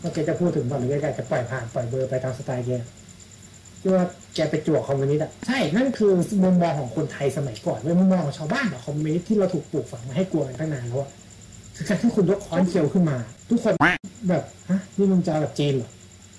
[0.00, 2.70] ว่าแกจะพูดถึงบ่หรือแกจะปล่อยผ่านปล่อยเบลอไปตามสไตล์แก
[3.82, 4.04] ที่ว่า
[4.34, 6.12] แกไปจวกคอมมิวนิสต์อะใช่ นั่นคือ
[6.44, 11.10] มุมมองของคนไทยสมัยก่อนเป็นมุมมองของชาวบ้านอะคอมมิวนิสต์ที่เราถูกปลูกฝังมาให้กลัวกันตั้งนานแล้วอะ
[11.76, 13.16] คือการที่คุณยกค้อนเคียวขึ้นมา
[13.50, 13.74] ทุกคน
[14.28, 15.90] แบบฮะนี่มึงจะเอาแบบจีนเหรอ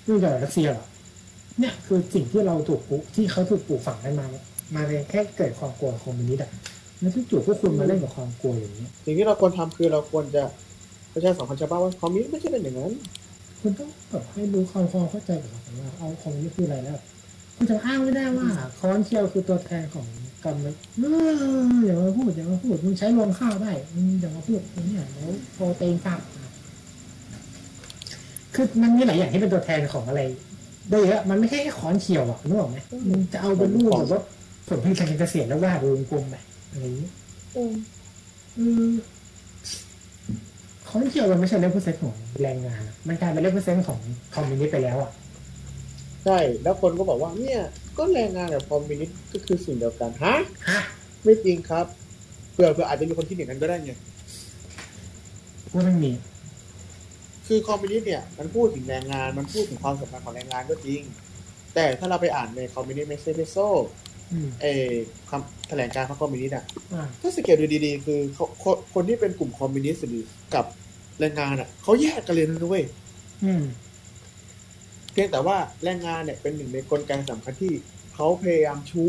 [0.04, 0.86] นี่มึงจะเอาแบบรัสเซียเหรอ
[1.58, 4.26] เนี่ยคือสิ่งที่เราถูกปลูกที่เขาถูกปลูกฝังกันมา
[4.74, 6.50] มาเลยแค่เกิดความกลัวคอมมิวนิสต์อะ
[7.00, 10.42] แล้วที่จู่พวกคุณมาเล่นกับความกลัวอย่างนี้เนี่ยสิ่งที่เราควรทำคือเราควรจะ
[11.12, 16.98] ประชาสัมพันธ์ชาวบ้านว่าคอมมิวนิสต์ไม่ใช่เป็นอย่างนั้นคุณต้องแบบให้รู้ความความเข้าใจกับเขาว่าเอาของนี่คืออะไรแล้ว
[17.56, 18.48] คุณจะอ้างไม่ได้ว่า
[18.78, 20.06] ค้อนเคียวคือตัวแทนของ
[20.44, 20.56] กรรมกร
[20.98, 30.20] เอออย่ามาพูดอย่ามาพูดมึงใช้รวงข้าวได้มึงอย่ามาพูดเนี่ยแล้วโปรตีนต่ำคือมันมีหลายอย่างที่เป็นตัวแทนของอะไร
[30.90, 32.76] ได้เยอะมันไม่ใช่แค่ค้อนเคียวอะนึกออกไหม
[33.08, 34.22] มึงจะเอาเป็นรูปแบบว่า
[34.68, 36.34] ผลผลิตทางการเกษตรแล้ววาดวงกลมไป
[36.70, 37.08] อะไรอย่างนี้
[37.54, 37.72] เออ
[40.88, 43.98] ค้อนเคียวมันไม่ใช่ represent ของแรงงานอะมันกลายเป็น represent ของ
[44.34, 45.10] คอมมิวนิสต์ไปแล้วอะ
[46.24, 47.60] ใช่ แล้วคนก็บอกว่าเนี่ย
[47.98, 50.34] ก็แรงงานกับคอมมิวนิสต์ก็คือสิ่งเดียวกันฮะ
[50.68, 50.80] ฮะ
[51.24, 51.86] ไม่จริงครับ
[52.52, 53.92] เผื่อเผื่ออาจจะมีคนคิดอย่างนั้นก็ได้ไง
[55.72, 56.12] ว่ามันมี
[57.46, 61.00] คือคอมมิวนิสต์เนี่ยมันพูดถึงแรงงานมันพูดถึงความสำคัญของแรงงานก็จริง
[61.74, 63.56] แต่ถ้าเราไปอ่านใน Communist Manifesto
[64.32, 64.92] อืมเออ
[65.30, 70.64] คำแถลงการณ์ของคอมมิวนิสต์อะอ่าถ้าสังเกตดูดีๆ คือเขาคนคนที่เป็นกลุ่มคอมมิวนิสต์หรือกับ
[71.20, 72.84] แรงงานอะเขาแยกกันเลยนะเว้ย
[73.44, 73.62] อืม
[75.14, 77.74] เพียงแต่ว่าแรงงานเนี่ยเป็นหนึ่งในกลไกสำคัญที่
[78.14, 79.04] เขาพยายามชู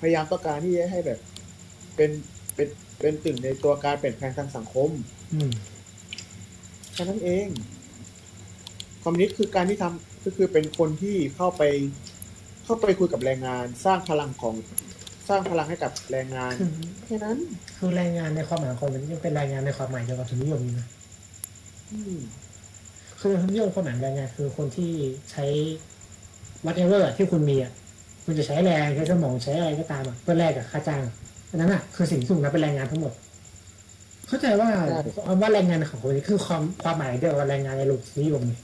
[0.00, 1.18] พยายามต้องการที่จะให้แบบ
[1.96, 2.10] เป็น
[2.54, 2.68] เป็น
[3.00, 4.90] เป็นตึงในตัวการเปลี่ยนแปลงทางสังคม
[5.34, 5.50] อืม
[6.92, 7.48] แค่นั้นเอง
[9.02, 11.62] คอมมิวนิสต์คือการที่ทำก็คือเป็นคนที่เข้าไป
[12.64, 14.54] เข้าไปคุยกับแรงงาน สร้างพลังของ
[15.28, 16.70] สร้างพลังให้กับแรงงานคือ
[17.06, 17.38] แค่นั้น
[17.76, 20.86] คือแรงงานในความหมายของคนมันยังเป็นแรงงานในความหมายเดียวกับทุนนิยมอยู่นะ
[21.92, 22.18] อืม
[23.26, 24.90] คือทุนนิยมความหมายแรงงานคือคนที่
[25.30, 25.44] ใช้
[26.64, 27.72] whatever ที่คุณมีอะ
[28.24, 31.02] คุณจะใช้แรงใช้สมองใช้อะไรก็ตามอะเพื่อแลกกับค่าจ้าง
[31.50, 33.12] อันนั้นอะคือสิ่งที่ถูกนับเป็นแรงงานทั้งหมด
[34.28, 34.68] เข้าใจว่า
[35.26, 38.60] คำว่าแรงงานของคนนี้คือความความหมายเดียวกับแรงงานในโลกนิยมเลย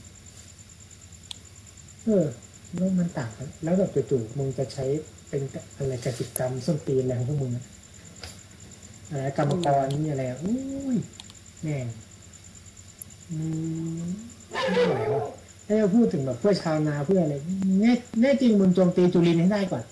[2.03, 2.25] เออ
[2.73, 3.29] แล้วมันต่าง
[3.63, 4.85] แล้วแบบจู่ๆมึงจะใช้
[5.29, 5.41] เป็น
[5.75, 7.65] อะไรกสิกรรมส้นตีนอะไรของพวกมึงอะ
[9.09, 10.55] อะไรกรรมกรนี่อะไรอุ้
[10.95, 10.97] ย
[11.63, 11.87] แม่ง
[13.31, 13.39] อื
[14.07, 14.09] ม
[14.51, 15.23] ไม่ไหวว่ะ
[15.67, 17.35] ถ้าจะพูดถึงแบบเพื่อชาวนาเพื่ออะไร
[17.81, 19.83] แน่แน่จริงมึงโจมตีจุลินให้ได้ก่อน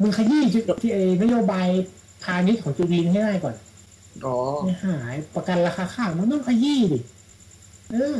[0.00, 1.68] มึงขยี้จุที่ไอ้นโยบาย
[2.24, 3.54] พาณิชย์ของจุลินให้ได้ก่อน
[4.26, 6.98] อ๋อไม่หายประกันราคาข้าวมันต้องขยี้ดิ
[7.92, 8.18] เออ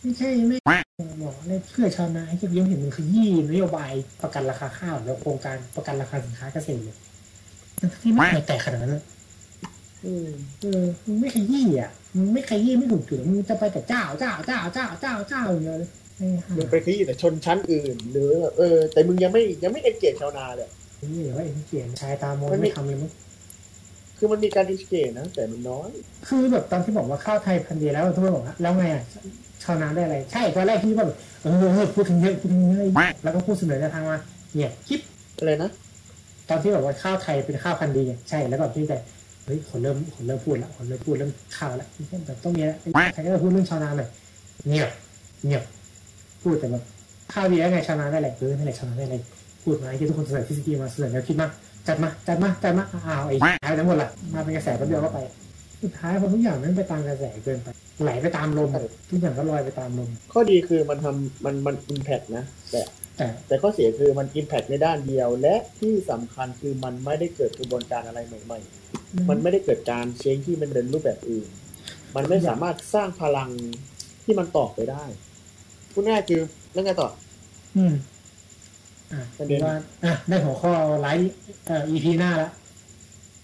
[0.00, 0.58] ไม่ใช่ไม่
[1.22, 6.96] บอกเลยเพื่อชาวนาให้จะยังเห็นมึงขยี้นโยบายประกันราคาข้าวแล้วโครงการประกันราคาสินค้าเกษตรเลย
[7.78, 9.04] ทั้งที่ไม่เคยแตกขนาดนั้นเลย
[10.06, 10.28] อืม
[10.62, 20.68] เออมึงไม่ขยี้อะมึงไม่ขยี้ไม่ถูกจุดมึงจะไปแต่เจ้าเจ้าเจ้าเจ้าเจ้าเจ้าอย่างเดียวเลยไอ้ห่ามึงไปขยี้แต่ชนชั้นอื่น หรือเออ แต่มึงยังไม่ยังไม่เอ็นเกจชาวนาเลย
[21.12, 23.10] นี่หรือว่าไอ้ที่เขียนชายตามองมันไม่ไม่ทำเลยมั้ง
[24.18, 25.90] คือมันมีการอินเกจนะ แต่มันน้อย
[26.28, 29.02] คือแบบตอนที่บอกว่าข้าวไทยพันธุ์ดีแล้วทุกคนบอกว่าแล้วไงอะ
[29.64, 32.84] ชาวนาได้อะไร ใช่ตอนแรกพี่ว่าแบบเออเออพูดถึงเยอะพูดถึงเยอะ
[33.22, 34.18] แล้วก็พูดเสนอแนวทางมา
[34.56, 35.00] เนี่ยคลิป
[35.38, 35.70] อะไรนะ
[36.48, 38.98] ตอนที่บอกว่าข้าวไทยเป็นข้าวพันธุ์ดีอะใช่แล้วแบบพี่แต่
[39.44, 41.86] เฮ้ยคนเริ่มคนเริ่มพูดละคนเริ่มพูดเริ่มข่าวละ
[42.26, 42.76] แบบต้องมีละ
[43.14, 44.08] ใครก็พูดเรื่องชาวนาหน่อย
[44.68, 44.90] เงียบ
[45.46, 45.62] เงียบ
[46.42, 46.82] พูดแต่แบบ
[47.32, 49.16] ข้าวดีแล้วไงชาวนาได้อะไรเออนั่นแหละชาวนาได้อะไร
[49.62, 51.48] พูดมาให้ทุกคนเสนอทฤษฎีมาเสนอแนวคิดมา
[51.86, 55.18] จัดมาจัดมาจัดมาอ้าวไอ้หายไปทั้งหมดละมาเป็นกระแสแป๊บเดียวก็ไป
[55.82, 57.68] สุดท้ายพอทุกอย่างนั้นไปตามกระแสเกินไป
[58.02, 58.68] ไหลไปตามลม
[59.10, 63.03] ทุกอย่างก็ลอยไปตามลมข้อดีคือมันทำมันมันอิมแพกนะแต่แต่
[63.46, 68.58] แต่ข้อเสียคือมันอิมแพกในด้านเดียว และที่สำคัญคือมันไม่ได้เกิดกระบวนการอะไรใหม่
[68.94, 71.48] ๆ มันไม่ได้เกิดการเชงที่มันเป็นรูปแบบอื่น
[72.16, 73.50] มันไม่สามารถสร้างพลัง
[74.24, 75.04] ที่มันต่อไปได้
[75.92, 76.40] พูดง่ายคือ
[76.72, 77.08] แล้วไงต่อ
[77.76, 77.94] อืม
[79.12, 81.30] อะประเด็นว่าอะได้หัวข้อไลฟ์
[81.66, 82.50] เอ่อ EP หน้าละ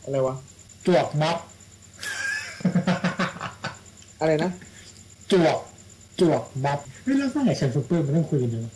[0.02, 0.34] อะไรวะ
[0.86, 1.38] จวกม็อบ
[4.20, 4.50] อะไรนะ
[5.32, 5.56] จวก
[6.20, 8.72] จวกม็อบเฮ้ยแล้วเมื่อไหร่ฉันซุปเปอร์มันต้องคุยกันเนอะ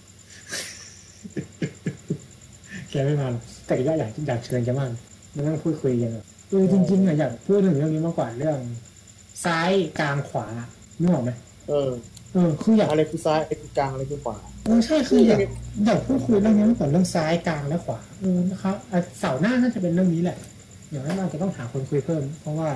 [2.94, 4.90] แกไม่มาหรอกแต่ก็อยากอยากเชิญแกมาก
[5.34, 8.58] มันต้องพูดคุยกันอะเออจริงๆอะอยากพูดถึงเรื่องนี้มากกว่าเรื่อง
[9.44, 10.46] ซ้ายกลางขวา
[11.00, 11.30] นึกออกไหม
[11.68, 11.90] เออ
[12.32, 15.40] เออคืออยากอะไรคือซ้ายอะไรคือกลางอะไรคือขวาเออใช่คืออยาก
[15.84, 20.38] อยากพูดคุยเรื่องนี้มากกว่าเรื่องซ้ายกลางและขวาเออนะครับอะเสาร์หน้าน่าจะเป็นเรื่องนี้แหละ
[20.90, 22.70] อย่างนั้นเราจะต้องหาคนคุยเพิ่ม เพราะว่า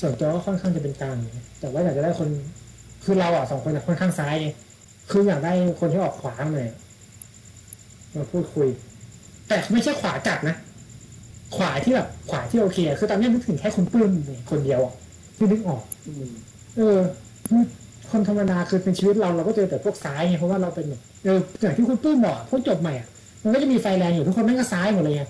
[0.00, 2.28] ส่วนตัวก็ค่อนข้างจะเป็นกลางอยู่แต่ว่าอยากจะได้คน
[3.04, 4.48] คือเราอะสองคนอะค่อนข้างซ้ายไง
[5.10, 6.70] คืออยากได้คนที่ออกขวาหน่อย
[8.16, 8.68] มาพูดคุย
[9.50, 10.56] แต่ไม่ใช่ขวาจัดนะ
[11.56, 14.10] ขวาที่แบบขวาที่โอเคอะคือตอนนี้นึกถึงแค่คุณปื้ม
[14.50, 14.94] คนเดียวอะ
[15.36, 16.26] ที่นึกออกอืม
[16.76, 16.98] เออ
[17.48, 17.62] คือ
[18.10, 23.08] คนธรรมดาคือเป็นชีวิตเราเราก็เจอแต่พวกซ้ายไงเพราะว่าเราเป็นแบบเอออย่างที่คุณปื้มบอกพวกจบใหม่อะ
[23.44, 25.24] มันก็จะมีไฟแรงอยู่ทุกคนแม่งก็ซ้ายหมดเลยไง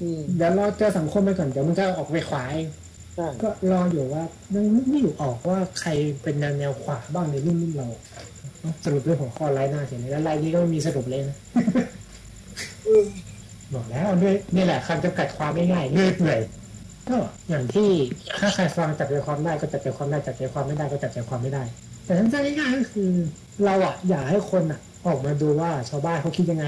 [0.00, 2.68] อืมเดี๋ยวเราเจอสังคมไปก่อนเดี๋ยวมันจะออกไปขวาเอง
[3.16, 4.22] ใช่ก็รออยู่ว่า
[4.54, 5.90] ยังนึกไม่อยู่ออกว่าใคร
[6.22, 7.88] เป็นแนวแนวขวาบ้างในรุ่นรุ่นเรา
[8.60, 11.36] เนอะสรุปเรื่องของข้อไลน์หน้าเสียเลยแล้วไลน์นี้ก็ไม่มีสรุปเลยนะ
[13.74, 16.40] บอกแล้วด้วยนี่แหละคำจำกัดความง่ายๆเลื่อยเปื่อย
[17.08, 17.16] ก็
[17.48, 17.90] อย่างที่
[18.40, 21.62] ถ้าใครฟังจับใจความได้ก็จับใจความได้จับใจความไม่ได้ก็จับใจความไม่ได้
[22.04, 23.10] แต่ทั้งใจง่ายๆก็คือ
[23.64, 26.66] เราอะอยากให้คนอะออกมาดูว่าชาวบ้านเขาคิดยังไง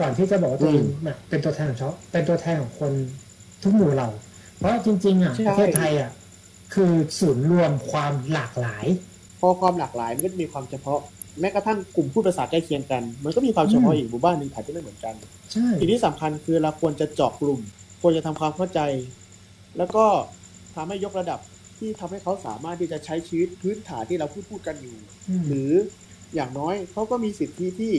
[0.00, 2.92] ก่อนที่จะบอกว่าตัวเองแบบเป็นตัวแทนของชาวเป็นตัวแทนของคน
[3.62, 4.08] ทุกหมู่เหล่า
[4.56, 6.10] เพราะจริง ๆอะใช่ประเทศไทยอะ
[6.74, 8.86] คือศูนย์รวมความหลากหลาย
[9.40, 11.00] พอความหลากหลายมันก็จะมีความเฉพาะ
[11.40, 15.14] แม้กระทั่งกลุ่มพูดภาษาใกล้เคียงกัน มันก็มีความเฉพาะอืมอีกหมู่บ้านหนึ่งอาจจะไม่เหมือนกัน
[15.52, 17.60] ใช่สิ่งที่สำคัญคือเราควรจะเจาะกลุ่ม
[18.02, 18.80] ควรจะทำความเข้าใจ
[19.78, 20.04] แล้วก็
[20.74, 21.40] ทำให้ยกระดับ
[21.78, 24.96] ที่ทำให้เขาสามารถที่จะใช้ชีวิตพื้นฐานที่เราพูดพูดกันอยู่
[25.28, 25.72] อืมหรือ
[26.34, 27.94] อย่างน้อยเขาก็มีสิทธิที่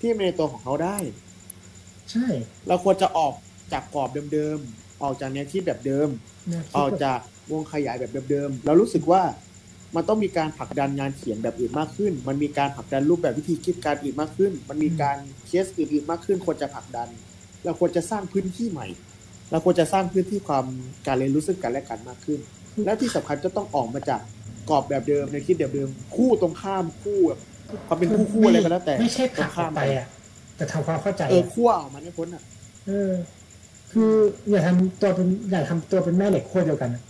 [0.00, 0.98] ที่ในตัวของเขาได้
[2.10, 2.26] ใช่
[2.68, 3.34] เราควรจะออก
[3.72, 6.08] จากกรอบเดิมๆออกจากแนวคิดแบบเดิม
[6.50, 7.18] แนวคิดออกจาก
[7.52, 9.22] วงขยายแบบเดิมๆเรารู้สึกว่า
[9.96, 15.16] มันต้องมีการผลักดันงานเขียนแบบอื่นมากขึ้น มันมีการผลักดันรูปแบบวิธีคิดการอื่นมากขึ้น มันมีการ
[15.46, 17.08] เคสอื่นๆมากขึ้น ควรจะผลักดัน
[17.64, 18.86] เราควรจะสร้างพื้นที่ใหม่
[19.50, 20.64] เราควรจะสร้างพื้นที่ความ
[21.06, 22.40] การเรียนรู้ซึ่งกันและกันมากขึ้น
[22.84, 24.20] และที่สำคัญจะต้องออกมาจาก
[24.70, 27.40] กรอบแบบเดิมในคิดแบบเดิม คู่ตรงข้ามคู่แบบ
[27.88, 30.06] ความเป็นคู่คู่อะไรก็แล้วแต่ไม่ใช่ผตรลักงอข้าอมกไปอะ
[30.56, 32.42] แต่ทำความเข้าใจเอออะขั้วออกมาให้พ้นอะ
[32.86, 33.12] เออ
[33.92, 34.12] คือ
[34.50, 37.02] อย่าทำตัวเป็นอย่าทำตัวเป็นแม่เหล็กขั้วเดียวกันอะ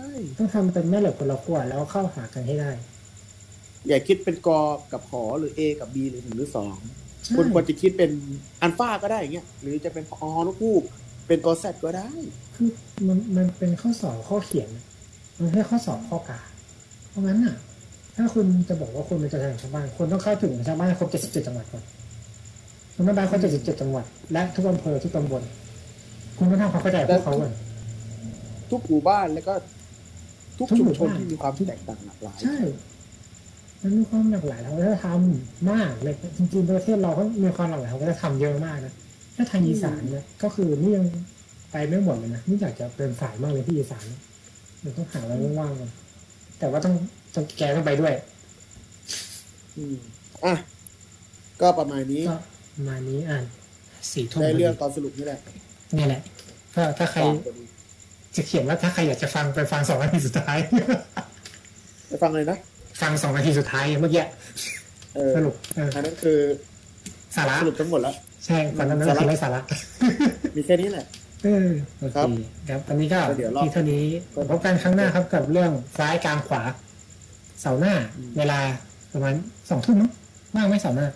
[0.00, 2.70] ช่ต้องทำเป็นแม่เหล็กคนละขั้วแล้วเข้าหากันให้ได้
[3.88, 4.60] อย่าคิดเป็นกอ
[4.92, 6.76] กับขอหรือ A กับ B หรือหนึ่งหรือสอง
[7.24, 8.10] ใช่คุณควรจะคิดเป็น
[8.62, 10.82] อัลฟาก็ได้อย่างเงี้ยหรือจะเป็นออนุกูก
[11.26, 12.10] เป็นตัวแซดก็ได้
[12.54, 12.68] คือ
[13.06, 14.84] มันมันเป็นข้อสอบข้อเขียนอะ
[15.38, 16.40] มันไม่ใช่ข้อสอบข้อกา
[17.10, 17.56] เพราะงั้นอะ
[18.16, 21.84] ถ้าคุณจะบอกว่าคุณเป็นตัวแทนของชาวบ้านคุณต้องเข้าถึงชาวบ้านครบ77จังหวัดก่อน
[22.94, 25.42] คุณต้องได้ครบ77จังหวัด และทุกอำเภอทุกตำบล
[26.36, 27.52] คุณต้องทำความเข้าใจกับพวกเขาก่อน
[28.70, 29.54] ทุกหมู่บ้านแล้วก็
[30.60, 32.58] ทุกทุกชุหมมู่ชนบ้านที่มีความแตกต่างหลากหลายใช่
[33.82, 35.20] มันมีความหลากหลายทางวัฒนธรรม
[35.70, 38.94] มากเลยจริงๆประเทศเราก็มีความหลากหลายทางวัฒนธรรมเยอะมากนะ
[39.36, 41.04] ถ้าทางอีสานเนี่ยก็คือนี่ยัง
[41.72, 44.04] ไปไม่หมดเลยนะนี่อยากจะเป็นสายมากเลยที่อีสาน
[44.80, 45.90] เดี๋ยวต้องหาอะไรว่างๆกัน
[46.58, 46.94] แต่ว่าต้อง
[47.34, 48.14] ต้องแกต้องไปด้วย
[49.76, 49.96] อืม
[50.44, 50.54] อะ
[51.60, 52.36] ก็ประมาณนี้ก็
[52.76, 53.44] ประมาณนี้อ่าน
[54.12, 55.40] สี่ทุ่มได้เรื่องตอนสรุปนี่แหละ
[55.96, 56.20] นี่แหละ
[56.74, 57.56] ก็ถ้าใครฝากคน
[58.36, 60.58] จะเขียนว่าถ้าใครอยากจะฟังไปฟังสองนาทีสุดท้าย
[62.08, 62.58] ไปฟังเลยนะ
[63.00, 64.24] ฟังสองนาทีสุดท้ายเมื่อกี้
[65.14, 66.38] เออสรุปเอออันนั้นคือ
[67.36, 68.14] สาระสรุปทั้งหมดแล้ว
[68.46, 69.60] ใช่ตอนนั้นคือไร้สาระ
[70.56, 71.06] มีแค่นี้แหละ
[71.44, 72.28] เออโอเคครับ
[72.68, 74.04] ครับอันนี้ก็ก็เดี๋ยวรอบที่เท่านี้
[74.50, 76.62] พบกันครั้งหน้าครับกับเรื่องซ้ายกลางขวา
[77.60, 78.60] เสาร์หน้าอืมเวลา
[79.12, 79.34] ประมาณ
[79.70, 80.10] สองทุ่มมั้ง
[80.56, 81.06] ว่างไหมเสาร์หน้า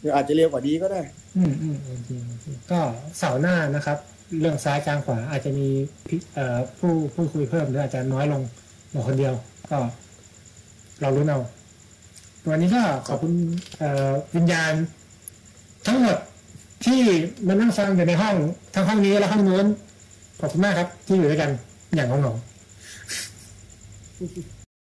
[0.00, 1.00] หรืออาจจะเร็วกว่านี้ก็ได้
[1.36, 2.80] อืมอืมโอเคโอเคก็
[3.18, 3.98] เสาร์หน้านะครับ
[4.40, 5.68] เรื่องซ้ายกลางขวาอาจจะมี
[6.78, 8.42] ผู้ผู้คุยเพิ่มหรืออาจจะน้อยลง
[8.94, 9.34] บอกคนเดียว
[9.70, 9.78] ก็
[11.00, 11.38] เรารู้เอา
[12.50, 13.32] วันนี้ก็ขอบคุณ
[14.36, 14.72] วิญญาณ
[15.86, 16.16] ทั้งหมด
[16.84, 17.00] ที่
[17.46, 18.36] มานั่งฟังอยู่ในห้อง
[18.74, 19.66] ทั้งห้องนี้และห้องนู้น
[20.40, 21.50] ขอบคุณมากครับ ที่อยู่ด้วยกัน
[21.94, 22.42] อย่างเหงาๆ